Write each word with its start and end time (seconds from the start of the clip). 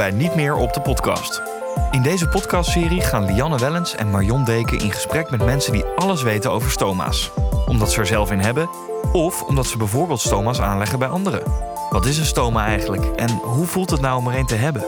bij 0.00 0.10
Niet 0.10 0.34
meer 0.34 0.54
op 0.54 0.72
de 0.72 0.80
podcast. 0.80 1.42
In 1.90 2.02
deze 2.02 2.28
podcastserie 2.28 3.00
gaan 3.00 3.24
Lianne 3.24 3.58
Wellens 3.58 3.94
en 3.94 4.10
Marion 4.10 4.44
Deken 4.44 4.78
in 4.78 4.92
gesprek 4.92 5.30
met 5.30 5.44
mensen 5.44 5.72
die 5.72 5.84
alles 5.84 6.22
weten 6.22 6.50
over 6.50 6.70
stoma's. 6.70 7.30
Omdat 7.66 7.92
ze 7.92 8.00
er 8.00 8.06
zelf 8.06 8.30
in 8.30 8.38
hebben, 8.38 8.70
of 9.12 9.42
omdat 9.42 9.66
ze 9.66 9.76
bijvoorbeeld 9.76 10.20
stoma's 10.20 10.60
aanleggen 10.60 10.98
bij 10.98 11.08
anderen. 11.08 11.42
Wat 11.90 12.06
is 12.06 12.18
een 12.18 12.24
stoma 12.24 12.66
eigenlijk 12.66 13.04
en 13.04 13.30
hoe 13.30 13.66
voelt 13.66 13.90
het 13.90 14.00
nou 14.00 14.18
om 14.18 14.28
er 14.28 14.38
een 14.38 14.46
te 14.46 14.54
hebben? 14.54 14.84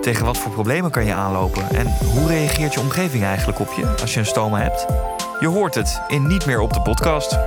Tegen 0.00 0.24
wat 0.24 0.38
voor 0.38 0.52
problemen 0.52 0.90
kan 0.90 1.04
je 1.04 1.14
aanlopen 1.14 1.70
en 1.70 1.96
hoe 2.12 2.26
reageert 2.26 2.74
je 2.74 2.80
omgeving 2.80 3.24
eigenlijk 3.24 3.58
op 3.58 3.72
je 3.76 3.94
als 4.00 4.14
je 4.14 4.20
een 4.20 4.26
stoma 4.26 4.60
hebt? 4.60 4.86
Je 5.40 5.48
hoort 5.48 5.74
het 5.74 6.00
in 6.08 6.26
Niet 6.26 6.46
meer 6.46 6.60
op 6.60 6.72
de 6.72 6.82
podcast. 6.82 7.38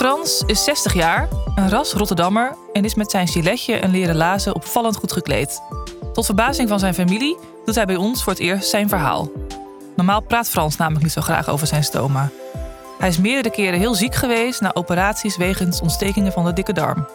Frans 0.00 0.42
is 0.46 0.64
60 0.64 0.94
jaar, 0.94 1.28
een 1.54 1.68
ras 1.70 1.92
Rotterdammer 1.92 2.56
en 2.72 2.84
is 2.84 2.94
met 2.94 3.10
zijn 3.10 3.28
giletje 3.28 3.74
en 3.74 3.90
leren 3.90 4.16
lazen 4.16 4.54
opvallend 4.54 4.96
goed 4.96 5.12
gekleed. 5.12 5.62
Tot 6.12 6.24
verbazing 6.24 6.68
van 6.68 6.78
zijn 6.78 6.94
familie 6.94 7.36
doet 7.64 7.74
hij 7.74 7.84
bij 7.84 7.96
ons 7.96 8.22
voor 8.22 8.32
het 8.32 8.42
eerst 8.42 8.68
zijn 8.68 8.88
verhaal. 8.88 9.30
Normaal 9.96 10.20
praat 10.20 10.48
Frans 10.48 10.76
namelijk 10.76 11.04
niet 11.04 11.12
zo 11.12 11.20
graag 11.20 11.48
over 11.48 11.66
zijn 11.66 11.84
stoma. 11.84 12.30
Hij 12.98 13.08
is 13.08 13.18
meerdere 13.18 13.54
keren 13.54 13.78
heel 13.78 13.94
ziek 13.94 14.14
geweest 14.14 14.60
na 14.60 14.74
operaties 14.74 15.36
wegens 15.36 15.80
ontstekingen 15.80 16.32
van 16.32 16.44
de 16.44 16.52
dikke 16.52 16.72
darm. 16.72 17.06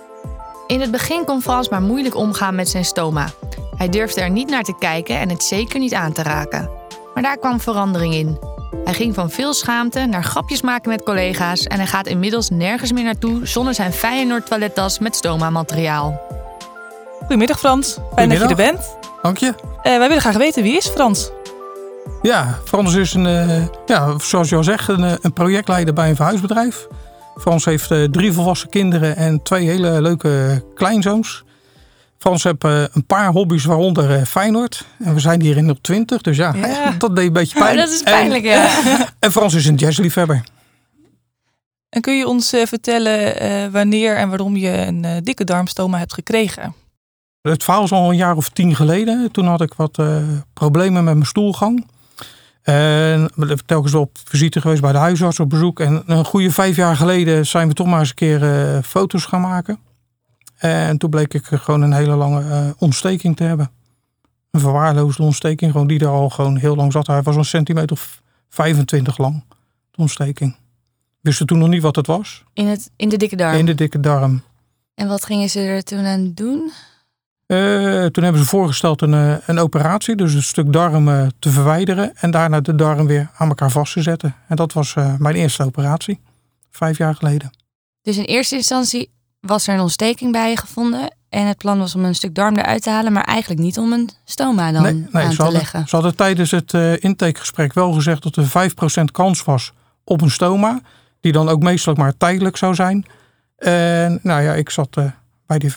In 0.67 0.81
het 0.81 0.91
begin 0.91 1.25
kon 1.25 1.41
Frans 1.41 1.69
maar 1.69 1.81
moeilijk 1.81 2.15
omgaan 2.15 2.55
met 2.55 2.69
zijn 2.69 2.85
stoma. 2.85 3.29
Hij 3.75 3.89
durfde 3.89 4.21
er 4.21 4.29
niet 4.29 4.49
naar 4.49 4.63
te 4.63 4.77
kijken 4.79 5.19
en 5.19 5.29
het 5.29 5.43
zeker 5.43 5.79
niet 5.79 5.93
aan 5.93 6.13
te 6.13 6.23
raken. 6.23 6.69
Maar 7.13 7.23
daar 7.23 7.37
kwam 7.37 7.59
verandering 7.59 8.13
in. 8.13 8.54
Hij 8.83 8.93
ging 8.93 9.15
van 9.15 9.29
veel 9.29 9.53
schaamte 9.53 10.05
naar 10.05 10.23
grapjes 10.23 10.61
maken 10.61 10.89
met 10.89 11.03
collega's 11.03 11.63
en 11.63 11.77
hij 11.77 11.87
gaat 11.87 12.07
inmiddels 12.07 12.49
nergens 12.49 12.91
meer 12.91 13.03
naartoe 13.03 13.45
zonder 13.45 13.73
zijn 13.73 13.93
Feyenoord 13.93 14.45
toilettas 14.45 14.99
met 14.99 15.15
stoma-materiaal. 15.15 16.21
Goedemiddag 17.19 17.59
Frans, 17.59 17.97
fijn 18.15 18.29
dat 18.29 18.37
je 18.37 18.45
er 18.45 18.55
bent. 18.55 18.97
Dank 19.21 19.37
je. 19.37 19.47
Eh, 19.47 19.97
wij 19.97 20.07
willen 20.07 20.21
graag 20.21 20.37
weten, 20.37 20.63
wie 20.63 20.77
is 20.77 20.87
Frans? 20.87 21.31
Ja, 22.21 22.59
Frans 22.63 22.93
is 22.93 23.13
een, 23.13 23.25
uh, 23.25 23.63
ja, 23.85 24.19
zoals 24.19 24.49
je 24.49 24.55
al 24.55 24.63
zegt, 24.63 24.87
een, 24.87 25.03
eh, 25.03 25.13
een, 25.21 25.33
projectleider 25.33 25.93
bij 25.93 26.09
een 26.09 26.15
verhuisbedrijf. 26.15 26.87
Frans 27.37 27.65
heeft 27.65 27.91
uh, 27.91 28.03
drie 28.03 28.33
volwassen 28.33 28.69
kinderen 28.69 29.15
en 29.15 29.43
twee 29.43 29.67
hele 29.67 30.01
leuke 30.01 30.63
kleinzoons. 30.73 31.43
Frans 32.25 32.43
heeft 32.43 32.63
een 32.95 33.05
paar 33.05 33.31
hobby's, 33.31 33.65
waaronder 33.65 34.25
Feyenoord. 34.25 34.85
En 34.99 35.13
we 35.13 35.19
zijn 35.19 35.41
hier 35.41 35.57
in 35.57 35.69
op 35.69 35.77
20, 35.81 36.21
dus 36.21 36.37
ja, 36.37 36.53
Ja. 36.55 36.91
dat 36.97 37.15
deed 37.15 37.25
een 37.25 37.33
beetje 37.33 37.59
pijn. 37.59 37.71
Oh, 37.71 37.77
dat 37.83 37.89
is 37.89 38.03
pijnlijk, 38.03 38.43
en, 38.43 38.51
ja. 38.51 39.09
En 39.19 39.31
Frans 39.31 39.53
is 39.53 39.65
een 39.65 39.75
jazzliefhebber. 39.75 40.43
En 41.89 42.01
kun 42.01 42.17
je 42.17 42.27
ons 42.27 42.53
eh, 42.53 42.65
vertellen 42.65 43.39
eh, 43.39 43.71
wanneer 43.71 44.17
en 44.17 44.29
waarom 44.29 44.55
je 44.55 44.69
een 44.69 45.05
eh, 45.05 45.11
dikke 45.23 45.43
darmstoma 45.43 45.97
hebt 45.97 46.13
gekregen? 46.13 46.73
Het 47.41 47.63
verhaal 47.63 47.83
is 47.83 47.91
al 47.91 48.09
een 48.09 48.15
jaar 48.17 48.35
of 48.35 48.49
tien 48.49 48.75
geleden. 48.75 49.31
Toen 49.31 49.45
had 49.45 49.61
ik 49.61 49.73
wat 49.73 49.97
eh, 49.97 50.17
problemen 50.53 51.03
met 51.03 51.13
mijn 51.13 51.25
stoelgang. 51.25 51.87
En 52.61 53.29
telkens 53.65 53.93
op 53.93 54.17
visite 54.23 54.61
geweest 54.61 54.81
bij 54.81 54.91
de 54.91 54.97
huisarts 54.97 55.39
op 55.39 55.49
bezoek. 55.49 55.79
En 55.79 56.03
een 56.05 56.25
goede 56.25 56.51
vijf 56.51 56.75
jaar 56.75 56.95
geleden 56.95 57.45
zijn 57.45 57.67
we 57.67 57.73
toch 57.73 57.87
maar 57.87 57.99
eens 57.99 58.09
een 58.09 58.15
keer 58.15 58.43
eh, 58.43 58.83
foto's 58.83 59.25
gaan 59.25 59.41
maken. 59.41 59.79
En 60.57 60.97
toen 60.97 61.09
bleek 61.09 61.33
ik 61.33 61.45
gewoon 61.45 61.81
een 61.81 61.93
hele 61.93 62.15
lange 62.15 62.41
eh, 62.41 62.69
ontsteking 62.77 63.35
te 63.35 63.43
hebben. 63.43 63.71
Een 64.51 64.59
verwaarloosde 64.59 65.23
ontsteking, 65.23 65.71
gewoon 65.71 65.87
die 65.87 65.99
er 65.99 66.07
al 66.07 66.29
gewoon 66.29 66.57
heel 66.57 66.75
lang 66.75 66.91
zat. 66.91 67.07
Hij 67.07 67.21
was 67.21 67.35
een 67.35 67.45
centimeter 67.45 67.91
of 67.91 68.21
25 68.49 69.17
lang, 69.17 69.43
de 69.91 69.97
ontsteking. 69.97 70.55
Wisten 71.21 71.45
toen 71.45 71.57
nog 71.57 71.67
niet 71.67 71.81
wat 71.81 71.95
het 71.95 72.07
was. 72.07 72.43
In, 72.53 72.67
het, 72.67 72.91
in 72.95 73.09
de 73.09 73.17
dikke 73.17 73.35
darm. 73.35 73.57
In 73.57 73.65
de 73.65 73.75
dikke 73.75 73.99
darm. 73.99 74.43
En 74.93 75.07
wat 75.07 75.25
gingen 75.25 75.49
ze 75.49 75.59
er 75.59 75.83
toen 75.83 76.05
aan 76.05 76.31
doen? 76.33 76.71
Eh, 77.45 78.05
toen 78.05 78.23
hebben 78.23 78.41
ze 78.41 78.47
voorgesteld 78.47 79.01
een, 79.01 79.13
eh, 79.13 79.35
een 79.45 79.59
operatie, 79.59 80.15
dus 80.15 80.33
een 80.33 80.43
stuk 80.43 80.73
darm 80.73 81.31
te 81.39 81.49
verwijderen 81.49 82.15
en 82.15 82.31
daarna 82.31 82.61
de 82.61 82.75
darm 82.75 83.07
weer 83.07 83.29
aan 83.37 83.47
elkaar 83.47 83.71
vast 83.71 83.93
te 83.93 84.01
zetten. 84.01 84.35
En 84.47 84.55
dat 84.55 84.73
was 84.73 84.93
mijn 85.17 85.35
eerste 85.35 85.63
operatie, 85.63 86.19
vijf 86.71 86.97
jaar 86.97 87.15
geleden. 87.15 87.51
Dus 88.01 88.17
in 88.17 88.23
eerste 88.23 88.55
instantie 88.55 89.09
was 89.45 89.67
er 89.67 89.73
een 89.73 89.79
ontsteking 89.79 90.31
bij 90.31 90.49
je 90.49 90.57
gevonden. 90.57 91.13
En 91.29 91.47
het 91.47 91.57
plan 91.57 91.79
was 91.79 91.95
om 91.95 92.05
een 92.05 92.15
stuk 92.15 92.35
darm 92.35 92.55
eruit 92.55 92.81
te 92.81 92.89
halen, 92.89 93.13
maar 93.13 93.23
eigenlijk 93.23 93.61
niet 93.61 93.77
om 93.77 93.93
een 93.93 94.09
stoma 94.25 94.71
dan 94.71 94.85
aan 94.85 95.07
te 95.11 95.17
hadden, 95.17 95.51
leggen. 95.51 95.87
ze 95.87 95.95
hadden 95.95 96.15
tijdens 96.15 96.51
het 96.51 96.73
eh, 96.73 97.03
intakegesprek 97.03 97.73
wel 97.73 97.91
gezegd 97.91 98.23
dat 98.23 98.35
er 98.35 98.71
5% 99.01 99.03
kans 99.11 99.43
was 99.43 99.73
op 100.03 100.21
een 100.21 100.31
stoma, 100.31 100.81
die 101.19 101.31
dan 101.31 101.49
ook 101.49 101.61
meestal 101.61 101.93
maar 101.93 102.17
tijdelijk 102.17 102.57
zou 102.57 102.75
zijn. 102.75 103.05
En 103.57 104.19
nou 104.23 104.41
ja, 104.41 104.53
ik 104.53 104.69
zat 104.69 104.87
eh, 104.91 105.05
bij 105.45 105.59
die 105.59 105.71
5%. 105.71 105.73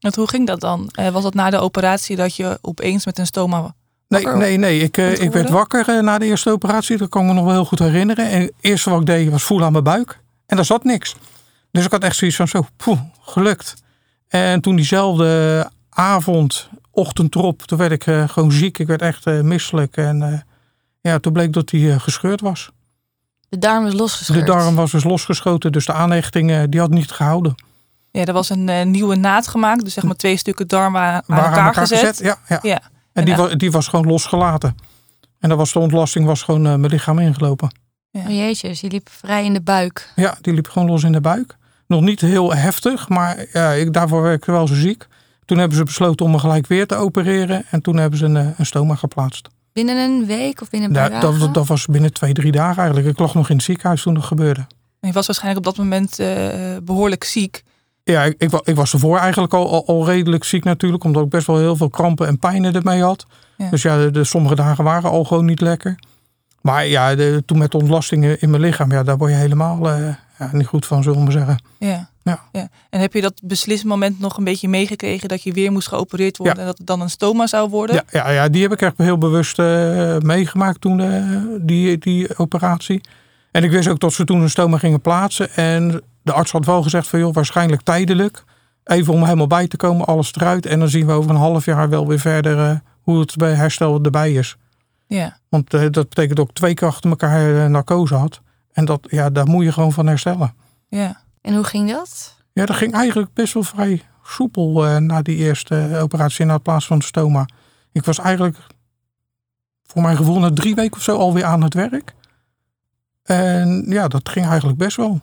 Want 0.00 0.14
hoe 0.14 0.28
ging 0.28 0.46
dat 0.46 0.60
dan? 0.60 0.88
Eh, 0.92 1.08
was 1.08 1.22
dat 1.22 1.34
na 1.34 1.50
de 1.50 1.58
operatie 1.58 2.16
dat 2.16 2.36
je 2.36 2.58
opeens 2.60 3.06
met 3.06 3.18
een 3.18 3.26
stoma... 3.26 3.74
Nee, 4.08 4.22
wakker 4.22 4.40
nee, 4.40 4.56
nee. 4.56 4.80
Ik, 4.80 4.96
ik 4.96 5.32
werd 5.32 5.50
wakker 5.50 6.02
na 6.02 6.18
de 6.18 6.24
eerste 6.24 6.50
operatie. 6.50 6.96
Dat 6.96 7.08
kan 7.08 7.22
ik 7.22 7.28
me 7.28 7.34
nog 7.34 7.44
wel 7.44 7.52
heel 7.52 7.64
goed 7.64 7.78
herinneren. 7.78 8.30
En 8.30 8.40
het 8.40 8.52
eerste 8.60 8.90
wat 8.90 9.00
ik 9.00 9.06
deed 9.06 9.30
was 9.30 9.42
voelen 9.42 9.66
aan 9.66 9.72
mijn 9.72 9.84
buik. 9.84 10.20
En 10.46 10.56
daar 10.56 10.64
zat 10.64 10.84
niks. 10.84 11.14
Dus 11.70 11.84
ik 11.84 11.90
had 11.90 12.02
echt 12.02 12.16
zoiets 12.16 12.36
van 12.36 12.48
zo, 12.48 12.66
poeh, 12.76 13.00
gelukt. 13.20 13.74
En 14.28 14.60
toen 14.60 14.76
diezelfde 14.76 15.70
avond, 15.90 16.68
ochtend 16.90 17.34
erop, 17.34 17.62
toen 17.62 17.78
werd 17.78 17.92
ik 17.92 18.06
eh, 18.06 18.28
gewoon 18.28 18.52
ziek. 18.52 18.78
Ik 18.78 18.86
werd 18.86 19.02
echt 19.02 19.26
eh, 19.26 19.40
misselijk. 19.40 19.96
En 19.96 20.22
eh, 20.22 20.38
ja, 21.00 21.18
toen 21.18 21.32
bleek 21.32 21.52
dat 21.52 21.68
die 21.68 21.92
eh, 21.92 22.00
gescheurd 22.00 22.40
was. 22.40 22.70
De 23.48 23.58
darm 23.58 23.84
was 23.84 23.92
losgescheurd. 23.92 24.46
De 24.46 24.52
darm 24.52 24.74
was 24.74 24.90
dus 24.90 25.04
losgeschoten. 25.04 25.72
Dus 25.72 25.86
de 25.86 25.92
aanhechting 25.92 26.68
die 26.68 26.80
had 26.80 26.90
niet 26.90 27.10
gehouden. 27.10 27.54
Ja, 28.10 28.24
er 28.24 28.32
was 28.32 28.50
een 28.50 28.90
nieuwe 28.90 29.16
naad 29.16 29.48
gemaakt. 29.48 29.84
Dus 29.84 29.92
zeg 29.92 30.04
maar 30.04 30.16
twee 30.16 30.36
stukken 30.36 30.68
darm 30.68 30.96
aan, 30.96 31.22
aan 31.26 31.44
elkaar, 31.44 31.74
gezet. 31.74 32.18
Ja, 32.18 32.38
ja. 32.48 32.58
Ja. 32.62 32.80
En 33.12 33.24
die, 33.24 33.36
was, 33.36 33.54
die 33.54 33.70
was 33.70 33.88
gewoon 33.88 34.06
losgelaten. 34.06 34.76
En 35.38 35.48
dan 35.48 35.58
was 35.58 35.72
de 35.72 35.78
ontlasting 35.78 36.26
was 36.26 36.42
gewoon 36.42 36.62
mijn 36.62 36.86
lichaam 36.86 37.18
ingelopen. 37.18 37.70
Oh 38.12 38.28
jeetje, 38.28 38.68
dus 38.68 38.80
je 38.80 38.90
liep 38.90 39.08
vrij 39.10 39.44
in 39.44 39.52
de 39.52 39.60
buik. 39.60 40.12
Ja, 40.16 40.36
die 40.40 40.54
liep 40.54 40.68
gewoon 40.68 40.88
los 40.88 41.02
in 41.02 41.12
de 41.12 41.20
buik. 41.20 41.56
Nog 41.86 42.00
niet 42.00 42.20
heel 42.20 42.54
heftig, 42.54 43.08
maar 43.08 43.46
ja, 43.52 43.70
ik, 43.72 43.92
daarvoor 43.92 44.22
werd 44.22 44.36
ik 44.36 44.44
wel 44.44 44.66
zo 44.66 44.74
ziek. 44.74 45.06
Toen 45.44 45.58
hebben 45.58 45.76
ze 45.78 45.84
besloten 45.84 46.24
om 46.26 46.30
me 46.32 46.38
gelijk 46.38 46.66
weer 46.66 46.86
te 46.86 46.94
opereren. 46.94 47.64
En 47.70 47.82
toen 47.82 47.96
hebben 47.96 48.18
ze 48.18 48.24
een, 48.24 48.36
eh, 48.36 48.46
een 48.56 48.66
stoma 48.66 48.94
geplaatst. 48.94 49.48
Binnen 49.72 49.96
een 49.96 50.26
week 50.26 50.60
of 50.60 50.70
binnen 50.70 50.88
een 50.88 50.94
paar 50.96 51.12
Ja, 51.12 51.20
dagen? 51.20 51.38
dat, 51.40 51.54
dat 51.54 51.66
was 51.66 51.86
binnen 51.86 52.12
twee, 52.12 52.32
drie 52.32 52.52
dagen 52.52 52.76
eigenlijk. 52.82 53.08
Ik 53.08 53.18
lag 53.18 53.34
nog 53.34 53.48
in 53.50 53.56
het 53.56 53.64
ziekenhuis 53.64 54.02
toen 54.02 54.14
dat 54.14 54.24
gebeurde. 54.24 54.60
En 55.00 55.08
je 55.08 55.12
was 55.12 55.26
waarschijnlijk 55.26 55.66
op 55.66 55.74
dat 55.74 55.84
moment 55.84 56.18
eh, 56.18 56.76
behoorlijk 56.82 57.24
ziek. 57.24 57.62
Ja, 58.04 58.22
ik, 58.24 58.34
ik, 58.38 58.50
wa- 58.50 58.60
ik 58.64 58.74
was 58.76 58.92
ervoor 58.92 59.18
eigenlijk 59.18 59.54
al, 59.54 59.70
al, 59.70 59.86
al 59.86 60.06
redelijk 60.06 60.44
ziek 60.44 60.64
natuurlijk. 60.64 61.04
Omdat 61.04 61.24
ik 61.24 61.30
best 61.30 61.46
wel 61.46 61.58
heel 61.58 61.76
veel 61.76 61.88
krampen 61.90 62.26
en 62.26 62.38
pijnen 62.38 62.74
ermee 62.74 63.02
had. 63.02 63.26
Ja. 63.56 63.70
Dus 63.70 63.82
ja, 63.82 63.96
de, 63.98 64.10
de 64.10 64.24
sommige 64.24 64.54
dagen 64.54 64.84
waren 64.84 65.10
al 65.10 65.24
gewoon 65.24 65.44
niet 65.44 65.60
lekker. 65.60 65.98
Maar 66.60 66.86
ja, 66.86 67.14
de, 67.14 67.42
toen 67.46 67.58
met 67.58 67.74
ontlastingen 67.74 68.40
in 68.40 68.50
mijn 68.50 68.62
lichaam, 68.62 68.90
ja, 68.92 69.02
daar 69.02 69.16
word 69.16 69.30
je 69.30 69.36
helemaal 69.36 69.90
eh, 69.90 70.14
ja, 70.38 70.50
niet 70.52 70.66
goed 70.66 70.86
van, 70.86 71.02
zullen 71.02 71.18
we 71.18 71.24
maar 71.24 71.32
zeggen. 71.32 71.62
Ja. 71.78 72.08
Ja. 72.52 72.68
En 72.90 73.00
heb 73.00 73.12
je 73.12 73.20
dat 73.20 73.40
beslissmoment 73.44 74.20
nog 74.20 74.36
een 74.36 74.44
beetje 74.44 74.68
meegekregen 74.68 75.28
dat 75.28 75.42
je 75.42 75.52
weer 75.52 75.72
moest 75.72 75.88
geopereerd 75.88 76.36
worden 76.36 76.54
Ja. 76.54 76.60
en 76.60 76.66
dat 76.66 76.78
het 76.78 76.86
dan 76.86 77.00
een 77.00 77.10
stoma 77.10 77.46
zou 77.46 77.68
worden? 77.70 77.94
Ja, 77.94 78.04
ja, 78.10 78.30
ja, 78.30 78.48
die 78.48 78.62
heb 78.62 78.72
ik 78.72 78.82
echt 78.82 78.94
heel 78.96 79.18
bewust 79.18 79.58
eh, 79.58 80.18
meegemaakt 80.18 80.80
toen, 80.80 81.00
eh, 81.00 81.40
die, 81.60 81.98
die 81.98 82.38
operatie. 82.38 83.00
En 83.50 83.64
ik 83.64 83.70
wist 83.70 83.88
ook 83.88 84.00
dat 84.00 84.12
ze 84.12 84.24
toen 84.24 84.40
een 84.40 84.50
stoma 84.50 84.78
gingen 84.78 85.00
plaatsen. 85.00 85.54
En 85.54 86.02
de 86.22 86.32
arts 86.32 86.52
had 86.52 86.64
wel 86.66 86.82
gezegd 86.82 87.08
van 87.08 87.18
joh, 87.18 87.34
waarschijnlijk 87.34 87.82
tijdelijk. 87.82 88.44
Even 88.84 89.12
om 89.12 89.24
helemaal 89.24 89.46
bij 89.46 89.66
te 89.68 89.76
komen, 89.76 90.06
alles 90.06 90.34
eruit. 90.34 90.66
En 90.66 90.78
dan 90.78 90.88
zien 90.88 91.06
we 91.06 91.12
over 91.12 91.30
een 91.30 91.36
half 91.36 91.64
jaar 91.64 91.88
wel 91.88 92.06
weer 92.06 92.18
verder 92.20 92.82
hoe 93.00 93.20
het 93.20 93.36
bij 93.36 93.52
herstel 93.52 93.98
erbij 94.02 94.32
is. 94.32 94.56
Ja. 95.08 95.38
Want 95.48 95.74
eh, 95.74 95.80
dat 95.90 96.08
betekent 96.08 96.38
ook 96.40 96.52
twee 96.52 96.74
keer 96.74 96.88
achter 96.88 97.10
elkaar 97.10 97.64
eh, 97.64 97.70
narcose 97.70 98.14
had. 98.14 98.40
En 98.72 98.84
dat, 98.84 99.00
ja, 99.10 99.30
daar 99.30 99.46
moet 99.46 99.64
je 99.64 99.72
gewoon 99.72 99.92
van 99.92 100.06
herstellen. 100.06 100.54
ja. 100.88 101.26
En 101.40 101.54
hoe 101.54 101.64
ging 101.64 101.90
dat? 101.90 102.36
Ja, 102.52 102.66
dat 102.66 102.76
ging 102.76 102.92
eigenlijk 102.92 103.32
best 103.32 103.54
wel 103.54 103.62
vrij 103.62 104.02
soepel 104.24 104.86
eh, 104.86 104.96
na 104.96 105.22
die 105.22 105.36
eerste 105.36 105.98
operatie 106.02 106.44
na 106.44 106.52
het 106.52 106.62
plaatsen 106.62 106.88
van 106.88 106.98
de 106.98 107.04
stoma. 107.04 107.48
Ik 107.92 108.04
was 108.04 108.18
eigenlijk 108.18 108.56
voor 109.86 110.02
mijn 110.02 110.16
gevoel 110.16 110.38
na 110.38 110.52
drie 110.52 110.74
weken 110.74 110.96
of 110.96 111.02
zo 111.02 111.16
alweer 111.16 111.44
aan 111.44 111.62
het 111.62 111.74
werk. 111.74 112.14
En 113.22 113.84
ja, 113.88 114.08
dat 114.08 114.28
ging 114.28 114.46
eigenlijk 114.46 114.78
best 114.78 114.96
wel. 114.96 115.20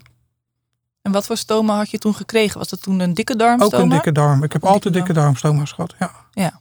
En 1.01 1.11
wat 1.11 1.25
voor 1.25 1.37
stoma 1.37 1.75
had 1.75 1.91
je 1.91 1.97
toen 1.97 2.15
gekregen? 2.15 2.57
Was 2.57 2.69
dat 2.69 2.81
toen 2.81 2.99
een 2.99 3.13
dikke 3.13 3.35
darmstoma? 3.35 3.77
Ook 3.77 3.83
een 3.83 3.89
dikke 3.89 4.11
darm. 4.11 4.43
Ik 4.43 4.53
heb 4.53 4.63
Een 4.63 4.69
altijd 4.69 4.93
dikke 4.93 5.07
dikke 5.07 5.21
darmstoma's 5.21 5.71
gehad. 5.71 5.95
Ja. 6.33 6.59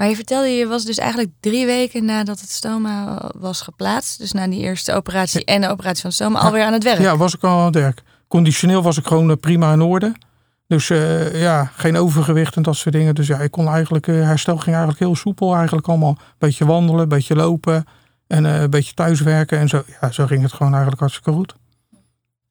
Maar 0.00 0.08
je 0.08 0.14
vertelde, 0.14 0.48
je 0.48 0.66
was 0.66 0.84
dus 0.84 0.98
eigenlijk 0.98 1.30
drie 1.40 1.66
weken 1.66 2.04
nadat 2.04 2.40
het 2.40 2.50
stoma 2.50 3.22
was 3.38 3.60
geplaatst. 3.60 4.18
Dus 4.18 4.32
na 4.32 4.46
die 4.48 4.60
eerste 4.60 4.92
operatie 4.92 5.44
en 5.44 5.60
de 5.60 5.68
operatie 5.68 6.00
van 6.00 6.10
het 6.10 6.18
stoma 6.18 6.38
alweer 6.38 6.64
aan 6.64 6.72
het 6.72 6.82
werk. 6.82 6.98
ja, 7.00 7.16
was 7.16 7.34
ik 7.34 7.42
al 7.44 7.58
aan 7.58 7.64
het 7.64 7.74
werk. 7.74 8.02
Conditioneel 8.28 8.82
was 8.82 8.98
ik 8.98 9.06
gewoon 9.06 9.30
eh, 9.30 9.36
prima 9.40 9.72
in 9.72 9.80
orde. 9.80 10.12
Dus 10.66 10.90
eh, 10.90 11.40
ja, 11.40 11.70
geen 11.76 11.96
overgewicht 11.96 12.56
en 12.56 12.62
dat 12.62 12.76
soort 12.76 12.94
dingen. 12.94 13.14
Dus 13.14 13.26
ja, 13.26 13.38
ik 13.38 13.50
kon 13.50 13.68
eigenlijk, 13.68 14.06
eh, 14.08 14.14
herstel 14.14 14.54
ging 14.56 14.68
eigenlijk 14.76 14.98
heel 14.98 15.16
soepel 15.16 15.54
eigenlijk 15.54 15.88
allemaal. 15.88 16.18
Beetje 16.38 16.66
wandelen, 16.66 17.08
beetje 17.08 17.34
lopen 17.34 17.84
en 18.26 18.46
eh, 18.46 18.60
een 18.60 18.70
beetje 18.70 18.94
thuiswerken. 18.94 19.58
En 19.58 19.68
zo, 19.68 19.82
ja, 20.00 20.10
zo 20.10 20.26
ging 20.26 20.42
het 20.42 20.52
gewoon 20.52 20.70
eigenlijk 20.72 21.00
hartstikke 21.00 21.32
goed. 21.32 21.54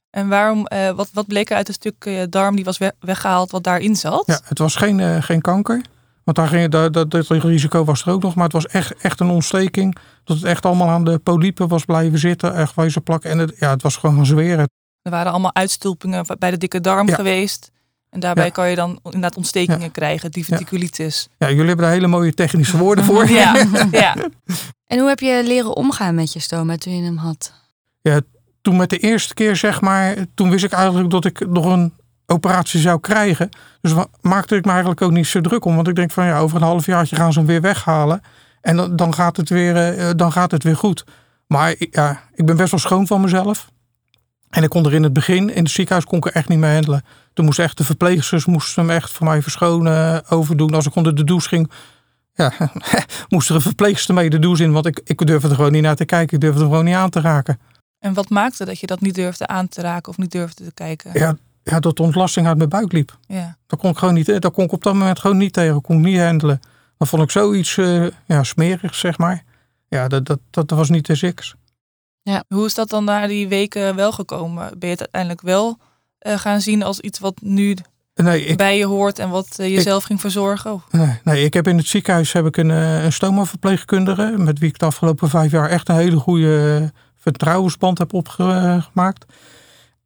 En 0.09 0.27
waarom, 0.27 0.65
eh, 0.65 0.89
wat, 0.89 1.09
wat 1.13 1.27
bleek 1.27 1.49
er 1.49 1.55
uit 1.55 1.67
een 1.67 1.73
stuk 1.73 2.05
eh, 2.05 2.23
darm 2.29 2.55
die 2.55 2.65
was 2.65 2.77
we- 2.77 2.93
weggehaald 2.99 3.51
wat 3.51 3.63
daarin 3.63 3.95
zat? 3.95 4.23
Ja, 4.25 4.39
het 4.43 4.59
was 4.59 4.75
geen, 4.75 4.99
eh, 4.99 5.21
geen 5.21 5.41
kanker. 5.41 5.81
Want 6.29 6.41
daar 6.49 6.59
ging, 6.59 6.71
dat, 6.71 6.93
dat, 6.93 7.11
dat 7.11 7.27
risico 7.27 7.83
was 7.83 8.01
er 8.05 8.11
ook 8.11 8.21
nog. 8.21 8.35
Maar 8.35 8.43
het 8.43 8.53
was 8.53 8.65
echt, 8.67 8.93
echt 9.01 9.19
een 9.19 9.29
ontsteking. 9.29 9.95
Dat 10.23 10.35
het 10.37 10.45
echt 10.45 10.65
allemaal 10.65 10.89
aan 10.89 11.03
de 11.03 11.17
polypen 11.19 11.67
was 11.67 11.85
blijven 11.85 12.19
zitten. 12.19 12.55
Echt 12.55 12.75
wezen 12.75 13.03
plakken. 13.03 13.29
En 13.29 13.37
het, 13.37 13.53
ja, 13.59 13.69
het 13.69 13.81
was 13.81 13.95
gewoon 13.95 14.15
gaan 14.15 14.25
zweren. 14.25 14.69
Er 15.01 15.11
waren 15.11 15.31
allemaal 15.31 15.55
uitstulpingen 15.55 16.25
bij 16.39 16.51
de 16.51 16.57
dikke 16.57 16.81
darm 16.81 17.07
Ja. 17.07 17.15
geweest. 17.15 17.71
En 18.09 18.19
daarbij 18.19 18.45
Ja. 18.45 18.51
kan 18.51 18.69
je 18.69 18.75
dan 18.75 18.99
inderdaad 19.03 19.37
ontstekingen 19.37 19.91
krijgen, 19.91 20.31
diverticulitis. 20.31 21.27
Ja, 21.37 21.47
jullie 21.49 21.65
hebben 21.65 21.85
daar 21.85 21.93
hele 21.93 22.07
mooie 22.07 22.33
technische 22.33 22.77
woorden 22.77 23.03
voor. 23.03 23.29
Ja, 23.39 23.65
ja. 23.91 24.15
En 24.85 24.99
hoe 24.99 25.07
heb 25.07 25.19
je 25.19 25.41
leren 25.45 25.75
omgaan 25.75 26.15
met 26.15 26.33
je 26.33 26.39
stoma 26.39 26.77
toen 26.77 26.95
je 26.95 27.03
hem 27.03 27.17
had? 27.17 27.53
Toen 28.61 28.77
met 28.77 28.89
de 28.89 28.97
eerste 28.97 29.33
keer, 29.33 29.55
zeg 29.55 29.81
maar, 29.81 30.15
toen 30.33 30.49
wist 30.49 30.63
ik 30.63 30.71
eigenlijk 30.71 31.09
dat 31.09 31.25
ik 31.25 31.47
nog 31.49 31.65
een 31.65 31.93
operatie 32.29 32.79
zou 32.79 32.99
krijgen. 32.99 33.49
Dus 33.81 33.93
maakte 34.21 34.55
ik 34.55 34.65
me 34.65 34.71
eigenlijk 34.71 35.01
ook 35.01 35.11
niet 35.11 35.27
zo 35.27 35.41
druk 35.41 35.65
om. 35.65 35.75
Want 35.75 35.87
ik 35.87 35.95
denk 35.95 36.11
van 36.11 36.25
ja, 36.25 36.39
over 36.39 36.57
een 36.57 36.63
halfjaartje 36.63 37.15
gaan 37.15 37.33
ze 37.33 37.39
hem 37.39 37.47
weer 37.47 37.61
weghalen. 37.61 38.21
En 38.61 38.75
dan, 38.75 38.95
dan, 38.95 39.13
gaat, 39.13 39.37
het 39.37 39.49
weer, 39.49 39.75
eh, 39.75 40.09
dan 40.15 40.31
gaat 40.31 40.51
het 40.51 40.63
weer 40.63 40.75
goed. 40.75 41.03
Maar 41.47 41.75
ja, 41.77 42.21
ik 42.33 42.45
ben 42.45 42.57
best 42.57 42.71
wel 42.71 42.79
schoon 42.79 43.07
van 43.07 43.21
mezelf. 43.21 43.69
En 44.49 44.63
ik 44.63 44.69
kon 44.69 44.85
er 44.85 44.93
in 44.93 45.03
het 45.03 45.13
begin, 45.13 45.53
in 45.53 45.63
het 45.63 45.71
ziekenhuis, 45.71 46.05
kon 46.05 46.17
ik 46.17 46.25
er 46.25 46.31
echt 46.31 46.49
niet 46.49 46.59
mee 46.59 46.73
handelen. 46.73 47.03
Toen 47.33 47.45
moesten 47.45 47.63
echt 47.63 47.77
de 47.77 47.83
verpleegsters 47.83 48.45
moesten 48.45 48.85
hem 48.85 48.95
echt 48.95 49.11
voor 49.11 49.25
mij 49.25 49.41
verschonen, 49.41 50.29
overdoen. 50.29 50.73
Als 50.73 50.85
ik 50.85 50.95
onder 50.95 51.15
de 51.15 51.23
douche 51.23 51.47
ging, 51.47 51.71
ja, 52.33 52.53
moest 53.29 53.49
er 53.49 53.55
een 53.55 53.61
verpleegster 53.61 54.13
mee 54.13 54.29
de 54.29 54.39
douche 54.39 54.63
in. 54.63 54.71
Want 54.71 54.85
ik, 54.85 55.01
ik 55.03 55.27
durfde 55.27 55.49
er 55.49 55.55
gewoon 55.55 55.71
niet 55.71 55.83
naar 55.83 55.95
te 55.95 56.05
kijken. 56.05 56.35
Ik 56.35 56.41
durfde 56.41 56.59
er 56.61 56.67
gewoon 56.67 56.85
niet 56.85 56.95
aan 56.95 57.09
te 57.09 57.21
raken. 57.21 57.59
En 57.99 58.13
wat 58.13 58.29
maakte 58.29 58.65
dat 58.65 58.79
je 58.79 58.87
dat 58.87 59.01
niet 59.01 59.15
durfde 59.15 59.47
aan 59.47 59.67
te 59.67 59.81
raken 59.81 60.11
of 60.11 60.17
niet 60.17 60.31
durfde 60.31 60.63
te 60.63 60.73
kijken? 60.73 61.11
Ja, 61.13 61.37
ja, 61.69 61.79
dat 61.79 61.97
de 61.97 62.03
ontlasting 62.03 62.47
uit 62.47 62.57
mijn 62.57 62.69
buik 62.69 62.91
liep. 62.91 63.17
Ja. 63.27 63.57
Dat 63.67 63.79
kon 63.79 63.89
ik 63.91 63.97
gewoon 63.97 64.13
niet, 64.13 64.41
dat 64.41 64.53
kon 64.53 64.65
ik 64.65 64.71
op 64.71 64.83
dat 64.83 64.93
moment 64.93 65.19
gewoon 65.19 65.37
niet 65.37 65.53
tegen. 65.53 65.81
Kon 65.81 65.97
ik 65.97 66.03
niet 66.03 66.19
handelen. 66.19 66.59
Dat 66.97 67.07
vond 67.07 67.21
ik 67.21 67.31
zoiets 67.31 67.77
eh 67.77 68.07
ja, 68.25 68.43
smerigs, 68.43 68.99
zeg 68.99 69.17
maar. 69.17 69.43
Ja, 69.87 70.07
dat, 70.07 70.25
dat, 70.25 70.39
dat 70.49 70.69
was 70.69 70.89
niet 70.89 71.03
te 71.03 71.15
ziks. 71.15 71.55
Hoe 72.47 72.65
is 72.65 72.73
dat 72.73 72.89
dan 72.89 73.03
na 73.03 73.27
die 73.27 73.47
weken 73.47 73.95
wel 73.95 74.11
gekomen? 74.11 74.69
Ben 74.69 74.89
je 74.89 74.95
het 74.95 74.99
uiteindelijk 74.99 75.41
wel 75.41 75.77
eh, 76.19 76.37
gaan 76.37 76.61
zien 76.61 76.83
als 76.83 76.99
iets 76.99 77.19
wat 77.19 77.41
nu 77.41 77.75
Nee 78.23 78.45
ik, 78.45 78.57
bij 78.57 78.77
je 78.77 78.85
hoort 78.85 79.19
en 79.19 79.29
wat 79.29 79.47
eh, 79.55 79.73
jezelf 79.75 80.03
ging 80.03 80.21
verzorgen? 80.21 80.73
Of- 80.73 80.87
nee, 80.91 81.19
nee, 81.23 81.43
ik 81.43 81.53
heb 81.53 81.67
in 81.67 81.77
het 81.77 81.87
ziekenhuis 81.87 82.31
heb 82.31 82.45
ik 82.45 82.57
een, 82.57 82.71
eh, 82.71 83.03
een 83.03 83.13
stoma-verpleegkundige... 83.13 84.33
met 84.37 84.59
wie 84.59 84.69
ik 84.69 84.79
de 84.79 84.85
afgelopen 84.85 85.29
vijf 85.29 85.51
jaar 85.51 85.69
echt 85.69 85.89
een 85.89 85.95
hele 85.95 86.17
goede 86.17 86.79
eh, 86.81 87.01
vertrouwensband 87.15 87.97
heb 87.97 88.13
opgemaakt. 88.13 89.25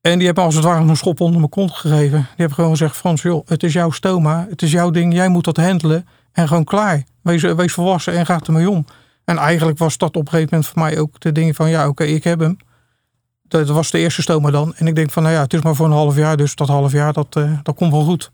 En 0.04 0.18
die 0.18 0.26
hebben 0.26 0.44
als 0.44 0.56
het 0.56 0.64
ware 0.64 0.88
een 0.88 0.98
schop 0.98 1.20
onder 1.20 1.38
mijn 1.38 1.50
kont 1.50 1.72
gegeven. 1.72 2.20
Die 2.20 2.28
hebben 2.36 2.56
gewoon 2.56 2.72
gezegd, 2.72 2.96
Frans, 2.96 3.22
joh, 3.22 3.48
het 3.48 3.64
is 3.64 3.74
jouw 3.74 3.92
stoma. 3.92 4.46
Het 4.50 4.62
is 4.62 4.72
jouw 4.72 4.90
ding, 4.90 5.14
jij 5.14 5.28
moet 5.28 5.44
dat 5.44 5.58
handelen. 5.58 6.08
En 6.32 6.48
gewoon 6.48 6.64
klaar. 6.64 7.04
Wees, 7.22 7.42
wees 7.42 7.74
volwassen 7.74 8.14
en 8.14 8.26
ga 8.26 8.40
ermee 8.46 8.70
om. 8.70 8.86
En 9.26 9.38
eigenlijk 9.38 9.78
was 9.78 9.98
dat 9.98 10.16
op 10.16 10.22
een 10.22 10.30
gegeven 10.30 10.50
moment 10.52 10.70
voor 10.70 10.82
mij 10.82 11.00
ook 11.00 11.20
de 11.20 11.32
ding 11.32 11.56
van... 11.56 11.70
ja, 11.70 11.88
oké, 11.88 12.04
ik 12.04 12.24
heb 12.24 12.40
hem. 12.40 12.58
Dat 13.44 13.68
was 13.68 13.92
de 13.92 13.98
eerste 14.00 14.22
stoma 14.22 14.52
dan. 14.52 14.76
En 14.76 14.88
ik 14.88 14.96
denk 14.96 15.12
van, 15.12 15.24
nou 15.24 15.36
ja, 15.36 15.42
het 15.42 15.54
is 15.54 15.62
maar 15.62 15.76
voor 15.76 15.86
een 15.86 15.92
half 15.92 16.16
jaar. 16.16 16.38
Dus 16.38 16.56
dat 16.56 16.68
half 16.68 16.92
jaar, 16.92 17.14
dat, 17.14 17.36
eh, 17.36 17.60
dat 17.64 17.76
komt 17.76 17.92
wel 17.92 18.04
goed. 18.04 18.32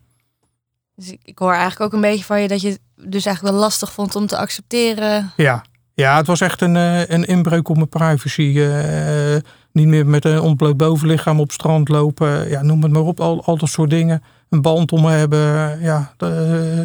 Dus 0.95 1.16
ik, 1.24 1.39
hoor 1.39 1.51
eigenlijk 1.51 1.81
ook 1.81 1.94
een 1.94 2.10
beetje 2.10 2.25
van 2.25 2.42
je 2.42 2.48
dat 2.48 2.62
je 2.62 2.69
het 2.69 2.80
dus 2.95 3.25
eigenlijk 3.25 3.56
wel 3.56 3.63
lastig 3.63 3.92
vond 3.92 4.16
om 4.16 4.27
te 4.27 4.38
accepteren. 4.38 5.31
Ja, 5.36 5.63
ja 5.94 6.18
het 6.18 6.27
was 6.27 6.42
echt 6.42 6.62
een, 6.62 6.75
eh, 6.75 7.10
een 7.10 7.25
inbreuk 7.25 7.69
op 7.69 7.75
mijn 7.75 7.89
privacy. 7.89 8.60
Eh, 8.60 9.36
niet 9.71 9.88
meer 9.88 10.06
met 10.07 10.25
een 10.25 10.39
ontbloot 10.42 10.77
bovenlichaam 10.77 11.39
op 11.39 11.51
strand 11.51 11.89
lopen. 11.89 12.50
Ja, 12.50 12.62
noem 12.62 12.83
het 12.83 12.92
maar 12.92 13.01
op. 13.01 13.19
Al, 13.19 13.44
al 13.45 13.57
dat 13.57 13.69
soort 13.69 13.89
dingen. 13.89 14.24
Een 14.50 14.62
band 14.62 14.92
om 14.92 15.01
me 15.01 15.10
hebben. 15.12 15.39
Ja, 15.81 16.13
eh, 16.18 16.30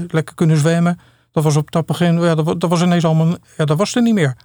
lekker 0.08 0.34
kunnen 0.34 0.56
zwemmen. 0.56 0.98
Dat 1.32 1.44
was 1.44 1.56
op 1.56 1.70
dat 1.70 1.86
begin. 1.86 2.20
Ja, 2.20 2.34
dat, 2.34 2.60
dat 2.60 2.70
was 2.70 2.82
ineens 2.82 3.04
allemaal. 3.04 3.36
Ja, 3.56 3.64
dat 3.64 3.78
was 3.78 3.94
er 3.94 4.02
niet 4.02 4.14
meer. 4.14 4.36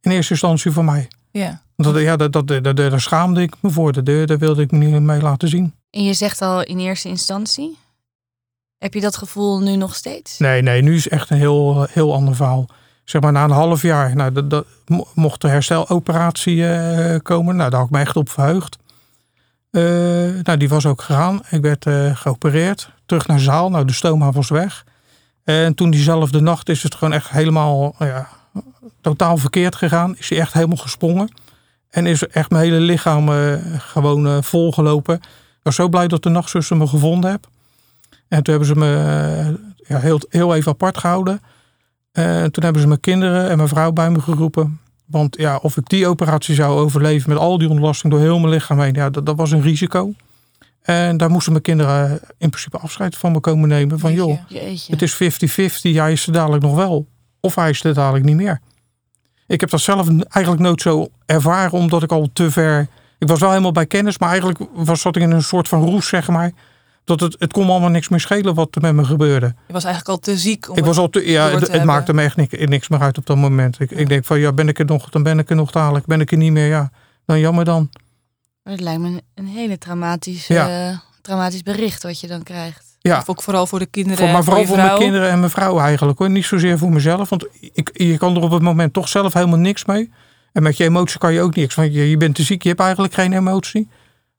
In 0.00 0.10
eerste 0.10 0.32
instantie 0.32 0.70
voor 0.70 0.84
mij. 0.84 1.08
Ja. 1.30 1.62
Dat, 1.76 2.00
ja, 2.00 2.16
dat, 2.16 2.32
dat, 2.32 2.46
dat, 2.46 2.64
dat- 2.64 2.76
daar 2.76 3.00
schaamde 3.00 3.42
ik 3.42 3.54
me 3.60 3.70
voor. 3.70 4.02
Daar, 4.02 4.26
daar 4.26 4.38
wilde 4.38 4.62
ik 4.62 4.70
me 4.70 4.78
niet 4.84 5.00
mee 5.00 5.20
laten 5.20 5.48
zien. 5.48 5.74
En 5.90 6.04
je 6.04 6.14
zegt 6.14 6.42
al 6.42 6.62
in 6.62 6.78
eerste 6.78 7.08
instantie. 7.08 7.76
Heb 8.78 8.94
je 8.94 9.00
dat 9.00 9.16
gevoel 9.16 9.60
nu 9.60 9.76
nog 9.76 9.94
steeds? 9.94 10.38
Nee, 10.38 10.62
nee, 10.62 10.82
nu 10.82 10.94
is 10.94 11.08
echt 11.08 11.30
een 11.30 11.36
heel, 11.36 11.86
heel 11.90 12.14
ander 12.14 12.34
verhaal. 12.36 12.66
Zeg 13.04 13.22
maar 13.22 13.32
na 13.32 13.44
een 13.44 13.50
half 13.50 13.82
jaar, 13.82 14.16
nou, 14.16 14.32
dat, 14.32 14.50
dat, 14.50 14.66
mo- 14.86 15.08
mocht 15.14 15.40
de 15.40 15.48
hersteloperatie 15.48 16.66
eh, 16.68 17.18
komen. 17.22 17.56
Nou, 17.56 17.70
daar 17.70 17.78
had 17.78 17.88
ik 17.88 17.94
me 17.94 18.00
echt 18.00 18.16
op 18.16 18.28
verheugd. 18.28 18.78
Eh, 19.70 19.82
nou, 20.42 20.56
die 20.56 20.68
was 20.68 20.86
ook 20.86 21.02
gegaan. 21.02 21.40
Ik 21.50 21.62
werd 21.62 21.86
eh, 21.86 22.16
geopereerd. 22.16 22.90
Terug 23.06 23.26
naar 23.26 23.40
zaal. 23.40 23.70
Nou, 23.70 23.84
de 23.84 23.92
stoma 23.92 24.32
was 24.32 24.48
weg. 24.48 24.84
En 25.44 25.74
toen 25.74 25.90
diezelfde 25.90 26.40
nacht 26.40 26.68
is 26.68 26.82
het 26.82 26.94
gewoon 26.94 27.14
echt 27.14 27.30
helemaal 27.30 27.94
nou 27.98 28.10
ja, 28.10 28.28
totaal 29.00 29.36
verkeerd 29.36 29.76
gegaan. 29.76 30.16
Is 30.16 30.28
hij 30.28 30.38
echt 30.38 30.52
helemaal 30.52 30.76
gesprongen. 30.76 31.32
En 31.90 32.06
is 32.06 32.26
echt 32.26 32.50
mijn 32.50 32.64
hele 32.64 32.80
lichaam 32.80 33.28
gewoon 33.78 34.44
volgelopen. 34.44 35.14
Ik 35.14 35.60
was 35.62 35.74
zo 35.74 35.88
blij 35.88 36.08
dat 36.08 36.22
de 36.22 36.28
nachtzuster 36.28 36.76
me 36.76 36.86
gevonden 36.86 37.30
heb. 37.30 37.46
En 38.28 38.42
toen 38.42 38.54
hebben 38.54 38.66
ze 38.66 38.76
me 38.76 39.58
ja, 39.86 39.98
heel, 39.98 40.20
heel 40.28 40.54
even 40.54 40.72
apart 40.72 40.98
gehouden. 40.98 41.40
En 42.12 42.52
toen 42.52 42.64
hebben 42.64 42.82
ze 42.82 42.88
mijn 42.88 43.00
kinderen 43.00 43.50
en 43.50 43.56
mijn 43.56 43.68
vrouw 43.68 43.92
bij 43.92 44.10
me 44.10 44.20
geroepen. 44.20 44.80
Want 45.06 45.36
ja, 45.36 45.56
of 45.56 45.76
ik 45.76 45.88
die 45.88 46.06
operatie 46.06 46.54
zou 46.54 46.78
overleven 46.78 47.28
met 47.30 47.38
al 47.38 47.58
die 47.58 47.68
ontlasting 47.68 48.12
door 48.12 48.22
heel 48.22 48.38
mijn 48.38 48.52
lichaam 48.52 48.80
heen, 48.80 48.94
ja, 48.94 49.10
dat, 49.10 49.26
dat 49.26 49.36
was 49.36 49.50
een 49.50 49.62
risico. 49.62 50.12
En 50.82 51.16
daar 51.16 51.30
moesten 51.30 51.52
mijn 51.52 51.64
kinderen 51.64 52.20
in 52.38 52.50
principe 52.50 52.78
afscheid 52.78 53.16
van 53.16 53.32
me 53.32 53.40
komen 53.40 53.68
nemen. 53.68 53.98
Van 53.98 54.12
joh, 54.12 54.38
Jeetje. 54.48 54.92
Het 54.92 55.02
is 55.02 55.14
50-50, 55.14 55.16
hij 55.80 56.12
is 56.12 56.26
er 56.26 56.32
dadelijk 56.32 56.62
nog 56.62 56.74
wel. 56.74 57.06
Of 57.40 57.54
hij 57.54 57.70
is 57.70 57.84
er 57.84 57.94
dadelijk 57.94 58.24
niet 58.24 58.36
meer. 58.36 58.60
Ik 59.46 59.60
heb 59.60 59.70
dat 59.70 59.80
zelf 59.80 60.08
eigenlijk 60.28 60.64
nooit 60.64 60.80
zo 60.80 61.08
ervaren, 61.26 61.78
omdat 61.78 62.02
ik 62.02 62.12
al 62.12 62.28
te 62.32 62.50
ver... 62.50 62.88
Ik 63.18 63.28
was 63.28 63.40
wel 63.40 63.48
helemaal 63.48 63.72
bij 63.72 63.86
kennis, 63.86 64.18
maar 64.18 64.28
eigenlijk 64.28 64.60
was, 64.74 65.00
zat 65.00 65.16
ik 65.16 65.22
in 65.22 65.30
een 65.30 65.42
soort 65.42 65.68
van 65.68 65.84
roes, 65.84 66.08
zeg 66.08 66.28
maar. 66.28 66.52
Dat 67.18 67.20
het, 67.20 67.36
het 67.38 67.52
kon 67.52 67.64
me 67.66 67.70
allemaal 67.70 67.90
niks 67.90 68.08
meer 68.08 68.20
schelen 68.20 68.54
wat 68.54 68.74
er 68.74 68.80
met 68.80 68.94
me 68.94 69.04
gebeurde. 69.04 69.54
Je 69.66 69.72
was 69.72 69.84
eigenlijk 69.84 70.14
al 70.14 70.18
te 70.18 70.38
ziek 70.38 70.70
om 70.70 70.76
Ik 70.76 70.84
was 70.84 70.96
al 70.96 71.08
te, 71.08 71.30
ja, 71.30 71.48
het, 71.48 71.84
maakte 71.84 72.12
me 72.14 72.22
echt 72.22 72.36
niks, 72.36 72.54
niks 72.58 72.88
meer 72.88 73.00
uit 73.00 73.18
op 73.18 73.26
dat 73.26 73.36
moment. 73.36 73.80
Ik, 73.80 73.90
ik 73.90 74.08
denk 74.08 74.24
van, 74.24 74.38
ja, 74.38 74.52
ben 74.52 74.68
ik 74.68 74.78
er 74.78 74.84
nog, 74.84 75.08
dan 75.08 75.22
ben 75.22 75.38
ik 75.38 75.50
er 75.50 75.56
nog 75.56 75.70
dadelijk. 75.70 76.06
Ben 76.06 76.20
ik 76.20 76.30
er 76.30 76.36
niet 76.36 76.52
meer, 76.52 76.66
ja, 76.66 76.90
dan 77.26 77.40
jammer 77.40 77.64
dan. 77.64 77.90
Het 78.62 78.80
lijkt 78.80 79.00
me 79.00 79.08
een, 79.08 79.20
een 79.34 79.46
hele 79.46 79.78
traumatisch, 79.78 80.46
Ja. 80.46 80.88
eh, 80.90 80.98
traumatisch 81.22 81.62
bericht 81.62 82.02
wat 82.02 82.20
je 82.20 82.26
dan 82.26 82.42
krijgt. 82.42 82.88
Ja, 83.00 83.18
Of 83.18 83.28
ook 83.28 83.42
vooral 83.42 83.66
voor 83.66 83.78
de 83.78 83.86
kinderen 83.86 84.18
voor, 84.18 84.28
maar 84.28 84.44
vooral 84.44 84.64
voor 84.64 84.76
mijn 84.76 84.88
vrouw. 84.88 84.98
kinderen 84.98 85.30
en 85.30 85.38
mijn 85.38 85.50
vrouw 85.50 85.78
eigenlijk 85.78 86.18
hoor. 86.18 86.30
Niet 86.30 86.44
zozeer 86.44 86.78
voor 86.78 86.90
mezelf, 86.92 87.28
want 87.28 87.46
ik, 87.72 87.90
je 87.92 88.18
kan 88.18 88.36
er 88.36 88.42
op 88.42 88.50
het 88.50 88.62
moment 88.62 88.92
toch 88.92 89.08
zelf 89.08 89.32
helemaal 89.32 89.58
niks 89.58 89.84
mee. 89.84 90.10
En 90.52 90.62
met 90.62 90.76
je 90.76 90.84
emotie 90.84 91.18
kan 91.18 91.32
je 91.32 91.40
ook 91.40 91.54
niks, 91.54 91.74
want 91.74 91.94
je, 91.94 92.10
je 92.10 92.16
bent 92.16 92.34
te 92.34 92.42
ziek, 92.42 92.62
je 92.62 92.68
hebt 92.68 92.80
eigenlijk 92.80 93.14
geen 93.14 93.32
emotie. 93.32 93.88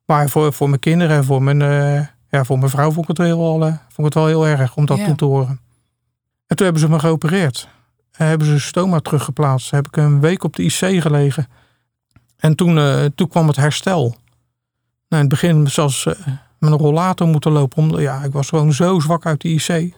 Maar 0.05 0.29
voor, 0.29 0.53
voor 0.53 0.69
mijn 0.69 0.79
kinderen 0.79 1.17
en 1.17 1.23
voor 1.23 1.43
mijn, 1.43 1.61
eh, 1.61 2.05
ja, 2.31 2.43
voor 2.43 2.57
mijn 2.59 2.71
vrouw 2.71 2.91
vond 2.91 3.09
ik, 3.09 3.17
het 3.17 3.27
heel, 3.27 3.61
eh, 3.61 3.67
vond 3.67 3.97
ik 3.97 4.03
het 4.03 4.13
wel 4.13 4.27
heel 4.27 4.47
erg 4.47 4.75
om 4.75 4.85
dat 4.85 4.97
Ja. 4.97 5.05
toe 5.05 5.15
te 5.15 5.25
horen. 5.25 5.59
En 6.47 6.55
toen 6.55 6.65
hebben 6.65 6.81
ze 6.81 6.89
me 6.89 6.99
geopereerd. 6.99 7.67
En 8.11 8.27
hebben 8.27 8.47
ze 8.47 8.59
stoma 8.59 8.99
teruggeplaatst. 8.99 9.71
Heb 9.71 9.87
ik 9.87 9.97
een 9.97 10.19
week 10.19 10.43
op 10.43 10.55
de 10.55 10.63
IC 10.63 11.01
gelegen. 11.01 11.47
En 12.37 12.55
toen, 12.55 12.77
eh, 12.77 13.05
toen 13.15 13.27
kwam 13.27 13.47
het 13.47 13.55
herstel. 13.55 14.01
Nou, 14.01 14.15
in 15.09 15.17
het 15.17 15.29
begin 15.29 15.67
zelfs 15.67 16.05
eh, 16.05 16.13
met 16.59 16.71
een 16.71 16.77
rollator 16.77 17.27
moeten 17.27 17.51
lopen. 17.51 17.77
Om, 17.77 17.99
ja, 17.99 18.23
ik 18.23 18.31
was 18.31 18.49
gewoon 18.49 18.73
zo 18.73 18.99
zwak 18.99 19.25
uit 19.25 19.41
de 19.41 19.49
IC. 19.49 19.93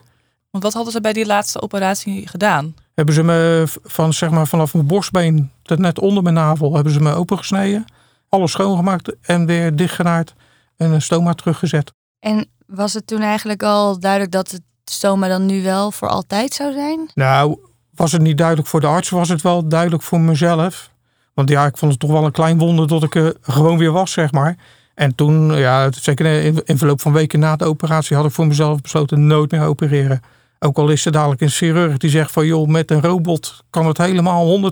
Want 0.52 0.64
wat 0.64 0.74
hadden 0.74 0.94
ze 0.94 1.02
bij 1.02 1.14
die 1.14 1.26
laatste 1.26 1.62
operatie 1.62 2.28
gedaan? 2.28 2.76
Hebben 2.94 3.14
ze 3.16 3.24
me 3.24 3.64
van, 3.84 4.14
zeg 4.14 4.30
maar, 4.30 4.48
vanaf 4.48 4.74
mijn 4.74 4.88
borstbeen 4.88 5.52
tot 5.62 5.80
net 5.80 6.00
onder 6.00 6.24
mijn 6.24 6.36
navel 6.36 6.74
hebben 6.76 6.94
ze 6.94 7.00
me 7.00 7.14
opengesneden. 7.14 7.86
Alles 8.30 8.52
schoongemaakt 8.52 9.16
en 9.22 9.46
weer 9.46 9.76
dichtgenaaid. 9.76 10.34
En 10.78 10.92
een 10.92 11.02
stoma 11.02 11.34
teruggezet. 11.34 11.94
En 12.24 12.48
was 12.66 12.94
het 12.94 13.08
toen 13.08 13.22
eigenlijk 13.22 13.64
al 13.64 14.00
duidelijk 14.00 14.32
dat 14.32 14.52
het 14.52 14.62
stoma 14.86 15.28
dan 15.28 15.46
nu 15.46 15.64
wel 15.64 15.92
voor 15.92 16.08
altijd 16.08 16.54
zou 16.54 16.74
zijn? 16.74 17.10
Nou, 17.14 17.58
was 17.96 18.12
het 18.12 18.22
niet 18.22 18.38
duidelijk 18.38 18.68
voor 18.68 18.80
de 18.80 18.88
arts, 18.88 19.10
was 19.10 19.30
het 19.30 19.42
wel 19.42 19.68
duidelijk 19.68 20.04
voor 20.04 20.20
mezelf. 20.20 20.90
Want 21.34 21.50
ja, 21.50 21.66
ik 21.66 21.78
vond 21.78 21.92
het 21.92 22.00
toch 22.00 22.12
wel 22.12 22.26
een 22.26 22.32
klein 22.32 22.58
wonder 22.58 22.88
dat 22.88 23.04
ik 23.04 23.16
er 23.16 23.36
gewoon 23.42 23.78
weer 23.78 23.92
was, 23.92 24.12
zeg 24.12 24.32
maar. 24.32 24.58
En 24.96 25.16
toen, 25.16 25.58
ja, 25.58 25.92
zeker 25.92 26.26
in, 26.26 26.62
in 26.66 26.78
verloop 26.78 27.02
van 27.02 27.14
weken 27.14 27.40
na 27.40 27.56
de 27.56 27.66
operatie, 27.66 28.16
had 28.16 28.26
ik 28.26 28.32
voor 28.32 28.48
mezelf 28.48 28.82
besloten 28.82 29.28
nooit 29.28 29.52
meer 29.52 29.64
opereren. 29.66 30.22
Ook 30.60 30.78
al 30.78 30.90
is 30.90 31.06
er 31.06 31.12
dadelijk 31.12 31.42
een 31.42 31.50
chirurg 31.50 31.98
die 31.98 32.10
zegt 32.10 32.32
van 32.32 32.46
joh, 32.46 32.68
met 32.68 32.92
een 32.92 33.02
robot 33.02 33.64
kan 33.70 33.86
het 33.86 33.98
helemaal 33.98 34.72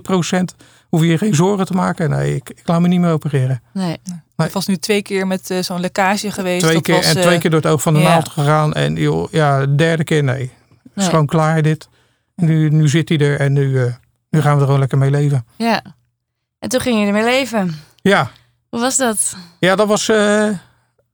Hoef 0.88 1.00
je 1.00 1.06
je 1.06 1.18
geen 1.18 1.34
zorgen 1.34 1.66
te 1.66 1.74
maken. 1.74 2.10
Nee, 2.10 2.34
ik, 2.34 2.50
ik 2.50 2.68
laat 2.68 2.80
me 2.80 2.88
niet 2.88 3.00
meer 3.00 3.12
opereren. 3.12 3.62
Nee. 3.72 3.98
Het 4.42 4.52
was 4.52 4.66
nu 4.66 4.76
twee 4.76 5.02
keer 5.02 5.26
met 5.26 5.50
eh, 5.50 5.62
zo'n 5.62 5.80
lekkage 5.80 6.30
geweest. 6.30 6.64
Twee 6.66 6.80
keer, 6.80 6.94
was, 6.94 7.04
en 7.04 7.16
eh, 7.16 7.22
twee 7.22 7.38
keer 7.38 7.50
door 7.50 7.60
het 7.60 7.70
oog 7.70 7.82
van 7.82 7.94
de 7.94 8.00
ja. 8.00 8.08
naald 8.08 8.28
gegaan. 8.28 8.72
En 8.72 8.94
joh, 8.94 9.32
ja, 9.32 9.60
de 9.60 9.74
derde 9.74 10.04
keer 10.04 10.24
nee. 10.24 10.40
Het 10.42 10.50
is 10.94 11.02
Nee. 11.02 11.08
gewoon 11.08 11.26
klaar 11.26 11.62
dit. 11.62 11.88
Nu, 12.36 12.68
nu 12.70 12.88
zit 12.88 13.08
hij 13.08 13.18
er 13.18 13.40
en 13.40 13.52
nu, 13.52 13.78
eh, 13.84 13.92
nu 14.30 14.40
gaan 14.40 14.52
we 14.54 14.58
er 14.58 14.64
gewoon 14.64 14.78
lekker 14.80 14.98
mee 14.98 15.10
leven. 15.10 15.46
Ja. 15.56 15.82
En 16.58 16.68
toen 16.68 16.80
ging 16.80 17.00
je 17.00 17.06
ermee 17.06 17.24
leven. 17.24 17.74
Ja, 18.02 18.30
Hoe 18.68 18.80
was 18.80 18.96
dat? 18.96 19.36
Ja, 19.58 19.74
dat 19.76 19.86
was, 19.88 20.08
eh, 20.08 20.48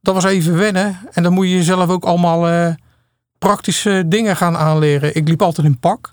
dat 0.00 0.14
was 0.14 0.24
even 0.24 0.56
wennen. 0.56 0.98
En 1.12 1.22
dan 1.22 1.32
moet 1.32 1.46
je 1.46 1.54
jezelf 1.56 1.88
ook 1.90 2.04
allemaal 2.04 2.48
eh, 2.48 2.74
praktische 3.38 4.02
dingen 4.06 4.36
gaan 4.36 4.56
aanleren. 4.56 5.14
Ik 5.14 5.28
liep 5.28 5.42
altijd 5.42 5.66
in 5.66 5.78
pak. 5.78 6.12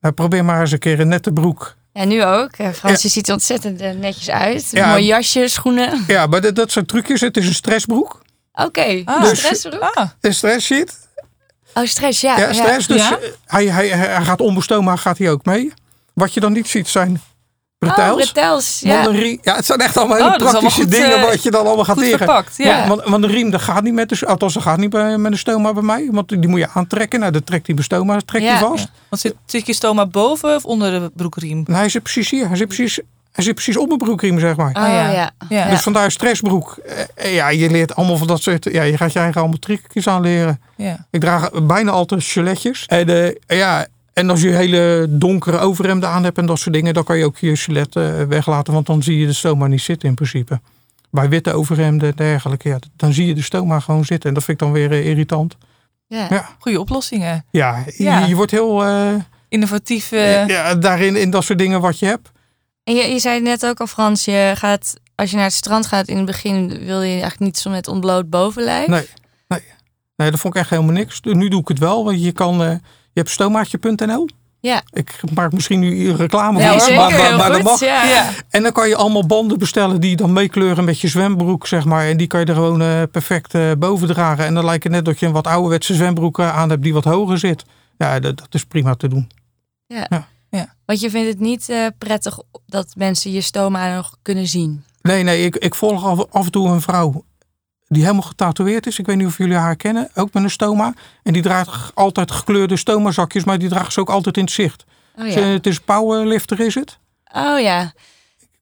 Nou, 0.00 0.14
probeer 0.14 0.44
maar 0.44 0.60
eens 0.60 0.72
een 0.72 0.78
keer 0.78 1.00
een 1.00 1.08
nette 1.08 1.32
broek. 1.32 1.76
Ja, 1.92 2.04
nu 2.04 2.24
ook. 2.24 2.50
Eh, 2.52 2.68
Fransje 2.72 3.08
ziet 3.08 3.26
er 3.28 3.32
ontzettend 3.34 3.80
eh, 3.80 3.90
netjes 3.90 4.30
uit. 4.30 4.68
Ja. 4.70 4.88
Mooi 4.88 5.04
jasje, 5.04 5.48
schoenen. 5.48 6.04
Ja, 6.06 6.26
maar 6.26 6.40
dat, 6.40 6.54
dat 6.54 6.72
zijn 6.72 6.86
trucjes. 6.86 7.20
Het 7.20 7.36
is 7.36 7.46
een 7.46 7.54
stressbroek. 7.54 8.22
Oké, 8.52 9.02
Ah. 9.04 9.22
dus, 9.22 9.38
stressbroek? 9.38 9.80
Ah, 9.94 10.08
Een 10.20 10.34
stress 10.34 10.66
shit. 10.66 11.08
Oh, 11.74 11.84
stress, 11.84 12.20
ja. 12.20 12.38
Ja, 12.38 12.52
stress. 12.52 12.86
Dus 12.86 13.08
Ja? 13.08 13.18
eh, 13.18 13.28
hij, 13.46 13.66
hij, 13.66 13.88
hij 13.88 14.22
gaat 14.24 14.40
onbestoombaar 14.40 14.98
gaat 14.98 15.18
hij 15.18 15.30
ook 15.30 15.44
mee. 15.44 15.72
Wat 16.14 16.34
je 16.34 16.40
dan 16.40 16.52
niet 16.52 16.68
ziet 16.68 16.88
zijn 16.88 17.20
Oh, 17.86 17.94
bretels. 17.94 18.30
bretels, 18.32 18.80
ja. 18.80 18.94
Want 18.94 19.06
een 19.06 19.16
riem, 19.20 19.38
ja, 19.42 19.54
het 19.56 19.66
zijn 19.66 19.78
echt 19.78 19.96
allemaal 19.96 20.16
hele 20.16 20.28
Oh, 20.28 20.36
praktische 20.36 20.56
allemaal 20.58 20.78
goed, 20.80 20.90
dingen 20.90 21.16
eh, 21.16 21.24
wat 21.30 21.42
je 21.42 21.50
dan 21.50 21.66
allemaal 21.66 21.84
gaat 21.84 21.96
leren. 21.96 22.18
verpakt. 22.18 22.56
Ja. 22.56 22.88
Want, 22.88 23.02
want 23.04 23.22
de 23.22 23.28
riem 23.28 23.50
dat 23.50 23.60
gaat 23.60 23.82
niet 23.82 23.92
met 23.94 24.08
de, 24.08 24.26
althans 24.26 24.54
dat 24.54 24.62
gaat 24.62 24.78
niet 24.78 24.90
bij, 24.90 25.18
met 25.18 25.32
de 25.32 25.38
stoma 25.38 25.72
bij 25.72 25.82
mij. 25.82 26.08
Want 26.10 26.28
die 26.28 26.48
moet 26.48 26.58
je 26.60 26.68
aantrekken. 26.74 27.20
Nou, 27.20 27.32
dan 27.32 27.44
trekt 27.44 27.66
die 27.66 27.74
bestoma 27.74 28.18
trekt 28.24 28.44
Ja. 28.44 28.58
die 28.58 28.66
vast. 28.68 28.88
Want 29.08 29.22
zit, 29.22 29.34
zit 29.46 29.66
je 29.66 29.72
stoma 29.74 30.06
boven 30.06 30.54
of 30.56 30.64
onder 30.64 30.90
de 31.00 31.10
broekriem? 31.14 31.64
En 31.66 31.74
hij 31.74 31.88
zit 31.88 32.02
precies 32.02 32.30
hier. 32.30 32.48
Hij 32.48 32.56
zit 32.56 32.66
precies, 32.66 33.00
hij 33.32 33.44
zit 33.44 33.54
precies 33.54 33.76
op 33.76 33.86
mijn 33.86 33.98
broekriem, 33.98 34.38
zeg 34.38 34.56
maar. 34.56 34.70
Oh, 34.76 34.82
Ah, 34.82 34.88
ja. 34.88 35.10
ja. 35.10 35.30
Ja. 35.48 35.68
Dus 35.70 35.80
vandaar 35.80 36.10
stressbroek. 36.10 36.78
Eh, 37.14 37.34
ja, 37.34 37.48
je 37.48 37.70
leert 37.70 37.96
allemaal 37.96 38.16
van 38.16 38.26
dat 38.26 38.42
soort... 38.42 38.64
Ja, 38.72 38.82
je 38.82 38.96
gaat 38.96 39.12
je 39.12 39.18
eigen 39.18 39.40
allemaal 39.40 39.58
trucjes 39.58 40.08
aanleren. 40.08 40.60
Ja. 40.76 41.06
Ik 41.10 41.20
draag 41.20 41.50
bijna 41.62 41.90
altijd 41.90 42.24
giletjes. 42.24 42.84
En, 42.86 43.08
eh, 43.08 43.58
ja, 43.58 43.86
en 44.12 44.30
als 44.30 44.40
je 44.40 44.48
hele 44.48 45.06
donkere 45.10 45.58
overhemden 45.58 46.08
aan 46.08 46.24
hebt 46.24 46.38
en 46.38 46.46
dat 46.46 46.58
soort 46.58 46.74
dingen... 46.74 46.94
dan 46.94 47.04
kan 47.04 47.18
je 47.18 47.24
ook 47.24 47.38
je 47.38 47.56
gilet 47.56 47.96
eh, 47.96 48.22
weglaten. 48.22 48.72
Want 48.72 48.86
dan 48.86 49.02
zie 49.02 49.18
je 49.18 49.26
de 49.26 49.32
stoma 49.32 49.66
niet 49.66 49.80
zitten 49.80 50.08
in 50.08 50.14
principe. 50.14 50.60
Bij 51.10 51.28
witte 51.28 51.52
overhemden 51.52 52.08
en 52.08 52.16
dergelijke. 52.16 52.68
Ja, 52.68 52.78
dan 52.96 53.12
zie 53.12 53.26
je 53.26 53.34
de 53.34 53.42
stoma 53.42 53.80
gewoon 53.80 54.04
zitten. 54.04 54.28
En 54.28 54.34
dat 54.34 54.44
vind 54.44 54.60
ik 54.60 54.66
dan 54.66 54.74
weer 54.74 54.90
eh, 54.92 55.06
irritant. 55.06 55.56
Ja. 56.06 56.26
Ja. 56.30 56.48
Goede 56.58 56.80
oplossingen. 56.80 57.44
Ja, 57.50 57.84
Ja. 57.96 58.18
Je, 58.20 58.26
je 58.28 58.34
wordt 58.34 58.50
heel... 58.50 58.84
eh, 58.84 59.14
Innovatief. 59.48 60.10
ja, 60.10 60.74
daarin, 60.74 61.16
in 61.16 61.30
dat 61.30 61.44
soort 61.44 61.58
dingen 61.58 61.80
wat 61.80 61.98
je 61.98 62.06
hebt. 62.06 62.30
En 62.84 62.94
je, 62.94 63.02
je 63.02 63.18
zei 63.18 63.40
net 63.40 63.66
ook 63.66 63.80
al, 63.80 63.86
Frans, 63.86 64.24
je 64.24 64.52
gaat, 64.56 64.94
als 65.14 65.30
je 65.30 65.36
naar 65.36 65.44
het 65.44 65.54
strand 65.54 65.86
gaat, 65.86 66.08
in 66.08 66.16
het 66.16 66.26
begin 66.26 66.68
wil 66.84 67.00
je 67.02 67.10
eigenlijk 67.10 67.40
niet 67.40 67.58
zo 67.58 67.70
met 67.70 67.88
ontbloot 67.88 68.30
bovenlijf. 68.30 68.86
Nee, 68.86 69.06
nee. 69.48 69.60
Nee, 70.16 70.30
dat 70.30 70.40
vond 70.40 70.54
ik 70.54 70.60
echt 70.60 70.70
helemaal 70.70 70.92
niks. 70.92 71.20
Nu 71.22 71.48
doe 71.48 71.60
ik 71.60 71.68
het 71.68 71.78
wel, 71.78 72.04
want 72.04 72.22
je 72.22 72.32
kan... 72.32 72.62
eh, 72.62 72.74
je 73.12 73.20
hebt 73.20 73.30
stomaatje.nl. 73.30 74.28
Ja. 74.60 74.82
Ik 74.92 75.20
maak 75.34 75.52
misschien 75.52 75.80
nu 75.80 76.12
reclame 76.12 76.68
voor, 76.68 76.80
zeker, 76.80 76.96
maar, 76.96 77.36
maar, 77.36 77.52
dat 77.52 77.62
mag. 77.62 77.80
Ja. 77.80 78.04
ja. 78.04 78.30
En 78.50 78.62
dan 78.62 78.72
kan 78.72 78.88
je 78.88 78.96
allemaal 78.96 79.26
banden 79.26 79.58
bestellen 79.58 80.00
die 80.00 80.16
dan 80.16 80.32
meekleuren 80.32 80.84
met 80.84 81.00
je 81.00 81.08
zwembroek, 81.08 81.66
zeg 81.66 81.84
maar. 81.84 82.06
En 82.06 82.16
die 82.16 82.26
kan 82.26 82.40
je 82.40 82.46
er 82.46 82.54
gewoon 82.54 82.82
eh, 82.82 83.02
perfect 83.10 83.54
eh, 83.54 83.70
boven 83.78 84.08
dragen. 84.08 84.44
En 84.44 84.54
dan 84.54 84.64
lijkt 84.64 84.82
het 84.82 84.92
net 84.92 85.04
dat 85.04 85.20
je 85.20 85.26
een 85.26 85.32
wat 85.32 85.46
ouderwetse 85.46 85.94
zwembroek 85.94 86.38
eh, 86.38 86.56
aan 86.56 86.70
hebt 86.70 86.82
die 86.82 86.92
wat 86.92 87.04
hoger 87.04 87.38
zit. 87.38 87.64
Ja, 87.98 88.20
dat, 88.20 88.38
dat 88.38 88.54
is 88.54 88.64
prima 88.64 88.94
te 88.94 89.08
doen. 89.08 89.30
Want 90.84 91.00
je 91.02 91.10
vindt 91.10 91.28
het 91.28 91.40
niet 91.40 91.92
prettig 91.98 92.38
dat 92.66 92.92
mensen 92.96 93.32
je 93.32 93.40
stoma 93.40 93.94
nog 93.94 94.16
kunnen 94.22 94.46
zien. 94.46 94.84
Nee, 95.02 95.22
nee, 95.22 95.44
ik, 95.44 95.56
ik 95.56 95.74
volg 95.74 96.04
af, 96.04 96.24
af 96.30 96.44
en 96.44 96.50
toe 96.50 96.68
een 96.68 96.80
vrouw 96.80 97.24
die 97.92 98.02
helemaal 98.02 98.22
getatoeëerd 98.22 98.86
is. 98.86 98.98
Ik 98.98 99.06
weet 99.06 99.16
niet 99.16 99.26
of 99.26 99.38
jullie 99.38 99.56
haar 99.56 99.76
kennen, 99.76 100.08
ook 100.14 100.32
met 100.32 100.42
een 100.42 100.50
stoma. 100.50 100.94
En 101.22 101.32
die 101.32 101.42
draagt 101.42 101.92
altijd 101.94 102.30
gekleurde 102.30 102.76
stomazakjes, 102.76 103.44
maar 103.44 103.58
die 103.58 103.68
draagt 103.68 103.92
ze 103.92 104.00
ook 104.00 104.10
altijd 104.10 104.36
in 104.36 104.42
het 104.44 104.52
zicht. 104.52 104.84
Oh 105.16 105.24
Ze- 105.30 105.40
ja. 105.40 105.46
Het 105.46 105.66
is 105.66 105.80
powerlifter, 105.80 106.60
is 106.60 106.74
het? 106.74 106.98
Oh 107.34 107.60
ja. 107.60 107.92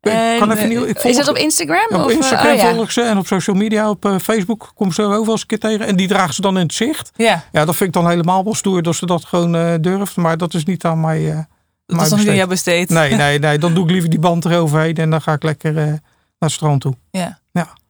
Ik 0.00 0.38
kan 0.38 0.50
En, 0.50 0.56
even 0.56 0.68
niet, 0.68 0.78
ik 0.78 0.84
eh, 0.96 1.00
volg 1.02 1.04
is 1.12 1.16
dat 1.16 1.28
op 1.28 1.36
Instagram? 1.36 1.86
Ja, 1.90 1.96
op 1.98 2.04
of, 2.04 2.10
eh, 2.10 2.16
Instagram 2.16 2.52
oh, 2.52 2.56
ja. 2.58 2.70
volg 2.74 2.84
ik 2.84 2.90
ze 2.90 3.00
en 3.02 3.18
op 3.18 3.26
social 3.26 3.56
media, 3.56 3.90
op 3.90 4.04
eh, 4.04 4.18
Facebook 4.18 4.70
kom 4.74 4.92
ze 4.92 5.02
ook 5.02 5.10
wel 5.24 5.30
eens 5.30 5.40
een 5.40 5.46
keer 5.46 5.58
tegen. 5.58 5.86
En 5.86 5.96
die 5.96 6.08
dragen 6.08 6.34
ze 6.34 6.40
dan 6.40 6.56
in 6.56 6.62
het 6.62 6.74
zicht. 6.74 7.10
ja. 7.16 7.44
Ja, 7.52 7.64
dat 7.64 7.76
vind 7.76 7.88
ik 7.96 8.02
dan 8.02 8.10
helemaal 8.10 8.44
wel 8.44 8.54
stoer 8.54 8.82
dat 8.82 8.94
ze 8.96 9.06
dat 9.06 9.24
gewoon 9.24 9.56
eh, 9.56 9.74
durft. 9.80 10.16
Maar 10.16 10.36
dat 10.36 10.54
is 10.54 10.64
niet 10.64 10.84
aan 10.84 11.00
mij. 11.00 11.30
eh, 11.30 11.38
Dat 11.86 12.00
is 12.00 12.10
nog 12.10 12.24
niet 12.26 12.40
aan 12.40 12.48
besteed. 12.48 12.88
Nee, 12.90 13.14
nee, 13.14 13.38
nee. 13.38 13.58
Dan 13.58 13.74
doe 13.74 13.84
ik 13.84 13.90
liever 13.90 14.10
die 14.10 14.18
band 14.18 14.44
eroverheen 14.44 14.94
en 14.96 15.10
dan 15.10 15.22
ga 15.22 15.32
ik 15.32 15.42
lekker 15.42 15.72
naar 15.72 16.00
het 16.38 16.50
strand 16.50 16.80
toe. 16.80 16.94
Ja. 17.10 17.38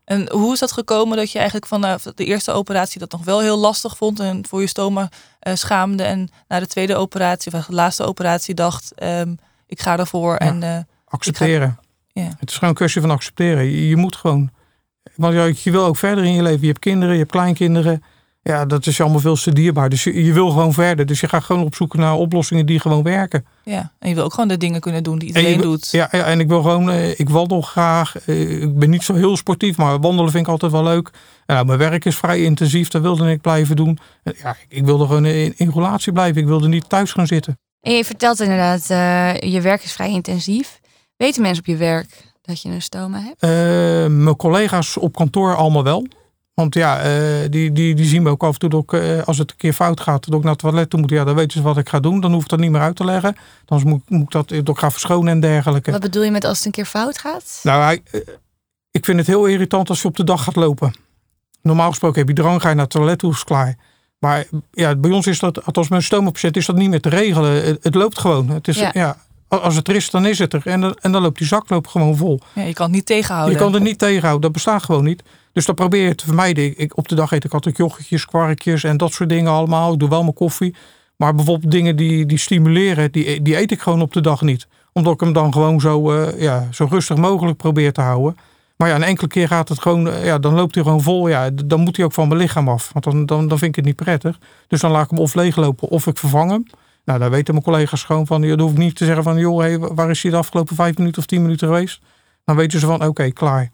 En 0.08 0.30
hoe 0.30 0.52
is 0.52 0.58
dat 0.58 0.72
gekomen 0.72 1.16
dat 1.16 1.30
je 1.30 1.36
eigenlijk 1.38 1.66
vanaf 1.66 2.02
de 2.02 2.24
eerste 2.24 2.52
operatie 2.52 3.00
dat 3.00 3.10
nog 3.10 3.24
wel 3.24 3.40
heel 3.40 3.58
lastig 3.58 3.96
vond 3.96 4.20
en 4.20 4.46
voor 4.48 4.60
je 4.60 4.66
stoma 4.66 5.08
eh, 5.40 5.54
schaamde 5.54 6.02
en 6.02 6.28
na 6.48 6.60
de 6.60 6.66
tweede 6.66 6.96
operatie 6.96 7.52
of 7.52 7.66
de 7.66 7.72
laatste 7.74 8.04
operatie 8.04 8.54
dacht 8.54 8.92
ehm, 8.94 9.34
ik 9.66 9.80
ga 9.80 9.98
ervoor 9.98 10.32
Ja. 10.32 10.38
en 10.38 10.62
eh, 10.62 10.78
Accepteren. 11.04 11.78
Het 12.12 12.48
is 12.48 12.54
gewoon 12.54 12.68
een 12.68 12.74
kwestie 12.74 13.00
van 13.00 13.10
accepteren. 13.10 13.64
Je, 13.64 13.88
je 13.88 13.96
moet 13.96 14.16
gewoon. 14.16 14.50
Want 15.14 15.62
je 15.62 15.70
wil 15.70 15.84
ook 15.84 15.96
verder 15.96 16.24
in 16.24 16.32
je 16.32 16.42
leven. 16.42 16.60
Je 16.60 16.66
hebt 16.66 16.78
kinderen, 16.78 17.12
je 17.12 17.20
hebt 17.20 17.30
kleinkinderen. 17.30 18.02
Ja, 18.42 18.64
dat 18.66 18.86
is 18.86 18.96
je 18.96 19.02
allemaal 19.02 19.20
veel 19.20 19.36
te 19.36 19.52
dierbaar. 19.52 19.88
Dus 19.88 20.04
je, 20.04 20.24
je 20.24 20.32
wil 20.32 20.48
gewoon 20.48 20.72
verder. 20.72 21.06
Dus 21.06 21.20
je 21.20 21.28
gaat 21.28 21.44
gewoon 21.44 21.64
op 21.64 21.74
zoek 21.74 21.94
naar 21.94 22.14
oplossingen 22.14 22.66
die 22.66 22.80
gewoon 22.80 23.02
werken. 23.02 23.44
ja. 23.64 23.92
En 23.98 24.08
je 24.08 24.14
wil 24.14 24.24
ook 24.24 24.32
gewoon 24.34 24.48
de 24.48 24.56
dingen 24.56 24.80
kunnen 24.80 25.02
doen 25.02 25.18
die 25.18 25.28
En 25.34 25.40
je 25.40 25.46
iedereen 25.48 25.60
wil- 25.68 25.70
doet. 25.78 25.90
Ja, 25.90 26.08
ja, 26.10 26.24
en 26.24 26.40
ik 26.40 26.48
wil 26.48 26.62
gewoon, 26.62 26.90
eh, 26.90 27.18
ik 27.20 27.28
wandel 27.28 27.60
graag. 27.60 28.18
Eh, 28.26 28.62
ik 28.62 28.78
ben 28.78 28.90
niet 28.90 29.02
zo 29.02 29.14
heel 29.14 29.36
sportief, 29.36 29.76
maar 29.76 30.00
wandelen 30.00 30.30
vind 30.30 30.44
ik 30.46 30.50
altijd 30.52 30.72
wel 30.72 30.82
leuk. 30.82 31.10
Nou, 31.46 31.66
mijn 31.66 31.78
werk 31.78 32.04
is 32.04 32.16
vrij 32.16 32.42
intensief, 32.42 32.88
dat 32.88 33.02
wilde 33.02 33.30
ik 33.30 33.40
blijven 33.40 33.76
doen. 33.76 33.98
En 34.22 34.34
ja, 34.42 34.56
ik 34.68 34.84
wilde 34.84 35.06
gewoon 35.06 35.24
in, 35.26 35.52
in 35.56 35.70
relatie 35.74 36.12
blijven. 36.12 36.40
Ik 36.40 36.46
wilde 36.46 36.68
niet 36.68 36.88
thuis 36.88 37.12
gaan 37.12 37.26
zitten. 37.26 37.58
En 37.80 37.92
je 37.92 38.04
vertelt 38.04 38.40
inderdaad, 38.40 38.90
eh, 38.90 39.52
je 39.52 39.60
werk 39.60 39.82
is 39.84 39.92
vrij 39.92 40.10
intensief. 40.10 40.80
Weten 41.16 41.42
mensen 41.42 41.58
op 41.62 41.66
je 41.66 41.76
werk 41.76 42.26
dat 42.42 42.62
je 42.62 42.68
een 42.68 42.82
stoma 42.82 43.20
hebt? 43.20 43.42
Eh, 43.42 43.48
mijn 44.16 44.36
collega's 44.36 44.96
op 44.96 45.14
kantoor 45.14 45.56
allemaal 45.56 45.84
wel. 45.84 46.06
Want 46.58 46.74
ja, 46.74 47.00
eh, 47.00 47.50
die, 47.50 47.72
die, 47.72 47.94
die 47.94 48.06
zien 48.06 48.22
me 48.22 48.30
ook 48.30 48.42
af 48.42 48.58
en 48.58 48.68
toe 48.68 48.82
ik, 48.82 48.92
eh, 48.92 49.22
als 49.26 49.38
het 49.38 49.50
een 49.50 49.56
keer 49.56 49.72
fout 49.72 50.00
gaat, 50.00 50.24
dat 50.26 50.34
ik 50.34 50.42
naar 50.42 50.52
het 50.52 50.60
toilet 50.60 50.90
toe 50.90 51.00
moet. 51.00 51.10
Ja, 51.10 51.24
dan 51.24 51.34
weten 51.34 51.50
ze 51.58 51.62
wat 51.62 51.76
ik 51.78 51.88
ga 51.88 52.00
doen. 52.00 52.20
Dan 52.20 52.32
hoef 52.32 52.42
ik 52.42 52.48
dat 52.48 52.58
niet 52.58 52.70
meer 52.70 52.80
uit 52.80 52.96
te 52.96 53.04
leggen. 53.04 53.36
Dan 53.64 53.80
moet, 53.84 54.10
moet 54.10 54.22
ik 54.22 54.30
dat, 54.30 54.48
dat 54.48 54.68
ik 54.68 54.78
ga 54.78 54.90
verschonen 54.90 55.32
en 55.32 55.40
dergelijke. 55.40 55.90
Wat 55.90 56.00
bedoel 56.00 56.22
je 56.22 56.30
met 56.30 56.44
als 56.44 56.56
het 56.56 56.66
een 56.66 56.72
keer 56.72 56.84
fout 56.84 57.18
gaat? 57.18 57.60
Nou, 57.62 57.82
hij, 57.82 58.00
eh, 58.10 58.20
ik 58.90 59.04
vind 59.04 59.18
het 59.18 59.26
heel 59.26 59.46
irritant 59.46 59.88
als 59.88 60.02
je 60.02 60.08
op 60.08 60.16
de 60.16 60.24
dag 60.24 60.44
gaat 60.44 60.56
lopen. 60.56 60.94
Normaal 61.62 61.88
gesproken 61.88 62.18
heb 62.18 62.28
je 62.28 62.34
drang, 62.34 62.60
ga 62.62 62.68
je 62.68 62.74
naar 62.74 62.84
het 62.84 62.92
toilet 62.92 63.18
toe, 63.18 63.32
is 63.32 63.44
klaar. 63.44 63.76
Maar 64.18 64.46
ja, 64.72 64.96
bij 64.96 65.10
ons 65.10 65.26
is 65.26 65.38
dat, 65.38 65.64
althans 65.64 65.88
met 65.88 65.98
een 65.98 66.04
stoompatiënt, 66.04 66.56
is 66.56 66.66
dat 66.66 66.76
niet 66.76 66.90
meer 66.90 67.00
te 67.00 67.08
regelen. 67.08 67.64
Het, 67.64 67.84
het 67.84 67.94
loopt 67.94 68.18
gewoon. 68.18 68.48
Het 68.48 68.68
is, 68.68 68.78
Ja. 68.78 68.90
ja. 68.94 69.16
als 69.48 69.76
het 69.76 69.88
er 69.88 69.94
is, 69.94 70.10
dan 70.10 70.26
is 70.26 70.38
het 70.38 70.52
er. 70.52 70.62
En, 70.64 70.80
dan- 70.80 70.96
en 71.00 71.12
dan 71.12 71.22
loopt 71.22 71.38
die 71.38 71.46
zakloop 71.46 71.86
gewoon 71.86 72.16
vol. 72.16 72.40
Ja, 72.54 72.62
je 72.62 72.72
kan 72.72 72.86
het 72.86 72.94
niet 72.94 73.06
tegenhouden. 73.06 73.52
Je 73.54 73.60
kan 73.60 73.74
er 73.74 73.80
niet 73.80 73.98
tegenhouden, 73.98 74.40
dat 74.42 74.52
bestaat 74.52 74.82
gewoon 74.82 75.04
niet. 75.04 75.22
Dus 75.58 75.66
dat 75.66 75.76
probeer 75.76 76.06
je 76.06 76.14
te 76.14 76.24
vermijden. 76.24 76.78
Ik, 76.78 76.96
op 76.96 77.08
de 77.08 77.14
dag 77.14 77.32
eet 77.32 77.44
ik 77.44 77.52
altijd 77.52 77.76
yoghurtjes, 77.76 78.24
kwarkjes 78.24 78.84
en 78.84 78.96
dat 78.96 79.12
soort 79.12 79.28
dingen 79.28 79.52
allemaal. 79.52 79.92
Ik 79.92 79.98
doe 79.98 80.08
wel 80.08 80.22
mijn 80.22 80.34
koffie. 80.34 80.74
Maar 81.16 81.34
bijvoorbeeld 81.34 81.72
dingen 81.72 81.96
die, 81.96 82.26
die 82.26 82.38
stimuleren, 82.38 83.12
die, 83.12 83.42
die 83.42 83.56
eet 83.56 83.70
ik 83.70 83.80
gewoon 83.80 84.02
op 84.02 84.12
de 84.12 84.20
dag 84.20 84.40
niet. 84.42 84.66
Omdat 84.92 85.14
ik 85.14 85.20
hem 85.20 85.32
dan 85.32 85.52
gewoon 85.52 85.80
zo, 85.80 86.12
eh, 86.12 86.40
ja, 86.40 86.68
zo 86.70 86.86
rustig 86.90 87.16
mogelijk 87.16 87.56
probeer 87.56 87.92
te 87.92 88.00
houden. 88.00 88.36
Maar 88.76 88.88
ja, 88.88 88.94
een 88.94 89.02
enkele 89.02 89.28
keer 89.28 89.48
gaat 89.48 89.68
het 89.68 89.80
gewoon, 89.80 90.08
eh, 90.08 90.24
ja, 90.24 90.38
dan 90.38 90.54
loopt 90.54 90.74
hij 90.74 90.84
gewoon 90.84 91.02
vol. 91.02 91.28
Ja, 91.28 91.50
dan 91.50 91.80
moet 91.80 91.96
hij 91.96 92.04
ook 92.04 92.12
van 92.12 92.28
mijn 92.28 92.40
lichaam 92.40 92.68
af. 92.68 92.90
Want 92.92 93.04
dan, 93.04 93.26
dan, 93.26 93.48
dan 93.48 93.58
vind 93.58 93.70
ik 93.70 93.76
het 93.76 93.84
niet 93.84 93.96
prettig. 93.96 94.38
Dus 94.66 94.80
dan 94.80 94.90
laat 94.90 95.04
ik 95.04 95.10
hem 95.10 95.18
of 95.18 95.34
leeglopen 95.34 95.88
of 95.88 96.06
ik 96.06 96.18
vervang 96.18 96.50
hem. 96.50 96.66
Nou, 97.04 97.18
daar 97.18 97.30
weten 97.30 97.54
mijn 97.54 97.66
collega's 97.66 98.02
gewoon 98.02 98.26
van. 98.26 98.40
Dan 98.40 98.60
hoef 98.60 98.70
ik 98.70 98.78
niet 98.78 98.96
te 98.96 99.04
zeggen 99.04 99.24
van, 99.24 99.38
joh, 99.38 99.86
waar 99.94 100.10
is 100.10 100.22
hij 100.22 100.30
de 100.30 100.36
afgelopen 100.36 100.76
vijf 100.76 100.98
minuten 100.98 101.20
of 101.20 101.26
tien 101.26 101.42
minuten 101.42 101.68
geweest? 101.68 102.00
Dan 102.44 102.56
weten 102.56 102.80
ze 102.80 102.86
van, 102.86 103.04
oké, 103.04 103.30
klaar. 103.30 103.70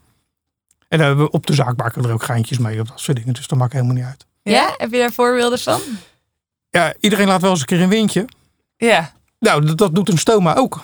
En 0.87 0.97
dan 0.97 1.07
hebben 1.07 1.25
we 1.25 1.31
op 1.31 1.45
de 1.45 1.53
zaak 1.53 1.77
maken 1.77 2.01
we 2.01 2.07
er 2.07 2.13
ook 2.13 2.23
geintjes 2.23 2.57
mee 2.57 2.81
of 2.81 2.87
dat 2.87 2.99
soort 2.99 3.17
dingen. 3.17 3.33
Dus 3.33 3.47
dat 3.47 3.59
maakt 3.59 3.73
helemaal 3.73 3.95
niet 3.95 4.03
uit. 4.03 4.25
Ja? 4.41 4.73
Heb 4.77 4.91
je 4.91 4.97
daar 4.97 5.11
voorbeelden 5.11 5.59
van? 5.59 5.81
Ja, 6.69 6.93
iedereen 6.99 7.27
laat 7.27 7.41
wel 7.41 7.51
eens 7.51 7.59
een 7.59 7.65
keer 7.65 7.81
een 7.81 7.89
windje. 7.89 8.25
Ja. 8.77 9.13
Nou, 9.39 9.65
dat, 9.65 9.77
dat 9.77 9.95
doet 9.95 10.09
een 10.09 10.17
stoma 10.17 10.55
ook. 10.55 10.83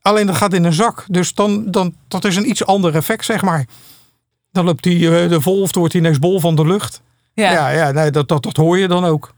Alleen 0.00 0.26
dat 0.26 0.36
gaat 0.36 0.52
in 0.52 0.64
een 0.64 0.72
zak. 0.72 1.04
Dus 1.06 1.34
dan, 1.34 1.70
dan, 1.70 1.94
dat 2.08 2.24
is 2.24 2.36
een 2.36 2.48
iets 2.48 2.66
ander 2.66 2.94
effect, 2.94 3.24
zeg 3.24 3.42
maar. 3.42 3.66
Dan 4.52 4.64
loopt 4.64 4.84
hij 4.84 4.94
eh, 4.94 5.30
de 5.30 5.40
vol 5.40 5.60
of 5.60 5.70
dan 5.70 5.80
wordt 5.80 5.92
hij 5.92 6.02
ineens 6.02 6.18
bol 6.18 6.40
van 6.40 6.54
de 6.54 6.66
lucht. 6.66 7.00
Ja. 7.32 7.52
Ja, 7.52 7.68
ja, 7.68 7.90
nee, 7.90 8.10
dat, 8.10 8.28
dat, 8.28 8.42
dat 8.42 8.56
hoor 8.56 8.78
je 8.78 8.88
dan 8.88 9.04
ook. 9.04 9.34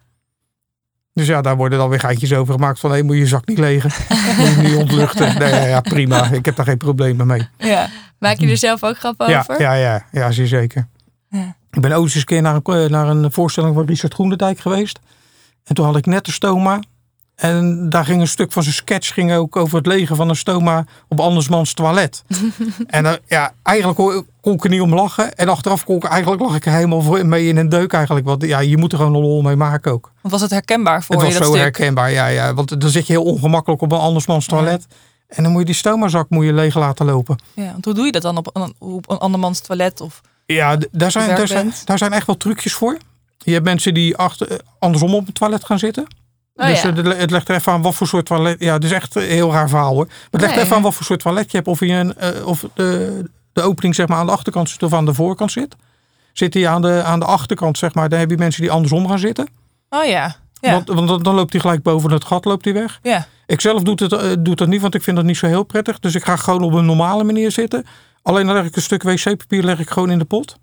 Dus 1.13 1.27
ja, 1.27 1.41
daar 1.41 1.57
worden 1.57 1.79
dan 1.79 1.89
weer 1.89 2.01
geintjes 2.01 2.33
over 2.33 2.55
gemaakt 2.55 2.81
van... 2.81 2.93
hé, 2.93 3.03
moet 3.03 3.15
je 3.15 3.21
je 3.21 3.27
zak 3.27 3.47
niet 3.47 3.59
legen. 3.59 3.91
moet 4.39 4.55
je 4.55 4.61
niet 4.63 4.77
ontluchten. 4.77 5.39
Nee, 5.39 5.69
ja, 5.69 5.81
prima. 5.81 6.29
Ik 6.31 6.45
heb 6.45 6.57
daar 6.57 6.67
geen 6.67 6.77
problemen 6.77 7.27
mee. 7.27 7.49
ja. 7.59 7.89
Maak 8.19 8.39
je 8.39 8.47
er 8.51 8.57
zelf 8.57 8.85
ook 8.85 8.99
grappen 8.99 9.29
Ja, 9.29 9.39
over? 9.41 9.61
ja, 9.61 9.73
ja, 9.75 10.05
ja, 10.13 10.31
zeer 10.31 10.47
zeker. 10.47 10.89
Ja. 11.29 11.57
Ik 11.71 11.81
ben 11.81 11.93
ook 11.93 12.05
eens 12.05 12.15
een 12.15 12.25
keer 12.25 12.43
naar 12.43 12.61
een, 12.65 12.91
naar 12.91 13.09
een 13.09 13.33
voorstelling 13.33 13.75
van 13.75 13.87
Richard 13.87 14.15
Groenendijk 14.15 14.59
geweest. 14.59 14.99
En 15.65 15.75
toen 15.75 15.85
had 15.85 15.97
ik 15.97 16.07
net 16.07 16.25
de 16.25 16.33
stoma. 16.33 16.81
En 17.35 17.89
daar 17.91 18.05
ging 18.05 18.21
een 18.21 18.29
stuk 18.29 18.53
van 18.53 18.63
zijn 18.63 18.75
sketch 18.75 19.15
ging 19.15 19.33
ook 19.33 19.57
over 19.57 19.77
het 19.77 19.87
legen 19.87 20.17
van 20.17 20.29
een 20.29 20.37
stoma 20.37 20.85
op 21.09 21.21
andersmans 21.21 21.75
toilet. 21.75 22.23
en 22.87 23.03
dan, 23.03 23.19
ja, 23.27 23.53
eigenlijk 23.63 24.25
kon, 24.41 24.53
ik 24.53 24.65
er 24.65 24.71
niet 24.71 24.81
om 24.81 24.95
lachen. 24.95 25.35
En 25.35 25.49
achteraf 25.49 25.85
kon 25.85 25.97
ik, 25.97 26.05
eigenlijk 26.05 26.43
lag 26.43 26.55
ik 26.55 26.67
er 26.67 26.73
helemaal 26.73 27.25
mee 27.25 27.47
in 27.47 27.57
een 27.57 27.69
deuk 27.69 27.93
eigenlijk. 27.93 28.27
Want 28.27 28.43
ja, 28.43 28.59
je 28.59 28.77
moet 28.77 28.93
er 28.93 28.99
gewoon 28.99 29.15
een 29.15 29.21
lol 29.21 29.43
mee 29.43 29.57
maken 29.57 29.93
ook. 29.93 30.13
Want 30.21 30.33
was 30.33 30.43
het 30.43 30.51
herkenbaar 30.51 31.03
voor 31.03 31.17
het 31.17 31.25
je 31.25 31.31
was 31.31 31.39
dat 31.39 31.47
zo 31.47 31.55
stuk? 31.55 31.63
herkenbaar, 31.63 32.11
ja, 32.11 32.27
ja. 32.27 32.55
Want 32.55 32.81
dan 32.81 32.91
zit 32.91 33.07
je 33.07 33.13
heel 33.13 33.25
ongemakkelijk 33.25 33.83
op 33.83 33.93
een 33.93 33.99
andersmans 33.99 34.47
toilet. 34.47 34.87
En 35.29 35.43
dan 35.43 35.53
moet 35.53 35.61
je 35.61 35.67
die 35.67 35.75
stomazak 35.75 36.31
moet 36.31 36.45
je 36.45 36.53
leeg 36.53 36.75
laten 36.75 37.07
lopen. 37.07 37.39
Ja, 37.55 37.73
want 37.73 37.85
hoe 37.85 37.95
doe 37.95 38.05
je 38.05 38.13
dat 38.13 38.23
dan 38.23 38.37
op 38.37 38.51
een, 38.53 38.75
op 38.79 39.11
een 39.11 39.19
andermans 39.19 39.61
toilet? 39.61 40.01
Of... 40.01 40.21
Ja, 40.47 40.77
daar 40.91 41.11
zijn, 41.11 41.37
daar, 41.37 41.47
zijn, 41.47 41.73
daar 41.85 41.99
zijn 41.99 42.13
echt 42.13 42.27
wel 42.27 42.37
trucjes 42.37 42.73
voor. 42.73 42.99
Je 43.39 43.53
hebt 43.53 43.65
mensen 43.65 43.95
die 43.95 44.17
achter, 44.17 44.51
eh, 44.51 44.59
andersom 44.79 45.15
op 45.15 45.27
het 45.27 45.35
toilet 45.35 45.65
gaan 45.65 45.79
zitten. 45.79 46.07
Oh, 46.55 46.67
dus 46.67 46.83
ja. 46.83 46.95
eh, 46.95 47.19
het 47.19 47.31
legt 47.31 47.49
er 47.49 47.55
even 47.55 47.73
aan 47.73 47.83
wat 47.83 47.95
voor 47.95 48.07
soort 48.07 48.27
toilet. 48.27 48.61
Ja, 48.61 48.73
het 48.73 48.85
is 48.85 48.93
echt 48.93 49.15
een 49.15 49.23
heel 49.23 49.53
raar 49.53 49.69
verhaal 49.69 49.95
hoor. 49.95 50.07
Maar 50.07 50.27
het 50.31 50.41
legt 50.41 50.55
Nee, 50.55 50.65
even 50.65 50.77
aan 50.77 50.83
wat 50.83 50.95
voor 50.95 51.05
soort 51.05 51.21
toilet 51.21 51.51
je 51.51 51.57
hebt. 51.57 51.69
Of, 51.69 51.81
je 51.81 51.87
een, 51.87 52.17
eh, 52.17 52.47
of 52.47 52.65
de, 52.75 53.31
de 53.61 53.67
opening 53.69 53.95
zeg 53.95 54.09
maar, 54.09 54.19
aan 54.19 54.27
de 54.27 54.33
achterkant 54.33 54.69
zit 54.69 54.83
of 54.83 54.93
aan 54.93 55.05
de 55.05 55.15
voorkant 55.15 55.53
zit. 55.53 55.77
Zit 56.33 56.55
hij 56.55 56.69
aan 56.69 56.83
de, 56.83 57.03
aan 57.03 57.19
de 57.21 57.25
achterkant, 57.27 57.79
zeg 57.79 57.95
maar, 57.95 58.09
dan 58.09 58.19
heb 58.19 58.31
je 58.31 58.37
mensen 58.37 58.63
die 58.63 58.71
andersom 58.71 59.09
gaan 59.09 59.19
zitten. 59.19 59.49
Oh 59.89 60.05
ja, 60.05 60.37
ja, 60.61 60.73
Want, 60.73 60.89
want 61.09 61.25
dan- 61.25 61.35
loopt 61.35 61.53
hij 61.53 61.61
gelijk 61.61 61.83
boven 61.83 62.11
het 62.11 62.25
gat 62.25 62.45
loopt 62.45 62.65
hij 62.65 62.75
weg. 62.75 62.99
ja. 63.03 63.27
Ik 63.47 63.61
zelf 63.61 63.83
doe 63.83 63.95
het, 64.03 64.13
eh, 64.13 64.31
doe 64.39 64.55
dat 64.55 64.69
niet, 64.69 64.81
want 64.81 64.95
ik 64.95 65.03
vind 65.03 65.17
dat 65.17 65.25
niet 65.25 65.37
zo 65.37 65.47
heel 65.47 65.63
prettig. 65.63 65.99
Dus 65.99 66.15
ik 66.15 66.25
ga 66.25 66.37
gewoon 66.37 66.63
op 66.63 66.73
een 66.73 66.85
normale 66.87 67.25
manier 67.25 67.51
zitten. 67.53 67.85
Alleen 68.23 68.47
dan 68.47 68.55
leg 68.55 68.65
ik 68.65 68.77
een 68.77 68.83
stuk 68.83 69.03
wc-papier 69.03 69.63
leg 69.63 69.79
ik 69.79 69.91
gewoon 69.91 70.11
in 70.11 70.19
de 70.19 70.25
pot. 70.25 70.57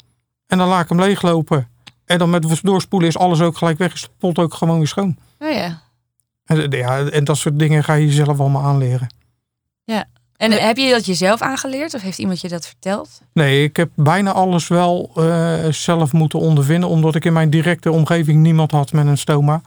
En 0.47 0.57
dan 0.57 0.67
laat 0.67 0.83
ik 0.83 0.89
hem 0.89 0.99
leeglopen. 0.99 1.67
En 2.05 2.17
dan 2.17 2.29
met 2.29 2.59
doorspoelen 2.63 3.09
is 3.09 3.17
alles 3.17 3.41
ook 3.41 3.57
gelijk 3.57 3.77
weg. 3.77 3.93
Is 3.93 4.01
de 4.01 4.09
pot 4.17 4.37
ook 4.39 4.53
gewoon 4.53 4.77
weer 4.77 4.87
schoon. 4.87 5.17
Oh, 5.39 5.51
ja. 5.51 5.81
En, 6.45 6.69
eh, 6.69 6.79
ja, 6.79 6.99
en 6.99 7.23
dat 7.23 7.37
soort 7.37 7.59
dingen 7.59 7.83
ga 7.83 7.93
je 7.93 8.05
jezelf 8.05 8.39
allemaal 8.39 8.63
aanleren. 8.63 9.07
En 10.37 10.51
heb 10.51 10.77
je 10.77 10.89
dat 10.89 11.05
jezelf 11.05 11.41
aangeleerd 11.41 11.93
of 11.93 12.01
heeft 12.01 12.17
iemand 12.17 12.41
je 12.41 12.47
dat 12.47 12.65
verteld? 12.65 13.21
Nee, 13.33 13.63
ik 13.63 13.75
heb 13.75 13.89
bijna 13.95 14.31
alles 14.31 14.67
wel 14.67 15.11
eh, 15.15 15.65
zelf 15.69 16.13
moeten 16.13 16.39
ondervinden. 16.39 16.89
Omdat 16.89 17.15
ik 17.15 17.25
in 17.25 17.33
mijn 17.33 17.49
directe 17.49 17.91
omgeving 17.91 18.39
niemand 18.39 18.71
had 18.71 18.91
met 18.91 19.05
een 19.05 19.17
stoma. 19.17 19.61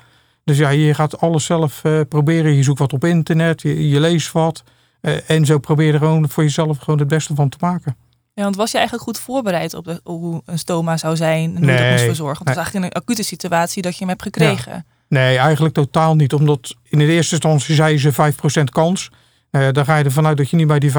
Dus 0.45 0.59
ja, 0.59 0.69
je 0.69 0.95
gaat 0.95 1.21
alles 1.21 1.45
zelf 1.45 1.85
eh, 1.85 2.01
proberen. 2.09 2.55
Je 2.55 2.63
zoekt 2.63 2.79
wat 2.79 2.93
op 2.93 3.05
internet, 3.05 3.63
je, 3.63 3.89
je 3.89 4.01
leest 4.01 4.33
wat. 4.33 4.63
Eh, 5.01 5.31
en 5.31 5.45
zo 5.45 5.59
probeer 5.59 5.87
je 5.87 5.93
er 5.93 5.99
gewoon 5.99 6.29
voor 6.29 6.43
jezelf 6.43 6.79
gewoon 6.79 6.99
het 6.99 7.09
beste 7.09 7.35
van 7.35 7.49
te 7.49 7.57
maken. 7.61 7.97
Ja, 8.35 8.43
want 8.43 8.57
was 8.57 8.71
je 8.71 8.79
eigenlijk 8.79 9.07
goed 9.07 9.19
voorbereid 9.19 9.75
op, 9.75 9.85
de, 9.85 10.01
op 10.05 10.21
hoe 10.21 10.43
een 10.45 10.59
stoma 10.59 10.97
zou 10.97 11.17
zijn 11.17 11.57
en 11.57 11.63
hoe 11.63 11.73
je 11.73 11.79
dat 11.79 11.91
moest 11.91 12.05
verzorgen? 12.05 12.45
Want 12.45 12.49
het 12.49 12.57
was 12.57 12.57
eigenlijk 12.57 12.95
een 12.95 13.01
acute 13.01 13.23
situatie 13.23 13.83
dat 13.83 13.93
je 13.93 13.99
hem 13.99 14.09
hebt 14.09 14.23
gekregen. 14.23 14.87
Nee, 15.09 15.37
eigenlijk 15.39 15.75
totaal 15.75 16.15
niet. 16.15 16.33
Omdat 16.33 16.75
in 16.89 16.99
de 16.99 17.07
eerste 17.07 17.35
instantie 17.35 17.75
zeiden 17.75 18.01
ze 18.01 18.33
5% 18.61 18.65
kans. 18.65 19.11
Eh 19.51 19.69
dan 19.73 19.85
ga 19.85 19.97
je 19.97 20.05
ervan 20.05 20.27
uit 20.27 20.37
dat 20.37 20.51
je 20.51 20.57
niet 20.57 20.67
bij 20.67 20.79
die 20.79 20.91
5% 20.91 20.95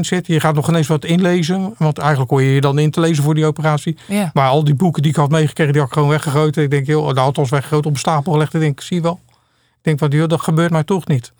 zit. 0.00 0.26
Je 0.26 0.40
gaat 0.40 0.54
nog 0.54 0.68
ineens 0.68 0.86
wat 0.86 1.04
inlezen. 1.04 1.74
Want 1.78 1.98
eigenlijk 1.98 2.30
hoor 2.30 2.42
je 2.42 2.50
je 2.54 2.60
dan 2.60 2.78
in 2.78 2.90
te 2.90 3.00
lezen 3.00 3.24
voor 3.24 3.34
die 3.34 3.46
operatie. 3.46 3.96
Ja. 4.08 4.30
Maar 4.34 4.48
al 4.48 4.64
die 4.64 4.74
boeken 4.74 5.02
die 5.02 5.10
ik 5.10 5.16
had 5.16 5.30
meegekregen, 5.30 5.72
die 5.72 5.80
had 5.80 5.90
ik 5.90 5.96
gewoon 5.96 6.10
weggegooid. 6.10 6.56
Ik 6.56 6.70
denk, 6.70 6.86
joh, 6.86 7.14
de 7.14 7.20
althans 7.20 7.50
weggegooid 7.50 7.86
op 7.86 7.92
een 7.92 7.98
stapel 7.98 8.32
gelegd. 8.32 8.54
Ik 8.54 8.60
denk, 8.60 8.80
zie 8.80 8.96
je 8.96 9.02
wel. 9.02 9.20
Ik 9.28 9.82
denk, 9.82 9.98
van, 9.98 10.10
joh, 10.10 10.28
dat 10.28 10.40
gebeurt 10.40 10.70
mij 10.70 10.84
toch 10.84 11.06
niet. 11.06 11.32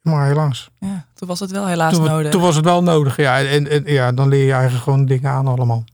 Maar 0.00 0.26
helaas. 0.26 0.70
ja, 0.78 1.06
toen 1.14 1.28
was 1.28 1.40
het 1.40 1.50
wel 1.50 1.66
helaas 1.66 1.94
Toen, 1.94 2.04
nodig. 2.04 2.30
toen 2.32 2.40
was 2.40 2.56
het 2.56 2.64
wel 2.64 2.82
nodig. 2.82 3.16
Ja, 3.16 3.40
en, 3.40 3.70
en 3.70 3.82
ja, 3.86 4.12
dan 4.12 4.28
leer 4.28 4.46
je 4.46 4.52
eigenlijk 4.52 4.84
gewoon 4.84 5.06
dingen 5.06 5.30
aan 5.30 5.46
allemaal. 5.46 5.84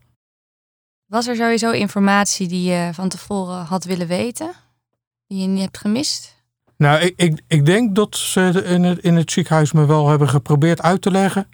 Was 1.06 1.26
er 1.26 1.36
sowieso 1.36 1.70
informatie 1.70 2.48
die 2.48 2.70
je 2.70 2.90
van 2.92 3.08
tevoren 3.08 3.64
had 3.64 3.84
willen 3.84 4.06
weten? 4.06 4.52
Die 5.26 5.40
je 5.40 5.46
niet 5.46 5.60
hebt 5.62 5.78
gemist? 5.78 6.36
Nou, 6.80 7.00
ik, 7.00 7.12
ik, 7.16 7.40
ik 7.46 7.66
denk 7.66 7.94
dat 7.94 8.16
ze 8.16 8.62
in 8.64 8.82
het, 8.84 8.98
in 8.98 9.16
het 9.16 9.30
ziekenhuis 9.30 9.72
me 9.72 9.86
wel 9.86 10.08
hebben 10.08 10.28
geprobeerd 10.28 10.82
uit 10.82 11.02
te 11.02 11.10
leggen. 11.10 11.46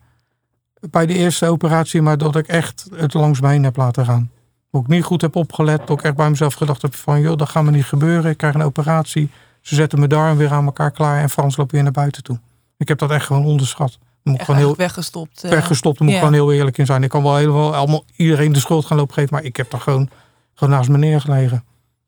Bij 0.91 1.07
de 1.07 1.15
eerste 1.15 1.47
operatie, 1.47 2.03
maar 2.03 2.19
dat 2.19 2.37
ik 2.37 2.47
echt 2.47 2.87
het 2.95 3.15
langs 3.15 3.41
me 3.41 3.49
heen 3.49 3.65
heb 3.65 3.77
laten 3.77 4.05
gaan. 4.05 4.31
Dat 4.71 4.81
ik 4.81 4.87
niet 4.89 5.05
goed 5.05 5.21
heb 5.21 5.37
opgelet. 5.37 5.87
Dat 5.87 5.99
ik 5.99 6.05
echt 6.05 6.17
bij 6.17 6.31
mezelf 6.31 6.55
gedacht 6.55 6.83
heb 6.83 6.95
van, 6.95 7.21
joh, 7.21 7.37
dat 7.37 7.49
gaat 7.49 7.63
me 7.65 7.71
niet 7.71 7.85
gebeuren. 7.85 8.31
Ik 8.31 8.37
krijg 8.37 8.55
een 8.55 8.63
operatie. 8.63 9.31
Ze 9.61 9.75
zetten 9.75 9.99
mijn 9.99 10.11
darm 10.11 10.37
weer 10.37 10.51
aan 10.53 10.65
elkaar 10.65 10.91
klaar 10.91 11.21
en 11.21 11.31
Frans 11.31 11.57
loopt 11.57 11.73
weer 11.73 11.83
naar 11.83 11.93
buiten 11.93 12.23
toe. 12.23 12.41
Ik 12.77 12.89
heb 12.89 12.99
dat 12.99 13.11
echt 13.11 13.27
gewoon 13.27 13.45
onderschat. 13.45 13.99
Moet 14.23 14.43
gewoon 14.43 14.57
heel 14.61 14.77
weggestopt. 14.77 15.45
eh. 15.45 15.51
weggestopt. 15.51 15.99
Daar 15.99 16.07
moet 16.09 16.17
ja. 16.17 16.23
ik 16.23 16.27
gewoon 16.27 16.47
heel 16.47 16.59
eerlijk 16.59 16.79
in 16.79 16.87
zijn. 16.87 17.03
Ik 17.03 17.09
kan 17.11 17.23
wel 17.23 17.37
helemaal 17.37 17.75
allemaal 17.75 18.05
iedereen 18.17 18.53
de 18.53 18.59
schuld 18.59 18.85
gaan 18.87 18.97
lopen 18.97 19.15
geven. 19.15 19.35
Maar 19.35 19.45
ik 19.45 19.57
heb 19.57 19.71
daar 19.71 19.81
gewoon, 19.81 20.09
gewoon 20.55 20.75
naast 20.75 20.89
me 20.89 20.99
neergelegen. 20.99 21.65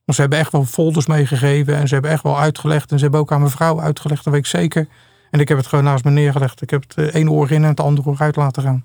Want 0.09 0.21
ze 0.21 0.27
hebben 0.27 0.39
echt 0.39 0.53
wel 0.53 0.65
folders 0.65 1.07
meegegeven. 1.07 1.77
En 1.77 1.89
ze 1.89 1.93
hebben 1.95 2.11
echt 2.13 2.23
wel 2.23 2.39
uitgelegd. 2.39 2.91
En 2.91 2.97
ze 2.97 3.03
hebben 3.03 3.21
ook 3.21 3.33
aan 3.33 3.41
mijn 3.41 3.51
vrouw 3.53 3.81
uitgelegd. 3.81 4.25
Dat 4.25 4.33
weet 4.33 4.43
ik 4.43 4.49
zeker. 4.49 4.89
En 5.31 5.41
ik 5.41 5.49
heb 5.49 5.57
het 5.59 5.67
gewoon 5.67 5.85
naast 5.85 6.05
me 6.05 6.11
neergelegd. 6.11 6.63
Ik 6.63 6.71
heb 6.71 6.85
het 6.89 6.95
eh, 7.09 7.21
ene 7.21 7.31
oor 7.31 7.51
in 7.51 7.63
en 7.63 7.69
het 7.69 7.81
andere 7.81 8.09
oor 8.09 8.17
uit 8.19 8.37
laten 8.37 8.63
gaan. 8.63 8.85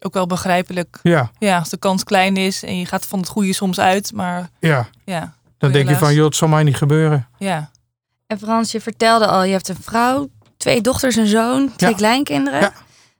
Ook 0.00 0.14
wel 0.14 0.26
begrijpelijk. 0.26 0.98
Ja, 1.02 1.30
Ja, 1.38 1.58
als 1.58 1.68
de 1.68 1.76
kans 1.76 2.04
klein 2.04 2.36
is 2.36 2.62
en 2.64 2.78
je 2.78 2.86
gaat 2.86 3.06
van 3.06 3.18
het 3.18 3.28
goede 3.28 3.52
soms 3.52 3.80
uit. 3.80 4.12
Maar 4.12 4.48
ja. 4.60 4.88
ja, 5.04 5.34
Dan 5.58 5.72
denk 5.72 5.88
je 5.88 5.96
van, 5.96 6.14
joh, 6.14 6.24
het 6.24 6.36
zal 6.36 6.48
mij 6.48 6.62
niet 6.62 6.76
gebeuren. 6.76 7.28
ja. 7.38 7.70
En 8.26 8.38
Frans, 8.38 8.72
je 8.72 8.80
vertelde 8.80 9.26
al, 9.26 9.42
je 9.44 9.52
hebt 9.52 9.68
een 9.68 9.76
vrouw, 9.80 10.28
twee 10.56 10.80
dochters, 10.80 11.16
een 11.16 11.26
zoon, 11.26 11.72
twee 11.76 11.90
Ja. 11.90 11.96
kleinkinderen. 11.96 12.60
Ja. 12.60 12.72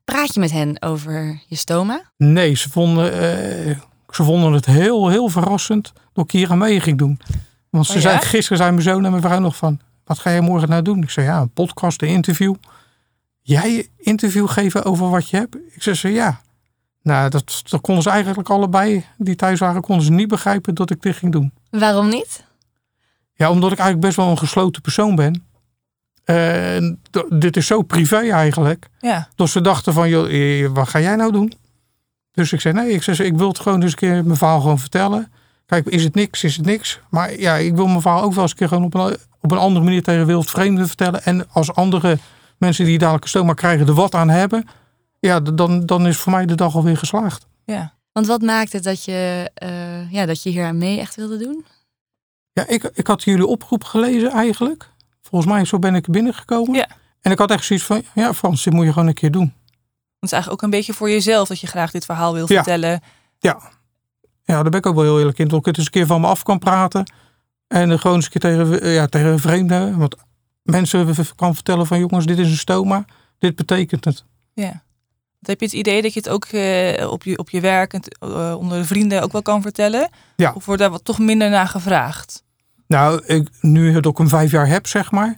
Praat 0.04 0.34
je 0.34 0.40
met 0.40 0.50
hen 0.52 0.82
over 0.82 1.40
je 1.46 1.56
stoma? 1.56 2.00
Nee, 2.16 2.54
ze 2.54 2.70
vonden, 2.70 3.12
eh, 3.12 3.76
ze 4.14 4.24
vonden 4.24 4.52
het 4.52 4.66
heel, 4.66 5.08
heel 5.08 5.28
verrassend 5.28 5.92
dat 6.12 6.24
ik 6.24 6.30
hier 6.30 6.50
aan 6.50 6.58
mee 6.58 6.80
ging 6.80 6.98
doen. 6.98 7.20
Want 7.70 7.86
ze 7.86 7.94
Oh, 7.94 8.00
zei, 8.00 8.18
gisteren 8.18 8.58
zei 8.58 8.70
mijn 8.70 8.82
zoon 8.82 9.04
en 9.04 9.10
mijn 9.10 9.22
vrouw 9.22 9.38
nog 9.38 9.56
van, 9.56 9.80
wat 10.04 10.18
ga 10.18 10.30
je 10.30 10.40
morgen 10.40 10.68
nou 10.68 10.82
doen? 10.82 11.02
Ik 11.02 11.10
zei, 11.10 11.26
ja, 11.26 11.40
een 11.40 11.50
podcast, 11.50 12.02
een 12.02 12.08
interview. 12.08 12.54
Jij 13.40 13.88
interview 13.96 14.48
geven 14.48 14.84
over 14.84 15.10
wat 15.10 15.28
je 15.30 15.36
hebt? 15.36 15.56
Ik 15.74 15.82
zei, 15.82 15.96
ze, 15.96 16.08
ja. 16.08 16.40
Nou, 17.02 17.30
dat, 17.30 17.62
dat 17.68 17.80
konden 17.80 18.02
ze 18.02 18.10
eigenlijk 18.10 18.48
allebei, 18.48 19.04
die 19.18 19.36
thuis 19.36 19.58
waren, 19.58 19.80
konden 19.82 20.04
ze 20.04 20.12
niet 20.12 20.28
begrijpen 20.28 20.74
dat 20.74 20.90
ik 20.90 21.02
dit 21.02 21.16
ging 21.16 21.32
doen. 21.32 21.52
Waarom 21.70 22.08
niet? 22.08 22.44
Ja, 23.34 23.50
omdat 23.50 23.72
ik 23.72 23.78
eigenlijk 23.78 24.06
best 24.06 24.16
wel 24.16 24.28
een 24.30 24.38
gesloten 24.38 24.82
persoon 24.82 25.14
ben. 25.14 25.46
Dit 27.28 27.56
is 27.56 27.66
zo 27.66 27.82
privé 27.82 28.30
eigenlijk. 28.30 28.88
ja. 29.00 29.28
Dat 29.34 29.48
ze 29.48 29.60
dachten 29.60 29.92
van, 29.92 30.08
joh, 30.08 30.32
eh, 30.62 30.68
wat 30.72 30.88
ga 30.88 31.00
jij 31.00 31.16
nou 31.16 31.32
doen? 31.32 31.52
Dus 32.38 32.52
ik 32.52 32.60
zei, 32.60 32.74
nee, 32.74 32.90
ik, 32.90 33.02
zei, 33.02 33.28
ik 33.28 33.36
wil 33.36 33.48
het 33.48 33.58
gewoon 33.58 33.82
eens 33.82 33.90
een 33.90 33.98
keer 33.98 34.24
mijn 34.24 34.36
verhaal 34.36 34.60
gewoon 34.60 34.78
vertellen. 34.78 35.32
Kijk, 35.66 35.86
is 35.86 36.04
het 36.04 36.14
niks, 36.14 36.44
is 36.44 36.56
het 36.56 36.66
niks. 36.66 37.00
Maar 37.10 37.40
ja, 37.40 37.54
ik 37.54 37.74
wil 37.74 37.86
mijn 37.86 38.00
verhaal 38.00 38.22
ook 38.22 38.32
wel 38.32 38.42
eens 38.42 38.50
een 38.50 38.56
keer 38.56 38.68
gewoon 38.68 38.84
op 38.84 38.94
een, 38.94 39.16
op 39.40 39.50
een 39.50 39.58
andere 39.58 39.84
manier 39.84 40.02
tegen 40.02 40.26
wildvreemden 40.26 40.86
vertellen. 40.86 41.24
En 41.24 41.46
als 41.50 41.74
andere 41.74 42.18
mensen 42.58 42.84
die 42.84 42.98
dadelijk 42.98 43.24
een 43.24 43.30
stoma 43.30 43.52
krijgen 43.52 43.86
er 43.86 43.94
wat 43.94 44.14
aan 44.14 44.28
hebben. 44.28 44.64
Ja, 45.20 45.40
dan, 45.40 45.86
dan 45.86 46.06
is 46.06 46.16
voor 46.16 46.32
mij 46.32 46.46
de 46.46 46.54
dag 46.54 46.74
alweer 46.74 46.96
geslaagd. 46.96 47.46
ja. 47.64 47.96
Want 48.12 48.30
wat 48.30 48.42
maakt 48.42 48.72
het 48.72 48.82
dat 48.82 49.04
je, 49.04 49.50
eh, 49.54 50.12
ja, 50.12 50.26
dat 50.26 50.42
je 50.42 50.50
hier 50.50 50.64
aan 50.64 50.78
mee 50.78 51.00
echt 51.00 51.14
wilde 51.16 51.38
doen? 51.38 51.64
Ja, 52.52 52.66
ik, 52.66 52.90
ik 52.94 53.06
had 53.06 53.22
jullie 53.22 53.46
oproep 53.46 53.84
gelezen 53.84 54.30
eigenlijk. 54.30 54.90
Volgens 55.22 55.52
mij, 55.52 55.64
zo 55.64 55.78
ben 55.78 55.94
ik 55.94 56.06
binnengekomen. 56.10 56.74
Ja. 56.74 56.88
En 57.20 57.32
ik 57.32 57.38
had 57.38 57.50
echt 57.50 57.64
zoiets 57.64 57.84
van, 57.84 58.02
ja 58.14 58.34
Frans, 58.34 58.64
dit 58.64 58.72
moet 58.72 58.84
je 58.84 58.92
gewoon 58.92 59.08
een 59.08 59.14
keer 59.14 59.30
doen. 59.30 59.52
Het 60.20 60.30
is 60.30 60.32
eigenlijk 60.32 60.62
ook 60.62 60.62
een 60.62 60.78
beetje 60.78 60.92
voor 60.94 61.10
jezelf 61.10 61.48
dat 61.48 61.60
je 61.60 61.66
graag 61.66 61.90
dit 61.90 62.04
verhaal 62.04 62.32
wil 62.34 62.44
Ja. 62.48 62.54
vertellen. 62.54 63.00
Ja, 63.38 64.62
daar 64.62 64.62
ben 64.70 64.80
ik 64.80 64.86
ook 64.86 64.94
wel 64.94 65.04
heel 65.04 65.18
eerlijk 65.18 65.38
in. 65.38 65.48
Dat 65.48 65.58
ik 65.58 65.64
het 65.64 65.76
eens 65.76 65.86
een 65.86 65.92
keer 65.92 66.06
van 66.06 66.20
me 66.20 66.26
af 66.26 66.42
kan 66.42 66.58
praten. 66.58 67.12
En 67.66 67.98
gewoon 67.98 68.16
eens 68.16 68.24
een 68.24 68.30
keer 68.40 68.40
tegen, 68.40 68.88
ja, 68.90 69.06
tegen 69.06 69.38
vreemden. 69.38 69.98
Want 69.98 70.16
mensen 70.62 71.14
kan 71.34 71.54
vertellen 71.54 71.86
van 71.86 71.98
jongens, 71.98 72.26
dit 72.26 72.38
is 72.38 72.50
een 72.50 72.56
stoma. 72.56 73.04
Dit 73.38 73.56
betekent 73.56 74.04
het. 74.04 74.24
Ja. 74.54 74.82
Heb 75.40 75.60
je 75.60 75.66
het 75.66 75.74
idee 75.74 76.02
dat 76.02 76.12
je 76.12 76.18
het 76.20 76.28
ook 76.28 76.44
eh, 76.44 77.10
op, 77.10 77.22
je, 77.22 77.38
op 77.38 77.50
je 77.50 77.60
werk 77.60 77.92
en 77.92 78.00
eh, 78.18 78.54
onder 78.58 78.78
de 78.78 78.84
vrienden 78.84 79.22
ook 79.22 79.32
wel 79.32 79.42
kan 79.42 79.62
vertellen? 79.62 80.08
Ja. 80.36 80.52
Of 80.54 80.64
wordt 80.64 80.80
daar 80.80 80.90
wat 80.90 81.04
toch 81.04 81.18
minder 81.18 81.50
naar 81.50 81.68
gevraagd? 81.68 82.42
Nou, 82.86 83.24
ik, 83.26 83.48
nu 83.60 83.92
dat 83.92 84.06
ik 84.12 84.18
hem 84.18 84.28
vijf 84.28 84.50
jaar 84.50 84.68
heb, 84.68 84.86
zeg 84.86 85.10
maar. 85.10 85.34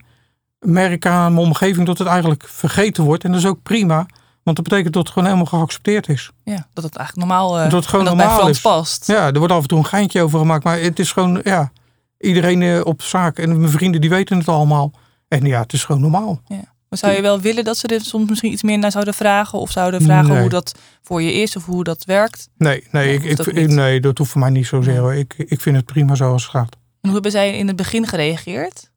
Merk 0.59 0.93
ik 0.93 1.07
aan 1.07 1.35
mijn 1.35 1.47
omgeving 1.47 1.87
dat 1.87 1.99
het 1.99 2.09
eigenlijk 2.09 2.45
vergeten 2.49 3.05
wordt. 3.05 3.25
En 3.25 3.31
dat 3.33 3.40
is 3.40 3.47
ook 3.47 3.62
prima. 3.62 4.07
Want 4.42 4.57
dat 4.57 4.68
betekent 4.68 4.94
dat 4.94 5.03
het 5.03 5.12
gewoon 5.12 5.29
helemaal 5.29 5.46
geaccepteerd 5.61 6.09
is. 6.09 6.31
Ja, 6.44 6.66
dat 6.72 6.85
het 6.85 6.96
eigenlijk 6.96 7.29
normaal, 7.29 7.57
eh, 7.59 7.62
Dat 7.62 7.72
het 7.72 7.87
gewoon 7.87 8.05
dat 8.05 8.16
bij 8.16 8.24
normaal 8.24 8.40
Frans 8.42 8.57
is. 8.57 8.62
past. 8.62 9.07
Ja, 9.07 9.26
er 9.26 9.38
wordt 9.38 9.53
af 9.53 9.62
en 9.62 9.68
toe 9.68 9.79
een 9.79 9.85
geintje 9.87 10.22
over 10.22 10.38
gemaakt. 10.38 10.64
Maar 10.64 10.81
het 10.81 10.98
is 10.98 11.12
gewoon, 11.12 11.40
ja, 11.44 11.72
iedereen 12.18 12.62
eh, 12.62 12.81
op 12.85 13.03
zaak. 13.03 13.38
En 13.38 13.59
mijn 13.61 13.72
vrienden 13.72 14.00
die 14.00 14.11
weten 14.11 14.38
het 14.38 14.48
allemaal. 14.48 14.92
En 15.29 15.44
ja, 15.44 15.61
het 15.61 15.72
is 15.72 15.85
gewoon 15.85 16.00
normaal. 16.00 16.40
Maar 16.88 16.98
zou 16.98 17.12
je 17.12 17.22
wel 17.22 17.40
willen 17.40 17.64
dat 17.64 17.76
ze 17.76 17.87
er 17.87 18.00
soms 18.00 18.29
misschien 18.29 18.53
iets 18.53 18.62
meer 18.62 18.79
naar 18.79 18.90
zouden 18.90 19.14
vragen? 19.14 19.59
Of 19.59 19.70
zouden 19.70 20.03
vragen 20.03 20.31
Nee. 20.33 20.40
hoe 20.40 20.48
dat 20.48 20.74
voor 21.03 21.22
je 21.22 21.33
is 21.33 21.57
of 21.57 21.64
hoe 21.64 21.85
dat 21.85 22.05
werkt? 22.05 22.48
Nee, 22.57 22.87
nee, 22.90 23.05
Nee, 23.05 23.14
ik, 23.31 23.37
hoeft 23.37 23.57
ik, 23.57 23.68
nee 23.68 24.00
dat 24.00 24.18
hoeft 24.18 24.31
voor 24.31 24.40
mij 24.40 24.50
niet 24.50 24.66
zozeer. 24.66 24.98
hoor. 24.98 25.14
Ik, 25.14 25.35
ik 25.37 25.61
vind 25.61 25.76
het 25.76 25.85
prima 25.85 26.14
zoals 26.14 26.42
het 26.42 26.50
gaat. 26.50 26.72
En 26.74 26.81
hoe 27.00 27.12
hebben 27.12 27.31
zij 27.31 27.57
in 27.57 27.66
het 27.66 27.76
begin 27.76 28.07
gereageerd? 28.07 28.90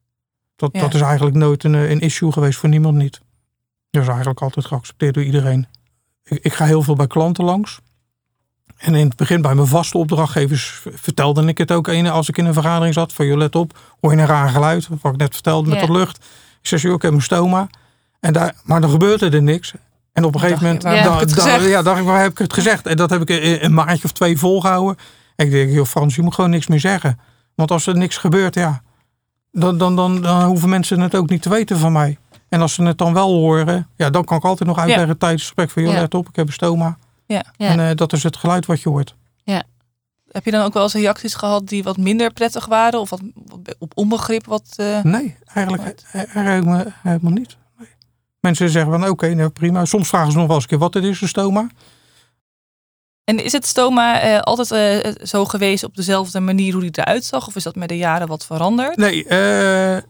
Dat, 0.56 0.70
Ja. 0.72 0.80
dat 0.80 0.94
is 0.94 1.00
eigenlijk 1.00 1.36
nooit 1.36 1.64
een, 1.64 1.74
eh, 1.74 1.90
een 1.90 2.00
issue 2.00 2.32
geweest 2.32 2.58
voor 2.58 2.68
niemand 2.68 2.96
niet. 2.96 3.20
Dat 3.94 4.02
is 4.02 4.08
eigenlijk 4.08 4.40
altijd 4.40 4.66
geaccepteerd 4.66 5.14
door 5.14 5.22
iedereen. 5.22 5.66
Ik, 6.24 6.38
ik 6.42 6.52
ga 6.52 6.64
heel 6.64 6.82
veel 6.82 6.94
bij 6.94 7.06
klanten 7.06 7.44
langs. 7.44 7.80
En 8.76 8.94
in 8.94 9.06
het 9.06 9.16
begin 9.16 9.42
bij 9.42 9.54
mijn 9.54 9.66
vaste 9.66 9.98
opdrachtgevers 9.98 10.82
vertelde 10.90 11.46
ik 11.46 11.58
het 11.58 11.72
ook 11.72 11.88
een, 11.88 12.06
als 12.06 12.28
ik 12.28 12.38
in 12.38 12.44
een 12.44 12.52
vergadering 12.52 12.94
zat. 12.94 13.12
Van 13.12 13.26
joh, 13.26 13.36
let 13.36 13.54
op, 13.54 13.78
hoor 14.00 14.12
je 14.12 14.18
een 14.18 14.26
raar 14.26 14.48
geluid? 14.48 14.88
Wat 15.00 15.12
ik 15.12 15.18
net 15.18 15.34
vertelde 15.34 15.68
met 15.68 15.80
dat 15.80 15.88
lucht. 15.88 16.16
Ik 16.60 16.68
zeg, 16.68 16.82
joh, 16.82 16.94
ik 16.94 17.02
heb 17.02 17.12
een 17.12 17.22
stoma. 17.22 17.68
En 18.20 18.32
daar, 18.32 18.54
maar 18.64 18.80
dan 18.80 18.90
gebeurde 18.90 19.30
er 19.30 19.42
niks. 19.42 19.72
En 20.12 20.24
op 20.24 20.34
een 20.34 20.40
gegeven 20.40 20.62
dacht 20.62 20.82
moment, 20.82 21.02
je, 21.02 21.08
waar 21.08 21.18
heb 21.18 21.22
ik 21.22 21.28
het 21.28 21.42
gezegd? 21.42 21.68
ja, 21.68 21.82
dacht 21.82 22.00
ik, 22.00 22.04
waar 22.04 22.22
heb 22.22 22.30
ik 22.30 22.38
het 22.38 22.52
gezegd? 22.52 22.86
En 22.86 22.96
dat 22.96 23.10
heb 23.10 23.20
ik 23.20 23.30
een, 23.30 23.64
een 23.64 23.74
maandje 23.74 24.04
of 24.04 24.12
twee 24.12 24.38
volgehouden. 24.38 24.96
En 25.36 25.46
ik 25.46 25.52
denk, 25.52 25.70
joh 25.72 25.86
Frans, 25.86 26.14
je 26.14 26.22
moet 26.22 26.34
gewoon 26.34 26.50
niks 26.50 26.66
meer 26.66 26.80
zeggen. 26.80 27.18
Want 27.54 27.70
als 27.70 27.86
er 27.86 27.96
niks 27.96 28.16
gebeurt, 28.16 28.54
ja, 28.54 28.82
dan, 29.52 29.78
dan, 29.78 29.96
dan, 29.96 30.22
dan 30.22 30.44
hoeven 30.44 30.68
mensen 30.68 31.00
het 31.00 31.14
ook 31.14 31.28
niet 31.28 31.42
te 31.42 31.48
weten 31.48 31.78
van 31.78 31.92
mij. 31.92 32.18
En 32.54 32.60
als 32.60 32.74
ze 32.74 32.82
het 32.82 32.98
dan 32.98 33.12
wel 33.14 33.32
horen, 33.32 33.88
ja, 33.96 34.10
dan 34.10 34.24
kan 34.24 34.36
ik 34.36 34.44
altijd 34.44 34.68
nog 34.68 34.78
uitleggen 34.78 35.18
tijdens 35.18 35.42
het 35.42 35.50
gesprek 35.52 35.70
van, 35.70 35.82
joh, 35.82 35.92
Ja. 35.92 36.00
let 36.00 36.14
op, 36.14 36.28
ik 36.28 36.36
heb 36.36 36.46
een 36.46 36.52
stoma. 36.52 36.98
Ja. 37.26 37.44
Ja. 37.56 37.68
En 37.68 37.80
eh, 37.88 37.96
dat 37.96 38.12
is 38.12 38.22
het 38.22 38.36
geluid 38.36 38.66
wat 38.66 38.80
je 38.82 38.88
hoort. 38.88 39.14
Heb 40.30 40.44
je 40.44 40.50
dan 40.50 40.64
ook 40.64 40.72
wel 40.74 40.82
eens 40.82 40.92
reacties 40.94 41.34
gehad 41.34 41.68
die 41.68 41.82
wat 41.82 41.96
minder 41.96 42.32
prettig 42.32 42.66
waren? 42.66 43.00
Of 43.00 43.10
wat 43.10 43.20
op 43.78 43.92
onbegrip 43.94 44.46
wat... 44.46 44.64
eh, 44.76 45.02
Nee, 45.02 45.36
eigenlijk 45.54 46.02
helemaal, 46.28 46.82
helemaal 47.02 47.32
niet. 47.32 47.56
Nee. 47.78 47.88
Mensen 48.40 48.70
zeggen 48.70 48.92
van, 48.92 49.08
oké, 49.08 49.34
nou, 49.34 49.48
prima. 49.48 49.84
Soms 49.84 50.08
vragen 50.08 50.32
ze 50.32 50.36
nog 50.38 50.46
wel 50.46 50.54
eens 50.54 50.64
een 50.64 50.70
keer 50.70 50.78
wat 50.78 50.94
het 50.94 51.04
is, 51.04 51.20
een 51.20 51.28
stoma. 51.28 51.66
En 53.24 53.44
is 53.44 53.52
het 53.52 53.66
stoma 53.66 54.20
eh, 54.20 54.38
altijd 54.40 54.70
eh, 55.04 55.12
zo 55.26 55.44
geweest 55.44 55.84
op 55.84 55.96
dezelfde 55.96 56.40
manier 56.40 56.72
hoe 56.72 56.82
die 56.82 56.90
eruit 56.98 57.24
zag? 57.24 57.46
Of 57.46 57.56
is 57.56 57.62
dat 57.62 57.74
met 57.74 57.88
de 57.88 57.96
jaren 57.96 58.28
wat 58.28 58.46
veranderd? 58.46 58.96
Nee, 58.96 59.24
eh, 59.26 60.02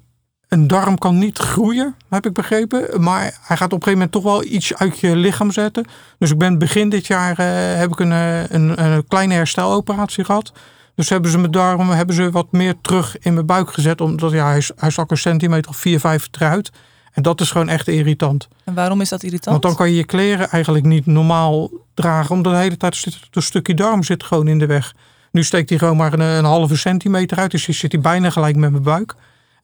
een 0.55 0.67
darm 0.67 0.99
kan 0.99 1.19
niet 1.19 1.39
groeien, 1.39 1.95
heb 2.09 2.27
ik 2.27 2.33
begrepen. 2.33 3.03
Maar 3.03 3.39
hij 3.41 3.57
gaat 3.57 3.73
op 3.73 3.79
een 3.79 3.83
gegeven 3.83 3.93
moment 3.93 4.13
toch 4.13 4.23
wel 4.23 4.45
iets 4.45 4.75
uit 4.75 4.99
je 4.99 5.17
lichaam 5.17 5.51
zetten. 5.51 5.87
Dus 6.19 6.31
ik 6.31 6.39
ben 6.39 6.59
begin 6.59 6.89
dit 6.89 7.07
jaar 7.07 7.39
eh, 7.39 7.79
heb 7.79 7.91
ik 7.91 7.99
een, 7.99 8.13
eh, 8.13 8.51
een, 8.51 8.85
een 8.85 9.07
kleine 9.09 9.35
hersteloperatie 9.35 10.25
gehad. 10.25 10.53
Dus 10.95 11.09
hebben 11.09 11.31
ze 11.31 11.39
mijn 11.39 11.51
darm 11.51 11.91
hebben 11.91 12.15
ze 12.15 12.31
wat 12.31 12.53
meer 12.53 12.75
terug 12.81 13.19
in 13.19 13.35
mijn 13.35 13.47
buik 13.47 13.73
gezet. 13.73 14.01
Omdat 14.01 14.33
ja, 14.33 14.47
hij, 14.47 14.63
hij 14.77 14.91
stak 14.91 15.11
een 15.11 15.17
centimeter 15.17 15.71
of 15.71 15.77
4, 15.77 16.01
5 16.01 16.29
eruit. 16.31 16.71
En 17.13 17.23
dat 17.23 17.41
is 17.41 17.51
gewoon 17.51 17.69
echt 17.69 17.89
irritant. 17.89 18.49
En 18.65 18.75
waarom 18.75 19.01
is 19.01 19.09
dat 19.09 19.23
irritant? 19.23 19.51
Want 19.51 19.63
dan 19.63 19.75
kan 19.75 19.89
je 19.91 19.97
je 19.97 20.05
kleren 20.05 20.51
eigenlijk 20.51 20.85
niet 20.85 21.07
normaal 21.07 21.71
dragen. 21.95 22.35
Omdat 22.35 22.53
de 22.53 22.59
hele 22.59 22.77
tijd 22.77 22.97
zit 22.97 23.19
een 23.31 23.43
stukje 23.43 23.75
darm 23.75 24.03
zit 24.03 24.25
gewoon 24.25 24.49
in 24.49 24.59
de 24.59 24.67
weg. 24.67 24.95
Nu 25.31 25.43
steekt 25.43 25.69
hij 25.69 25.79
gewoon 25.79 25.97
maar 25.97 26.13
een, 26.13 26.21
een 26.21 26.45
halve 26.45 26.77
centimeter 26.77 27.39
uit. 27.39 27.51
Dus 27.51 27.65
zit 27.65 27.93
hij 27.93 28.01
bijna 28.01 28.31
gelijk 28.31 28.57
met 28.57 28.71
mijn 28.71 28.83
buik. 28.83 29.15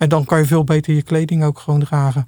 En 0.00 0.08
dan 0.08 0.24
kan 0.24 0.38
je 0.38 0.44
veel 0.44 0.64
beter 0.64 0.94
je 0.94 1.02
kleding 1.02 1.44
ook 1.44 1.58
gewoon 1.58 1.80
dragen. 1.80 2.24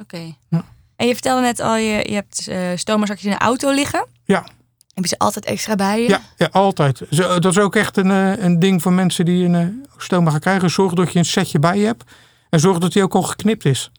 Oké. 0.00 0.34
Ja. 0.48 0.64
En 0.96 1.06
je 1.06 1.12
vertelde 1.12 1.40
net 1.40 1.60
al, 1.60 1.76
je, 1.76 2.08
je 2.08 2.14
hebt 2.14 2.48
eh 2.48 2.58
stoma-zakjes 2.74 3.24
in 3.24 3.30
de 3.30 3.44
auto 3.44 3.70
liggen. 3.70 4.06
Ja. 4.24 4.46
Heb 4.94 5.04
je 5.04 5.08
ze 5.08 5.18
altijd 5.18 5.44
extra 5.44 5.74
bij 5.74 6.02
je? 6.02 6.08
Ja, 6.08 6.20
ja 6.36 6.48
altijd. 6.52 7.02
Zo, 7.10 7.38
Dat 7.38 7.52
is 7.52 7.58
ook 7.58 7.76
echt 7.76 7.96
een, 7.96 8.10
eh, 8.10 8.44
een 8.44 8.58
ding 8.58 8.82
voor 8.82 8.92
mensen 8.92 9.24
die 9.24 9.44
een 9.44 9.54
eh, 9.54 9.66
stoma 9.96 10.30
gaan 10.30 10.40
krijgen. 10.40 10.70
Zorg 10.70 10.92
dat 10.92 11.12
je 11.12 11.18
een 11.18 11.24
setje 11.24 11.58
bij 11.58 11.78
je 11.78 11.84
hebt. 11.84 12.04
En 12.50 12.60
zorg 12.60 12.78
dat 12.78 12.92
die 12.92 13.02
ook 13.02 13.14
al 13.14 13.22
geknipt 13.22 13.64
is. 13.64 13.90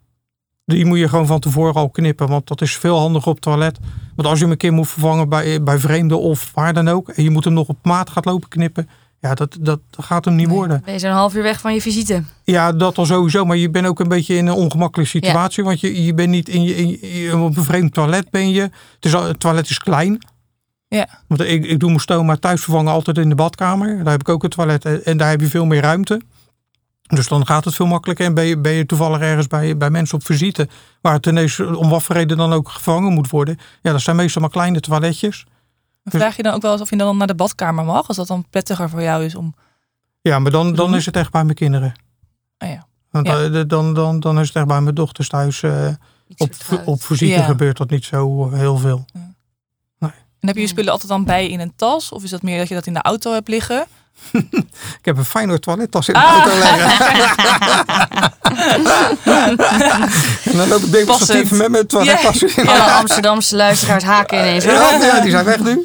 Die 0.65 0.86
moet 0.86 0.99
je 0.99 1.10
gewoon 1.10 1.27
van 1.27 1.39
tevoren 1.39 1.73
al 1.73 1.89
knippen. 1.89 2.27
Want 2.27 2.47
dat 2.47 2.62
is 2.62 2.77
veel 2.77 2.97
handiger 2.97 3.32
op 3.32 3.39
toilet. 3.39 3.80
Want 4.15 4.27
als 4.27 4.38
je 4.38 4.43
hem 4.43 4.51
een 4.51 4.58
keer 4.58 4.73
moet 4.73 4.88
vervangen 4.88 5.30
bij, 5.30 5.63
bij 5.63 5.80
vreemden 5.80 6.19
of 6.19 6.51
waar 6.53 6.73
dan 6.73 6.88
ook. 6.88 7.10
En 7.10 7.23
je 7.23 7.30
moet 7.30 7.43
hem 7.43 7.53
nog 7.53 7.67
op 7.67 7.77
maat 7.84 8.10
gaat 8.10 8.25
lopen 8.25 8.49
knippen. 8.49 8.89
Ja, 9.19 9.34
dat, 9.34 9.58
dat 9.60 9.80
gaat 9.91 10.25
hem 10.25 10.36
niet 10.36 10.47
Nee, 10.47 10.56
worden. 10.56 10.82
Ben 10.86 10.93
je 10.93 10.99
zo'n 10.99 11.12
half 11.12 11.36
uur 11.36 11.43
weg 11.43 11.60
van 11.60 11.73
je 11.73 11.82
visite? 11.82 12.23
Ja, 12.43 12.71
dat 12.71 12.97
al 12.97 13.06
sowieso. 13.06 13.45
Maar 13.45 13.58
je 13.58 13.69
bent 13.69 13.88
ook 13.88 13.99
een 13.99 14.08
beetje 14.08 14.36
in 14.36 14.47
een 14.47 14.53
ongemakkelijke 14.53 15.12
situatie. 15.12 15.63
Want 15.63 15.80
je, 15.80 16.03
je 16.03 16.13
bent 16.13 16.30
niet 16.30 16.49
in 16.49 16.63
je, 16.63 16.99
in 16.99 17.36
op 17.36 17.58
een 17.58 17.63
vreemd 17.63 17.93
toilet 17.93 18.30
ben 18.30 18.49
je. 18.49 18.62
Het, 18.62 19.06
is 19.06 19.12
het 19.12 19.39
toilet 19.39 19.69
is 19.69 19.77
klein. 19.77 20.17
Ja. 20.88 21.08
Want 21.27 21.41
ik, 21.41 21.65
ik 21.65 21.80
doe 21.80 21.89
mijn 21.89 22.01
stoma 22.01 22.36
thuis 22.36 22.62
vervangen 22.62 22.91
altijd 22.91 23.17
in 23.17 23.30
de 23.30 23.36
badkamer. 23.36 24.03
Daar 24.03 24.12
heb 24.12 24.21
ik 24.21 24.30
ook 24.30 24.43
een 24.43 24.49
toilet. 24.49 24.86
En, 24.86 25.06
en 25.06 25.17
daar 25.17 25.30
heb 25.30 25.41
je 25.41 25.47
veel 25.47 25.65
meer 25.65 25.82
ruimte. 25.82 26.21
Dus 27.08 27.27
dan 27.27 27.45
gaat 27.45 27.65
het 27.65 27.75
veel 27.75 27.86
makkelijker. 27.86 28.25
En 28.25 28.34
ben 28.34 28.45
je, 28.45 28.58
ben 28.58 28.71
je 28.71 28.86
toevallig 28.86 29.19
ergens 29.19 29.47
bij, 29.47 29.77
bij 29.77 29.89
mensen 29.89 30.17
op 30.17 30.25
visite. 30.25 30.67
Waar 31.01 31.13
het 31.13 31.25
ineens 31.25 31.60
om 31.60 31.89
wat 31.89 32.08
dan 32.27 32.53
ook 32.53 32.69
gevangen 32.69 33.13
moet 33.13 33.30
worden. 33.30 33.58
Ja, 33.82 33.91
dat 33.91 34.01
zijn 34.01 34.15
meestal 34.15 34.41
maar 34.41 34.51
kleine 34.51 34.80
toiletjes. 34.80 35.45
Vraag 36.10 36.36
je 36.36 36.43
dan 36.43 36.54
ook 36.54 36.62
wel 36.62 36.72
eens 36.72 36.82
of 36.82 36.89
je 36.89 36.96
dan 36.98 37.17
naar 37.17 37.28
de 37.28 37.36
badkamer 37.36 37.86
mag? 37.86 38.08
Als 38.08 38.17
dat 38.17 38.28
dan 38.28 38.46
prettiger 38.50 38.89
voor 38.89 39.02
jou 39.02 39.24
is 39.24 39.36
om... 39.36 39.56
Ja, 40.22 40.39
maar 40.39 40.52
dan, 40.52 40.74
dan 40.76 40.96
is 40.96 41.06
het 41.06 41.15
echt 41.15 41.32
bij 41.32 41.43
mijn 41.43 41.56
kinderen. 41.56 41.93
Oh 42.60 42.70
ja. 42.70 42.88
Want 43.12 43.28
Ja. 43.28 43.43
eh, 43.43 43.62
dan, 43.67 43.93
dan, 43.93 44.20
dan 44.20 44.39
is 44.39 44.48
het 44.48 44.56
echt 44.56 44.67
bij 44.67 44.82
mijn 44.82 44.96
dochters 44.96 45.30
thuis. 45.30 45.63
eh, 45.63 45.88
op, 46.38 46.50
op 46.86 47.04
visite 47.04 47.32
Ja. 47.32 47.43
gebeurt 47.43 47.78
dat 47.78 47.89
niet 47.89 48.06
zo 48.06 48.50
heel 48.52 48.78
veel. 48.78 49.06
En 50.39 50.48
heb 50.48 50.56
je 50.56 50.62
je 50.62 50.67
spullen 50.67 50.91
altijd 50.91 51.10
dan 51.10 51.24
bij 51.24 51.48
in 51.50 51.60
een 51.60 51.76
tas? 51.76 52.12
Of 52.12 52.24
is 52.24 52.30
dat 52.30 52.41
meer 52.41 52.58
dat 52.58 52.67
je 52.67 52.74
dat 52.74 52.86
in 52.86 52.93
de 52.93 53.02
auto 53.02 53.32
hebt 53.34 53.48
liggen? 53.48 53.86
Ik 54.99 55.06
heb 55.06 55.17
een 55.17 55.25
Feyenoord 55.25 55.62
toilettas 55.62 56.08
in 56.08 56.13
de 56.13 56.19
Ah. 56.19 56.32
auto 56.32 56.58
leggen. 56.58 58.45
en 60.43 60.58
dan 60.58 60.67
loop 60.67 60.82
ik 60.82 60.91
demonstratief 60.91 61.51
met 61.51 61.69
mijn 61.69 61.88
toilettas 61.88 62.43
in. 62.43 62.67
Alle 62.67 62.91
Amsterdamse 62.91 63.56
luisteraars 63.56 64.03
haken 64.03 64.38
ineens. 64.38 64.63
Ja, 64.63 64.91
ja, 65.01 65.19
die 65.19 65.32
zijn 65.32 65.45
weg 65.45 65.60
nu. 65.60 65.84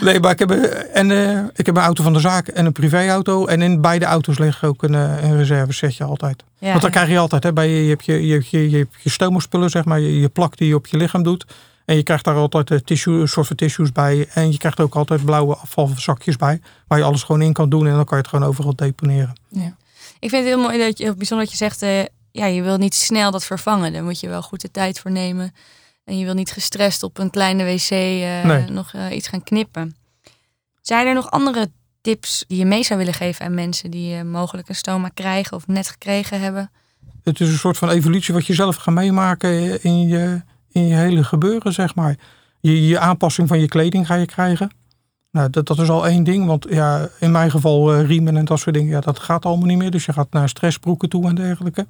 Nee, 0.00 0.20
maar 0.20 0.30
ik 0.30 0.38
heb, 0.38 0.50
een- 0.50 0.72
en, 0.92 1.10
eh, 1.10 1.38
ik 1.54 1.66
heb 1.66 1.76
een 1.76 1.82
auto 1.82 2.02
van 2.02 2.12
de 2.12 2.20
zaak 2.20 2.48
en 2.48 2.66
een 2.66 2.72
privéauto. 2.72 3.46
En 3.46 3.62
in 3.62 3.80
beide 3.80 4.04
auto's 4.04 4.38
ligt 4.38 4.62
ook 4.64 4.82
een, 4.82 4.94
eh, 4.94 5.22
een 5.22 5.36
reservesetje 5.36 6.04
altijd. 6.04 6.42
Ja. 6.58 6.68
Want 6.70 6.82
dan 6.82 6.90
krijg 6.90 7.08
je 7.08 7.18
altijd, 7.18 7.42
hè, 7.42 7.52
bij 7.52 7.68
je, 7.68 7.88
hebt 7.88 8.04
je, 8.04 8.26
je, 8.26 8.44
je 8.50 8.86
stomerspullen, 9.10 9.70
zeg 9.70 9.84
maar, 9.84 10.00
je, 10.00 10.20
je 10.20 10.28
plak 10.28 10.56
die 10.56 10.68
je 10.68 10.74
op 10.74 10.86
je 10.86 10.96
lichaam 10.96 11.22
doet. 11.22 11.44
En 11.90 11.96
je 11.96 12.02
krijgt 12.02 12.24
daar 12.24 12.34
altijd 12.34 12.70
een, 12.70 12.84
tissue, 12.84 13.26
van 13.26 13.56
tissues 13.56 13.92
bij. 13.92 14.28
En 14.34 14.52
je 14.52 14.58
krijgt 14.58 14.80
ook 14.80 14.94
altijd 14.94 15.24
blauwe 15.24 15.56
afvalzakjes 15.56 16.36
bij. 16.36 16.60
Waar 16.86 16.98
je 16.98 17.04
alles 17.04 17.22
gewoon 17.22 17.42
in 17.42 17.52
kan 17.52 17.68
doen 17.68 17.86
en 17.86 17.94
dan 17.94 18.04
kan 18.04 18.16
je 18.16 18.22
het 18.22 18.32
gewoon 18.32 18.48
overal 18.48 18.74
deponeren. 18.74 19.32
Ik 20.18 20.30
vind 20.30 20.32
het 20.32 20.44
heel 20.44 20.60
mooi 20.60 20.78
dat 20.78 20.98
je, 20.98 21.04
heel 21.04 21.14
bijzonder 21.14 21.46
dat 21.46 21.58
je 21.58 21.64
zegt, 21.64 21.82
eh, 21.82 22.04
ja, 22.30 22.46
je 22.46 22.62
wil 22.62 22.76
niet 22.76 22.94
snel 22.94 23.30
dat 23.30 23.44
vervangen. 23.44 23.92
Daar 23.92 24.04
moet 24.04 24.20
je 24.20 24.28
wel 24.28 24.42
goed 24.42 24.60
de 24.60 24.70
tijd 24.70 25.00
voor 25.00 25.10
nemen. 25.10 25.54
En 26.04 26.18
je 26.18 26.24
wil 26.24 26.34
niet 26.34 26.52
gestrest 26.52 27.02
op 27.02 27.18
een 27.18 27.30
kleine 27.30 27.64
wc 27.64 27.90
eh, 27.90 28.44
Nee. 28.44 28.70
nog 28.70 28.92
eh, 28.92 29.16
iets 29.16 29.28
gaan 29.28 29.42
knippen. 29.42 29.96
Zijn 30.80 31.06
er 31.06 31.14
nog 31.14 31.30
andere 31.30 31.70
tips 32.00 32.44
die 32.48 32.58
je 32.58 32.64
mee 32.64 32.84
zou 32.84 32.98
willen 32.98 33.14
geven 33.14 33.44
aan 33.44 33.54
mensen 33.54 33.90
die 33.90 34.16
eh, 34.16 34.22
mogelijk 34.22 34.68
een 34.68 34.74
stoma 34.74 35.08
krijgen 35.08 35.56
of 35.56 35.66
net 35.66 35.88
gekregen 35.88 36.40
hebben? 36.40 36.70
Het 37.22 37.40
is 37.40 37.48
een 37.48 37.58
soort 37.58 37.78
van 37.78 37.90
evolutie 37.90 38.34
wat 38.34 38.46
je 38.46 38.54
zelf 38.54 38.76
gaat 38.76 38.94
meemaken 38.94 39.82
in 39.82 40.08
je, 40.08 40.42
in 40.72 40.86
je 40.86 40.94
hele 40.94 41.24
gebeuren, 41.24 41.72
zeg 41.72 41.94
maar. 41.94 42.16
Je, 42.60 42.86
je 42.86 42.98
aanpassing 42.98 43.48
van 43.48 43.60
je 43.60 43.68
kleding 43.68 44.06
ga 44.06 44.14
je 44.14 44.26
krijgen. 44.26 44.70
Nou, 45.32 45.50
dat, 45.50 45.66
dat 45.66 45.78
is 45.78 45.88
al 45.88 46.06
één 46.06 46.24
ding. 46.24 46.46
Want 46.46 46.66
ja, 46.68 47.08
in 47.20 47.30
mijn 47.30 47.50
geval 47.50 47.94
eh, 47.94 48.06
riemen 48.06 48.36
en 48.36 48.44
dat 48.44 48.58
soort 48.58 48.74
dingen, 48.74 48.90
ja, 48.90 49.00
dat 49.00 49.18
gaat 49.18 49.44
allemaal 49.44 49.66
niet 49.66 49.78
meer. 49.78 49.90
Dus 49.90 50.04
je 50.04 50.12
gaat 50.12 50.30
naar 50.30 50.48
stressbroeken 50.48 51.08
toe 51.08 51.28
en 51.28 51.34
dergelijke. 51.34 51.86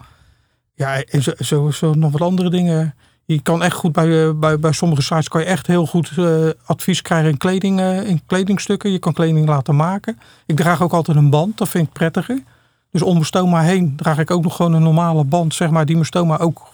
Ja, 0.75 1.03
en 1.05 1.23
zo, 1.39 1.71
zo, 1.71 1.95
nog 1.95 2.13
wat 2.13 2.21
andere 2.21 2.51
dingen. 2.51 2.95
Je 3.25 3.43
kan 3.43 3.63
echt 3.63 3.77
goed 3.77 3.93
bij, 3.93 4.27
eh, 4.27 4.33
bij, 4.35 4.59
bij 4.59 4.73
sommige 4.73 5.03
sites 5.03 5.29
kan 5.29 5.41
je 5.41 5.47
echt 5.47 5.67
heel 5.67 5.87
goed 5.87 6.13
eh, 6.17 6.49
advies 6.65 7.03
krijgen 7.03 7.31
in, 7.31 7.37
kleding, 7.37 7.81
in 7.81 8.21
kledingstukken. 8.27 8.91
Je 8.91 8.99
kan 8.99 9.13
kleding 9.13 9.49
laten 9.49 9.77
maken. 9.77 10.19
Ik 10.47 10.57
draag 10.57 10.83
ook 10.83 10.93
altijd 10.93 11.17
een 11.17 11.31
band, 11.31 11.59
dat 11.59 11.69
vind 11.69 11.87
ik 11.87 11.93
prettiger. 11.93 12.43
Dus 12.91 13.03
om 13.03 13.13
mijn 13.13 13.25
stoma 13.25 13.61
heen 13.61 13.97
draag 13.97 14.19
ik 14.19 14.31
ook 14.31 14.43
nog 14.43 14.57
gewoon 14.57 14.73
een 14.73 14.83
normale 14.83 15.25
band, 15.25 15.55
zeg 15.55 15.71
maar, 15.71 15.87
die 15.87 15.95
mijn 15.95 16.07
stoma 16.07 16.39
ook 16.39 16.67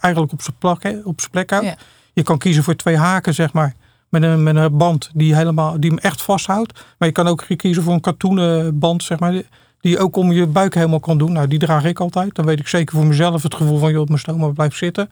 eigenlijk 0.00 0.32
op 0.32 0.42
zijn 0.42 0.56
plek, 0.58 0.82
hè, 0.82 0.98
op 1.04 1.20
zijn 1.20 1.30
plek 1.30 1.50
houdt. 1.50 1.66
Ja. 1.66 1.74
Je 2.12 2.22
kan 2.22 2.38
kiezen 2.38 2.62
voor 2.64 2.76
twee 2.76 2.96
haken, 2.96 3.34
zeg 3.34 3.52
maar, 3.52 3.74
met 4.08 4.22
een, 4.22 4.42
met 4.42 4.56
een 4.56 4.76
band 4.76 5.10
die, 5.14 5.34
helemaal, 5.36 5.80
die 5.80 5.90
hem 5.90 5.98
echt 5.98 6.22
vasthoudt. 6.22 6.84
Maar 6.98 7.08
je 7.08 7.14
kan 7.14 7.26
ook 7.26 7.44
kiezen 7.56 7.82
voor 7.82 7.92
een 7.92 8.00
katoenen 8.00 8.78
band, 8.78 9.02
zeg 9.02 9.18
maar, 9.18 9.30
die- 9.30 9.46
die 9.80 9.92
je 9.92 9.98
ook 9.98 10.16
om 10.16 10.32
je 10.32 10.46
buik 10.46 10.74
helemaal 10.74 11.00
kan 11.00 11.18
doen. 11.18 11.32
Nou, 11.32 11.48
die 11.48 11.58
draag 11.58 11.84
ik 11.84 12.00
altijd. 12.00 12.34
Dan 12.34 12.44
weet 12.44 12.58
ik 12.60 12.68
zeker 12.68 12.96
voor 12.96 13.06
mezelf 13.06 13.42
het 13.42 13.54
gevoel 13.54 13.78
van, 13.78 13.92
joh, 13.92 14.06
mijn 14.06 14.18
stoma 14.18 14.48
blijft 14.48 14.76
zitten. 14.76 15.10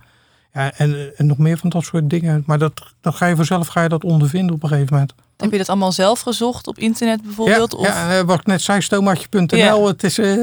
Ja, 0.52 0.72
en, 0.76 1.16
en 1.16 1.26
nog 1.26 1.38
meer 1.38 1.58
van 1.58 1.70
dat 1.70 1.84
soort 1.84 2.10
dingen. 2.10 2.42
Maar 2.46 2.58
dat, 2.58 2.72
dat 3.00 3.14
ga 3.14 3.26
je 3.26 3.36
vanzelf 3.36 3.66
ga 3.66 3.82
je 3.82 3.88
dat 3.88 4.04
ondervinden 4.04 4.54
op 4.54 4.62
een 4.62 4.68
gegeven 4.68 4.92
moment. 4.92 5.14
Heb 5.42 5.52
je 5.52 5.58
dat 5.58 5.68
allemaal 5.68 5.92
zelf 5.92 6.20
gezocht 6.20 6.66
op 6.66 6.78
internet 6.78 7.22
bijvoorbeeld? 7.22 7.72
Ja, 7.72 7.78
of... 7.78 7.86
ja 7.86 8.18
eh, 8.18 8.24
wat 8.24 8.38
ik 8.38 8.46
net 8.46 8.62
zei, 8.62 8.80
stomaatje.nl. 8.80 9.56
Ja. 9.56 9.86
Het 9.86 10.04
is, 10.04 10.18
eh, 10.18 10.36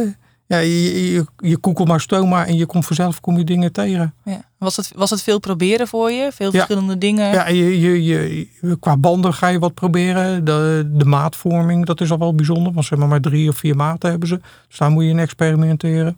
ja, 0.47 0.57
je, 0.57 1.11
je, 1.13 1.25
je 1.37 1.57
googelt 1.61 1.87
maar 1.87 2.01
stoma 2.01 2.45
en 2.45 2.55
je 2.55 2.65
komt 2.65 2.85
vanzelf 2.85 3.19
kom 3.19 3.37
je 3.37 3.43
dingen 3.43 3.71
tegen. 3.71 4.13
Ja. 4.23 4.41
Was, 4.57 4.75
het, 4.75 4.91
was 4.95 5.09
het 5.09 5.21
veel 5.21 5.39
proberen 5.39 5.87
voor 5.87 6.11
je? 6.11 6.31
Veel 6.33 6.51
verschillende 6.51 6.97
dingen? 6.97 7.31
Ja, 7.31 7.47
je, 7.47 7.79
je, 7.79 8.03
je, 8.03 8.77
qua 8.79 8.97
banden 8.97 9.33
ga 9.33 9.47
je 9.47 9.59
wat 9.59 9.73
proberen. 9.73 10.45
De, 10.45 10.89
de 10.93 11.05
maatvorming, 11.05 11.85
dat 11.85 12.01
is 12.01 12.11
al 12.11 12.19
wel 12.19 12.35
bijzonder. 12.35 12.73
Want 12.73 12.85
ze 12.85 12.89
hebben 12.89 13.09
maar 13.09 13.21
drie 13.21 13.49
of 13.49 13.57
vier 13.57 13.75
maten 13.75 14.09
hebben 14.09 14.27
ze. 14.27 14.41
Dus 14.67 14.77
daar 14.77 14.91
moet 14.91 15.03
je 15.03 15.09
in 15.09 15.19
experimenteren. 15.19 16.17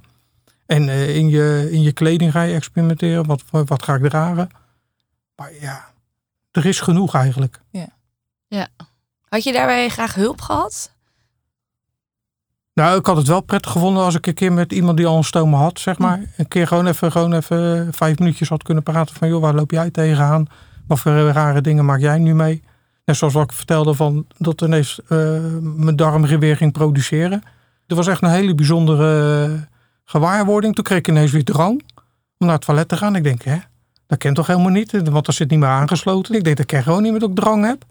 En 0.65 0.89
eh, 0.89 1.15
in, 1.15 1.29
je, 1.29 1.67
in 1.71 1.81
je 1.81 1.91
kleding 1.91 2.31
ga 2.31 2.41
je 2.41 2.55
experimenteren. 2.55 3.25
Wat, 3.25 3.43
wat 3.49 3.83
ga 3.83 3.95
ik 3.95 4.09
dragen? 4.09 4.49
Maar 5.35 5.51
ja, 5.59 5.85
er 6.51 6.65
is 6.65 6.79
genoeg 6.79 7.15
eigenlijk. 7.15 7.61
Had 9.31 9.43
je 9.43 9.53
daarbij 9.53 9.89
graag 9.89 10.15
hulp 10.15 10.41
gehad? 10.41 10.95
Nou, 12.73 12.99
ik 12.99 13.05
had 13.05 13.17
het 13.17 13.27
wel 13.27 13.41
prettig 13.41 13.71
gevonden 13.71 14.03
als 14.03 14.15
ik 14.15 14.27
een 14.27 14.33
keer 14.33 14.53
met 14.53 14.71
iemand 14.71 14.97
die 14.97 15.05
al 15.05 15.17
een 15.17 15.23
stoma 15.23 15.57
had, 15.57 15.79
zeg 15.79 15.97
maar. 15.97 16.23
Een 16.37 16.47
keer 16.47 16.67
gewoon 16.67 16.87
even, 16.87 17.11
gewoon 17.11 17.33
even 17.33 17.93
vijf 17.93 18.19
minuutjes 18.19 18.49
had 18.49 18.63
kunnen 18.63 18.83
praten 18.83 19.15
van... 19.15 19.27
joh, 19.27 19.41
waar 19.41 19.53
loop 19.53 19.71
jij 19.71 19.89
tegenaan? 19.89 20.45
Wat 20.87 20.99
voor 20.99 21.11
rare 21.11 21.61
dingen 21.61 21.85
maak 21.85 21.99
jij 21.99 22.17
nu 22.17 22.35
mee? 22.35 22.63
Net 23.05 23.15
zoals 23.15 23.33
wat 23.33 23.43
ik 23.43 23.51
vertelde 23.51 23.93
van 23.93 24.25
dat 24.37 24.61
ineens 24.61 24.99
eh, 25.07 25.39
mijn 25.61 25.95
darm 25.95 26.39
weer 26.39 26.57
ging 26.57 26.71
produceren. 26.71 27.43
Dat 27.87 27.97
was 27.97 28.07
echt 28.07 28.21
een 28.21 28.29
hele 28.29 28.55
bijzondere 28.55 29.45
eh, 29.45 29.61
gewaarwording. 30.05 30.75
Toen 30.75 30.83
kreeg 30.83 30.97
ik 30.97 31.07
ineens 31.07 31.31
weer 31.31 31.43
drang 31.43 31.83
om 32.37 32.47
naar 32.47 32.55
het 32.55 32.65
toilet 32.65 32.87
te 32.87 32.97
gaan. 32.97 33.15
Ik 33.15 33.23
denk, 33.23 33.41
hè, 33.41 33.57
dat 34.07 34.17
kent 34.17 34.35
toch 34.35 34.47
helemaal 34.47 34.71
niet? 34.71 34.91
Want 34.91 35.25
dat 35.25 35.35
zit 35.35 35.49
niet 35.49 35.59
meer 35.59 35.69
aangesloten. 35.69 36.35
Ik 36.35 36.43
denk, 36.43 36.57
dat 36.57 36.65
ken 36.65 36.83
gewoon 36.83 37.01
niet 37.01 37.11
meer 37.11 37.19
dat 37.19 37.29
ik 37.29 37.35
drang 37.35 37.65
heb. 37.65 37.85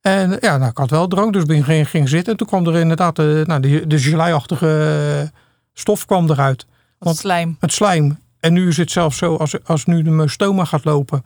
En 0.00 0.36
ja, 0.40 0.56
nou, 0.56 0.70
ik 0.70 0.76
had 0.76 0.90
wel 0.90 1.08
drank, 1.08 1.32
dus 1.32 1.44
ik 1.44 1.64
ging, 1.64 1.88
ging 1.88 2.08
zitten. 2.08 2.32
En 2.32 2.38
toen 2.38 2.46
kwam 2.46 2.66
er 2.66 2.80
inderdaad 2.80 3.16
de, 3.16 3.42
nou, 3.46 3.60
de, 3.60 3.86
de 3.86 3.98
geleiachtige 3.98 5.30
stof 5.74 6.04
kwam 6.04 6.30
eruit. 6.30 6.66
Wat 6.98 7.16
slijm. 7.16 7.56
Het 7.60 7.72
slijm. 7.72 8.18
en 8.40 8.52
nu 8.52 8.68
is 8.68 8.76
het 8.76 8.90
zelfs 8.90 9.18
zo, 9.18 9.36
als, 9.36 9.64
als 9.64 9.84
nu 9.84 10.02
de 10.02 10.10
mijn 10.10 10.30
stoma 10.30 10.64
gaat 10.64 10.84
lopen, 10.84 11.24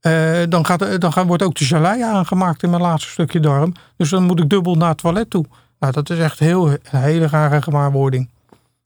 eh, 0.00 0.40
dan, 0.48 0.66
gaat, 0.66 1.00
dan 1.00 1.12
gaat, 1.12 1.26
wordt 1.26 1.42
ook 1.42 1.54
de 1.54 1.64
gelei 1.64 2.02
aangemaakt 2.02 2.62
in 2.62 2.70
mijn 2.70 2.82
laatste 2.82 3.10
stukje 3.10 3.40
darm. 3.40 3.72
Dus 3.96 4.10
dan 4.10 4.22
moet 4.22 4.40
ik 4.40 4.48
dubbel 4.48 4.74
naar 4.74 4.88
het 4.88 4.98
toilet 4.98 5.30
toe. 5.30 5.44
Nou, 5.78 5.92
dat 5.92 6.10
is 6.10 6.18
echt 6.18 6.38
heel, 6.38 6.68
een 6.68 6.80
hele 6.90 7.26
rare 7.26 7.62
gewaarwording. 7.62 8.28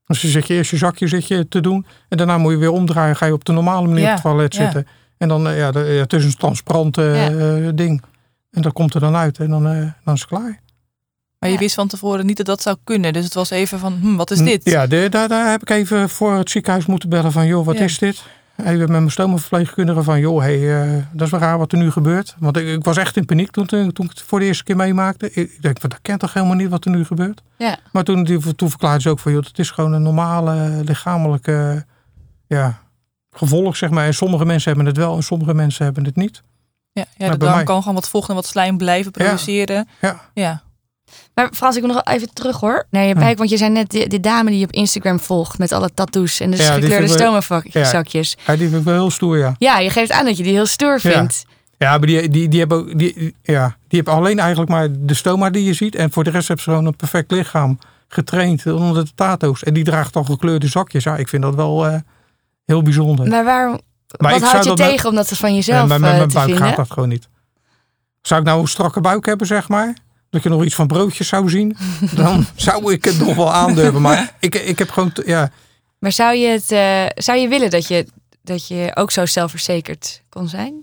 Dus 0.07 0.20
dan 0.22 0.31
zit 0.31 0.46
je 0.46 0.55
eerst 0.55 0.70
je 0.70 0.77
zakje 0.77 1.09
zit 1.09 1.29
je 1.29 1.48
te 1.48 1.61
doen. 1.61 1.87
En 2.09 2.16
daarna 2.16 2.38
moet 2.38 2.53
je 2.53 2.59
weer 2.59 2.70
omdraaien. 2.70 3.16
Ga 3.16 3.27
je 3.27 3.33
op 3.33 3.44
de 3.44 3.53
normale 3.53 3.87
manier 3.87 4.03
Ja, 4.03 4.09
op 4.09 4.14
het 4.14 4.22
toilet 4.22 4.55
ja. 4.55 4.62
zitten. 4.62 4.87
En 5.18 5.29
dan, 5.29 5.48
eh, 5.48 5.59
ja, 5.59 5.72
het 5.72 6.12
is 6.12 6.24
een 6.24 6.37
transparant 6.37 6.98
eh, 6.98 7.66
eh, 7.66 7.77
ding. 7.77 8.03
En 8.55 8.62
dat 8.62 8.73
komt 8.73 8.95
er 8.95 9.01
dan 9.01 9.14
uit. 9.14 9.38
En 9.38 9.49
dan, 9.51 9.67
eh, 9.69 9.88
dan 10.05 10.14
is 10.14 10.21
het 10.21 10.29
klaar. 10.29 10.61
Maar 11.38 11.49
je 11.49 11.55
Ja. 11.59 11.59
wist 11.59 11.75
van 11.75 11.88
tevoren 11.88 12.27
niet 12.27 12.37
dat 12.37 12.47
dat 12.47 12.62
zou 12.62 12.77
kunnen. 12.85 13.12
Dus 13.12 13.25
het 13.25 13.35
was 13.35 13.51
even 13.51 13.79
van, 13.79 13.93
hm, 14.01 14.14
wat 14.17 14.31
is 14.31 14.38
Hm, 14.38 14.45
dit? 14.45 14.64
Ja, 14.71 14.87
de- 14.87 15.07
daar, 15.11 15.29
daar 15.29 15.51
heb 15.51 15.62
ik 15.62 15.71
even 15.71 16.09
voor 16.09 16.33
het 16.35 16.51
ziekenhuis 16.51 16.87
moeten 16.87 17.09
bellen 17.09 17.33
van, 17.33 17.47
joh, 17.47 17.67
wat 17.67 17.79
Ja. 17.79 17.85
is 17.85 17.99
dit? 17.99 18.23
Even 18.57 18.79
met 18.79 18.88
mijn 18.88 19.11
stomaverpleegkundige 19.11 20.03
van, 20.03 20.21
joh, 20.21 20.40
hey, 20.40 20.83
eh, 20.83 21.03
dat 21.12 21.27
is 21.27 21.31
wel 21.31 21.40
raar 21.40 21.59
wat 21.59 21.73
er 21.73 21.79
nu 21.79 21.90
gebeurt. 21.90 22.37
Want 22.38 22.57
ik, 22.57 22.67
ik 22.67 22.85
was 22.85 22.97
echt 22.97 23.17
in 23.17 23.25
paniek 23.25 23.51
toen, 23.51 23.67
toen 23.67 23.88
ik 23.88 23.97
het 24.11 24.23
voor 24.23 24.38
de 24.38 24.45
eerste 24.45 24.64
keer 24.64 24.77
meemaakte. 24.77 25.27
Ik, 25.27 25.37
ik 25.53 25.62
denk, 25.62 25.81
van, 25.81 25.90
dat 25.90 25.99
kent 26.03 26.21
toch 26.21 26.33
helemaal 26.33 26.57
niet 26.57 26.69
wat 26.69 26.85
er 26.85 26.90
nu 26.90 27.05
gebeurt? 27.05 27.43
Ja. 27.59 27.79
Maar 27.93 28.05
toen, 28.05 28.25
toen 28.57 28.71
verklaarde 28.71 29.01
ze 29.01 29.09
ook 29.11 29.19
van, 29.19 29.33
joh, 29.33 29.45
het 29.45 29.59
is 29.59 29.71
gewoon 29.71 29.93
een 29.93 30.03
normale 30.03 30.83
lichamelijke 30.85 31.85
ja, 32.47 32.79
gevolg, 33.31 33.77
zeg 33.77 33.90
maar. 33.90 34.07
En 34.07 34.14
sommige 34.14 34.45
mensen 34.45 34.69
hebben 34.73 34.87
het 34.87 34.97
wel 34.97 35.17
en 35.17 35.23
sommige 35.23 35.55
mensen 35.55 35.85
hebben 35.85 36.05
het 36.05 36.17
niet. 36.17 36.43
Ja, 36.94 37.04
ja 37.16 37.30
de 37.30 37.37
darm 37.37 37.54
mij- 37.54 37.64
kan 37.64 37.78
gewoon 37.80 37.94
wat 37.94 38.09
vocht 38.09 38.28
en 38.28 38.35
wat 38.35 38.46
slijm 38.46 38.76
blijven 38.76 39.12
produceren. 39.12 39.88
Ja. 40.00 40.20
Ja. 40.35 40.62
Maar 41.35 41.48
Frans, 41.52 41.76
ik 41.76 41.83
wil 41.83 41.92
nog 41.92 42.04
even 42.04 42.33
terug 42.35 42.61
hoor. 42.61 42.87
Naar 42.90 43.04
je 43.04 43.35
want 43.37 43.50
je 43.50 43.57
zei 43.57 43.70
net 43.70 43.90
die, 43.90 44.09
die 44.09 44.20
dame 44.20 44.50
die 44.50 44.59
je 44.59 44.64
op 44.64 44.72
Instagram 44.72 45.20
volgt 45.20 45.59
met 45.59 45.72
alle 45.72 45.90
tattoos 45.94 46.40
en 46.40 46.50
de 46.50 46.57
gekleurde 46.57 47.07
wel- 47.07 47.16
stomazakjes. 47.16 48.37
Ja, 48.46 48.57
die 48.57 48.68
vind 48.68 48.78
ik 48.80 48.85
wel 48.85 48.94
heel 48.94 49.11
stoer, 49.11 49.38
ja. 49.38 49.54
Ja, 49.59 49.78
je 49.78 49.90
geeft 49.90 50.11
aan 50.12 50.24
dat 50.24 50.37
je 50.37 50.42
die 50.42 50.52
heel 50.52 50.66
stoer 50.66 51.00
vindt. 51.00 51.44
Ja, 51.78 51.90
maar 51.98 52.07
die, 52.07 52.28
die, 52.28 52.48
die, 52.48 52.59
hebben, 52.59 52.78
ook- 52.78 52.98
die, 52.98 53.35
ja, 53.42 53.76
die 53.88 54.00
hebben 54.02 54.14
alleen 54.14 54.38
eigenlijk 54.38 54.70
maar 54.70 54.88
de 54.90 55.14
stoma 55.14 55.50
die 55.50 55.64
je 55.64 55.72
ziet. 55.74 55.94
En 55.94 56.12
voor 56.12 56.24
de 56.24 56.30
rest 56.30 56.46
hebben 56.48 56.64
ze 56.64 56.70
gewoon 56.70 56.87
een 56.87 56.96
perfect 56.96 57.30
lichaam 57.30 57.78
getraind 58.09 58.66
onder 58.66 59.04
de 59.04 59.11
tato's. 59.14 59.62
En 59.62 59.74
die 59.74 59.85
draagt 59.85 60.16
al 60.16 60.24
gekleurde 60.24 60.68
zakjes. 60.68 61.04
Ja, 61.04 61.16
ik 61.16 61.28
vind 61.28 61.42
dat 61.42 61.54
wel 61.54 61.87
eh, 61.87 61.96
heel 62.64 62.83
bijzonder. 62.83 63.28
Maar 63.28 63.44
waarom, 63.44 63.80
Maar 64.18 64.33
wat 64.33 64.42
houdt 64.42 64.62
je 64.64 64.68
dat 64.68 64.79
met- 64.79 64.88
tegen 64.88 65.09
om 65.09 65.14
dat 65.14 65.29
van 65.29 65.55
jezelf 65.55 65.88
maar 65.88 66.00
met 66.00 66.11
eh, 66.11 66.16
mijn 66.16 66.29
te 66.29 66.35
buik 66.35 66.48
vinden? 66.48 66.66
gaat 66.66 66.77
dat 66.77 66.90
gewoon 66.90 67.09
niet. 67.09 67.29
Zou 68.22 68.40
ik 68.40 68.46
nou 68.46 68.61
een 68.61 68.68
strakke 68.68 69.00
buik 69.00 69.27
hebben, 69.27 69.46
zeg 69.46 69.68
maar? 69.68 69.96
Dat 70.31 70.42
je 70.42 70.48
nog 70.48 70.64
iets 70.64 70.74
van 70.74 70.87
broodjes 70.87 71.29
zou 71.29 71.48
zien? 71.50 71.77
Dan 72.16 72.46
zou 72.55 72.92
ik 72.92 73.05
het 73.05 73.18
nog 73.18 73.35
wel 73.37 73.53
aandurven. 73.53 74.00
Maar 74.03 74.35
ik, 74.40 74.55
ik 74.55 74.79
heb 74.79 74.90
gewoon... 74.90 75.12
te- 75.12 75.22
Ja, 75.27 75.50
Maar 75.98 76.12
zou 76.12 76.37
je, 76.37 76.48
het, 76.48 76.70
eh, 76.70 77.05
zou 77.22 77.38
je 77.38 77.48
willen 77.48 77.70
dat 77.70 77.88
je, 77.88 78.07
dat 78.42 78.68
je 78.68 78.90
ook 78.94 79.11
zo 79.11 79.27
zelfverzekerd 79.27 80.22
kon 80.29 80.48
zijn? 80.48 80.83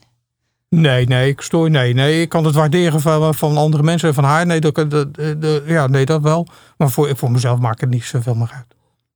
nee, 0.70 1.06
nee, 1.08 1.30
ik 1.30 1.41
stoor... 1.41 1.70
Nee, 1.70 1.94
nee, 1.94 2.22
ik 2.22 2.30
kan 2.30 2.46
het 2.46 2.56
waarderen 2.56 3.02
van, 3.02 3.36
van 3.36 3.58
andere 3.58 3.84
mensen 3.84 4.08
en 4.08 4.13
van 4.13 4.24
haar. 4.24 4.46
Nee, 4.46 4.60
dat, 4.60 4.76
dat, 4.76 4.91
dat- 5.41 5.62
ja, 5.65 5.88
nee, 5.88 6.06
dat 6.06 6.22
wel. 6.22 6.48
Maar 6.78 6.89
voor, 6.89 7.15
voor 7.17 7.32
mezelf 7.32 7.60
maakt 7.60 7.82
het 7.82 7.89
niet 7.89 8.04
zoveel 8.04 8.36
meer 8.36 8.52
uit. 8.54 8.76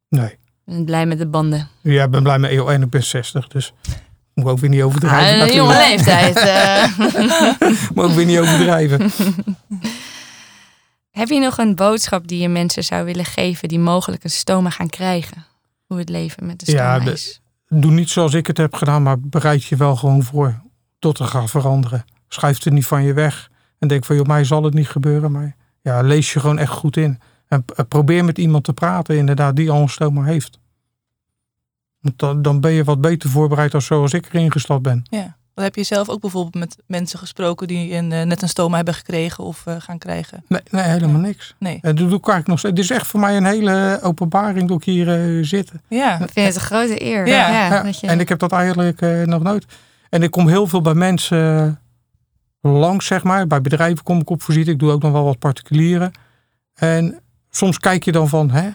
Nee. 0.10 0.30
Ik 0.30 0.74
ben 0.74 0.86
blij 0.86 1.06
met 1.06 1.18
de 1.18 1.28
banden. 1.28 1.68
Ja, 1.82 2.04
ik 2.04 2.10
ben 2.12 2.24
blij 2.24 2.40
met 2.40 2.52
EO 2.52 2.68
en 2.68 2.82
ik 2.82 2.90
ben 2.90 3.04
60, 3.04 3.48
dus 3.48 3.74
moet 4.36 4.46
ook 4.52 4.60
weer 4.60 4.70
niet 4.70 4.80
Ah, 4.80 4.86
overdrijven. 4.86 5.48
een 5.48 5.56
jonge 5.56 5.78
leeftijd. 5.90 6.38
eh. 6.38 6.98
Moet 7.94 8.06
ook 8.06 8.12
weer 8.12 8.26
niet 8.26 8.40
overdrijven. 8.40 9.12
Heb 11.12 11.28
je 11.28 11.40
nog 11.40 11.58
een 11.58 11.76
boodschap 11.76 12.28
die 12.28 12.40
je 12.42 12.50
mensen 12.50 12.84
zou 12.84 13.06
willen 13.06 13.26
geven 13.26 13.68
die 13.68 13.80
mogelijk 13.80 14.24
een 14.24 14.30
stoma 14.30 14.70
gaan 14.70 14.90
krijgen? 14.90 15.46
Hoe 15.86 15.98
het 15.98 16.10
leven 16.10 16.46
met 16.46 16.60
de 16.60 16.66
stoma 16.66 16.82
Ja, 16.96 17.00
de- 17.00 17.12
is. 17.12 17.42
Doe 17.68 17.92
niet 17.92 18.10
zoals 18.10 18.34
ik 18.34 18.48
het 18.48 18.58
heb 18.58 18.74
gedaan, 18.76 19.04
maar 19.04 19.20
bereid 19.20 19.64
je 19.64 19.76
wel 19.76 19.96
gewoon 19.96 20.24
voor 20.24 20.62
tot 21.00 21.20
er 21.20 21.26
gaat 21.26 21.50
veranderen. 21.50 22.06
Schuif 22.28 22.64
het 22.64 22.74
niet 22.74 22.86
van 22.86 23.04
je 23.04 23.14
weg 23.14 23.50
en 23.80 23.88
denk 23.88 24.06
van, 24.06 24.16
joh, 24.16 24.26
mij 24.26 24.44
zal 24.44 24.64
het 24.64 24.74
niet 24.74 24.88
gebeuren. 24.88 25.32
Maar 25.32 25.56
ja, 25.82 26.02
lees 26.02 26.34
je 26.34 26.40
gewoon 26.40 26.58
echt 26.58 26.72
goed 26.72 26.98
in. 26.98 27.20
En 27.48 27.66
probeer 27.88 28.26
met 28.26 28.38
iemand 28.38 28.64
te 28.64 28.74
praten, 28.74 29.18
inderdaad, 29.18 29.56
die 29.56 29.70
al 29.72 29.82
een 29.82 29.90
stoma 29.90 30.24
heeft. 30.24 30.60
Want 32.06 32.20
dan, 32.20 32.42
dan 32.42 32.60
ben 32.60 32.72
je 32.72 32.84
wat 32.84 33.02
beter 33.02 33.30
voorbereid 33.30 33.72
dan 33.72 33.82
zoals 33.82 34.14
ik 34.14 34.28
erin 34.32 34.52
gestapt 34.52 34.82
ben. 34.82 35.06
ja. 35.10 35.36
Dan 35.54 35.64
heb 35.64 35.76
je 35.76 35.84
zelf 35.84 36.10
ook 36.10 36.20
bijvoorbeeld 36.22 36.56
met 36.56 36.78
mensen 36.88 37.20
gesproken 37.20 37.68
die 37.68 37.94
een, 37.94 38.12
eh, 38.12 38.22
net 38.26 38.42
een 38.42 38.50
stoma 38.50 38.76
hebben 38.76 38.94
gekregen 38.94 39.44
of 39.44 39.66
eh, 39.66 39.76
gaan 39.80 39.98
krijgen. 39.98 40.44
Nee, 40.48 40.62
nee 40.72 40.84
helemaal 40.84 41.20
niks. 41.22 41.56
Nee. 41.60 41.74
En 41.82 41.96
dat 41.96 41.98
doe 41.98 42.06
ik 42.08 42.12
eigenlijk 42.28 42.48
nog 42.48 42.60
steeds. 42.60 42.80
Het 42.80 42.84
is 42.92 42.98
echt 42.98 43.08
voor 43.08 43.20
mij 43.20 43.38
een 43.38 43.46
hele 43.46 44.00
openbaring 44.02 44.68
dat 44.68 44.78
ik 44.78 44.84
hier 44.84 45.38
eh, 45.38 45.44
zit. 45.44 45.72
Ja. 45.90 46.14
Ik 46.20 46.30
vind 46.32 46.46
het 46.48 46.56
een 46.56 46.62
grote 46.62 47.04
eer. 47.04 47.28
Ja. 47.28 47.50
Ja, 47.68 47.84
dat 47.84 48.00
je- 48.00 48.08
En 48.08 48.20
ik 48.20 48.30
heb 48.30 48.40
dat 48.40 48.52
eigenlijk 48.52 49.02
eh, 49.02 49.22
nog 49.22 49.44
nooit. 49.44 49.66
En 50.10 50.24
ik 50.24 50.32
kom 50.32 50.48
heel 50.48 50.68
veel 50.68 50.82
bij 50.82 50.94
mensen 50.94 51.80
langs, 52.62 53.06
zeg 53.06 53.24
maar. 53.24 53.48
Bij 53.48 53.62
bedrijven 53.62 54.04
kom 54.04 54.20
ik 54.20 54.30
op 54.30 54.44
visite. 54.44 54.72
Ik 54.72 54.80
doe 54.80 54.92
ook 54.92 55.02
nog 55.02 55.12
wel 55.12 55.24
wat 55.24 55.40
particulieren. 55.40 56.12
En 56.74 57.20
soms 57.50 57.80
kijk 57.80 58.04
je 58.06 58.12
dan 58.12 58.30
van, 58.30 58.50
hè? 58.52 58.70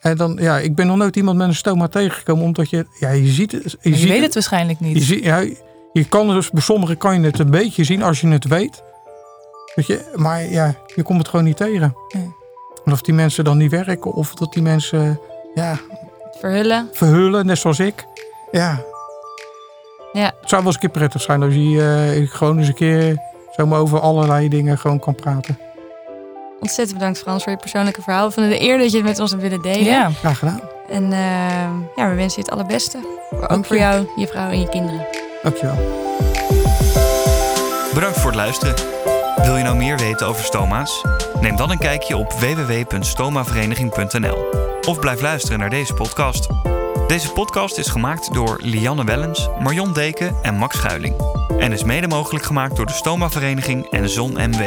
En 0.00 0.16
dan, 0.16 0.38
ja, 0.40 0.58
ik 0.58 0.74
ben 0.74 0.86
nog 0.86 0.96
nooit 0.96 1.16
iemand 1.16 1.38
met 1.38 1.48
een 1.48 1.54
stoma 1.54 1.88
tegengekomen, 1.88 2.44
omdat 2.44 2.70
je, 2.70 2.86
ja, 2.98 3.10
je 3.10 3.26
ziet 3.26 3.52
het. 3.52 3.76
Je, 3.80 3.90
Je, 3.90 3.96
ziet 3.96 4.08
weet 4.08 4.22
het 4.22 4.34
waarschijnlijk 4.34 4.80
niet. 4.80 4.96
Je, 4.96 5.02
ziet, 5.02 5.24
ja, 5.24 5.44
je 5.92 6.04
kan 6.08 6.28
dus, 6.28 6.50
bij 6.50 6.62
sommigen 6.62 6.96
kan 6.96 7.20
je 7.20 7.26
het 7.26 7.38
een 7.38 7.50
beetje 7.50 7.84
zien 7.84 8.02
als 8.02 8.20
je 8.20 8.28
het 8.28 8.44
weet. 8.44 8.82
Weet 9.74 9.86
je, 9.86 10.12
maar 10.14 10.42
ja, 10.42 10.74
je 10.94 11.02
komt 11.02 11.18
het 11.18 11.28
gewoon 11.28 11.44
niet 11.44 11.56
tegen. 11.56 11.94
Nee. 12.08 12.34
En 12.84 12.92
of 12.92 13.02
die 13.02 13.14
mensen 13.14 13.44
dan 13.44 13.56
niet 13.56 13.70
werken, 13.70 14.12
of 14.12 14.34
dat 14.34 14.52
die 14.52 14.62
mensen, 14.62 15.20
ja, 15.54 15.78
Verhullen. 16.38 16.88
verhullen, 16.92 17.46
net 17.46 17.58
zoals 17.58 17.78
ik. 17.78 18.06
Ja. 18.50 18.82
Ja. 20.12 20.32
Het 20.40 20.48
zou 20.48 20.62
wel 20.62 20.64
eens 20.64 20.74
een 20.74 20.80
keer 20.80 20.90
prettig 20.90 21.22
zijn 21.22 21.42
als 21.42 21.54
je 21.54 22.18
eh, 22.20 22.30
gewoon 22.36 22.58
eens 22.58 22.68
een 22.68 22.74
keer 22.74 23.16
zomaar 23.56 23.78
over 23.78 24.00
allerlei 24.00 24.48
dingen 24.48 24.78
gewoon 24.78 24.98
kan 24.98 25.14
praten. 25.14 25.58
Ontzettend 26.60 26.98
bedankt 26.98 27.18
Frans 27.18 27.42
voor 27.42 27.52
je 27.52 27.58
persoonlijke 27.58 28.02
verhaal. 28.02 28.26
We 28.26 28.32
vonden 28.32 28.52
de 28.52 28.60
eer 28.62 28.78
dat 28.78 28.90
je 28.90 28.96
het 28.96 29.06
met 29.06 29.18
ons 29.18 29.30
hebt 29.30 29.42
willen 29.42 29.62
delen. 29.62 29.84
Ja. 29.84 30.10
Graag 30.10 30.38
gedaan. 30.38 30.60
En 30.88 31.12
eh, 31.12 31.18
ja, 31.96 32.08
we 32.08 32.14
wensen 32.14 32.42
je 32.42 32.48
het 32.48 32.50
allerbeste. 32.50 32.98
Ook 33.30 33.48
Dank 33.48 33.66
voor 33.66 33.76
je. 33.76 33.82
jou, 33.82 34.06
je 34.16 34.26
vrouw 34.26 34.50
en 34.50 34.60
je 34.60 34.68
kinderen. 34.68 35.06
Dankjewel. 35.42 35.76
Bedankt 37.94 38.18
voor 38.18 38.30
het 38.30 38.40
luisteren. 38.40 38.74
Wil 39.42 39.56
je 39.56 39.62
nou 39.62 39.76
meer 39.76 39.98
weten 39.98 40.26
over 40.26 40.44
stoma's? 40.44 41.04
Neem 41.40 41.56
dan 41.56 41.70
een 41.70 41.78
kijkje 41.78 42.16
op 42.16 42.32
www.stomavereniging.nl 42.32 44.38
of 44.88 44.98
blijf 44.98 45.20
luisteren 45.20 45.58
naar 45.58 45.70
deze 45.70 45.94
podcast. 45.94 46.48
Deze 47.06 47.32
podcast 47.32 47.78
is 47.78 47.88
gemaakt 47.88 48.34
door 48.34 48.58
Lianne 48.62 49.04
Wellens, 49.04 49.48
Marion 49.62 49.92
Deken 49.92 50.36
en 50.42 50.54
Max 50.54 50.76
Schuiling. 50.76 51.14
En 51.58 51.72
is 51.72 51.84
mede 51.84 52.08
mogelijk 52.08 52.44
gemaakt 52.44 52.76
door 52.76 52.86
de 52.86 52.92
Stoma 52.92 53.30
Vereniging 53.30 53.90
en 53.90 54.08
Zon 54.08 54.32
MW. 54.32 54.62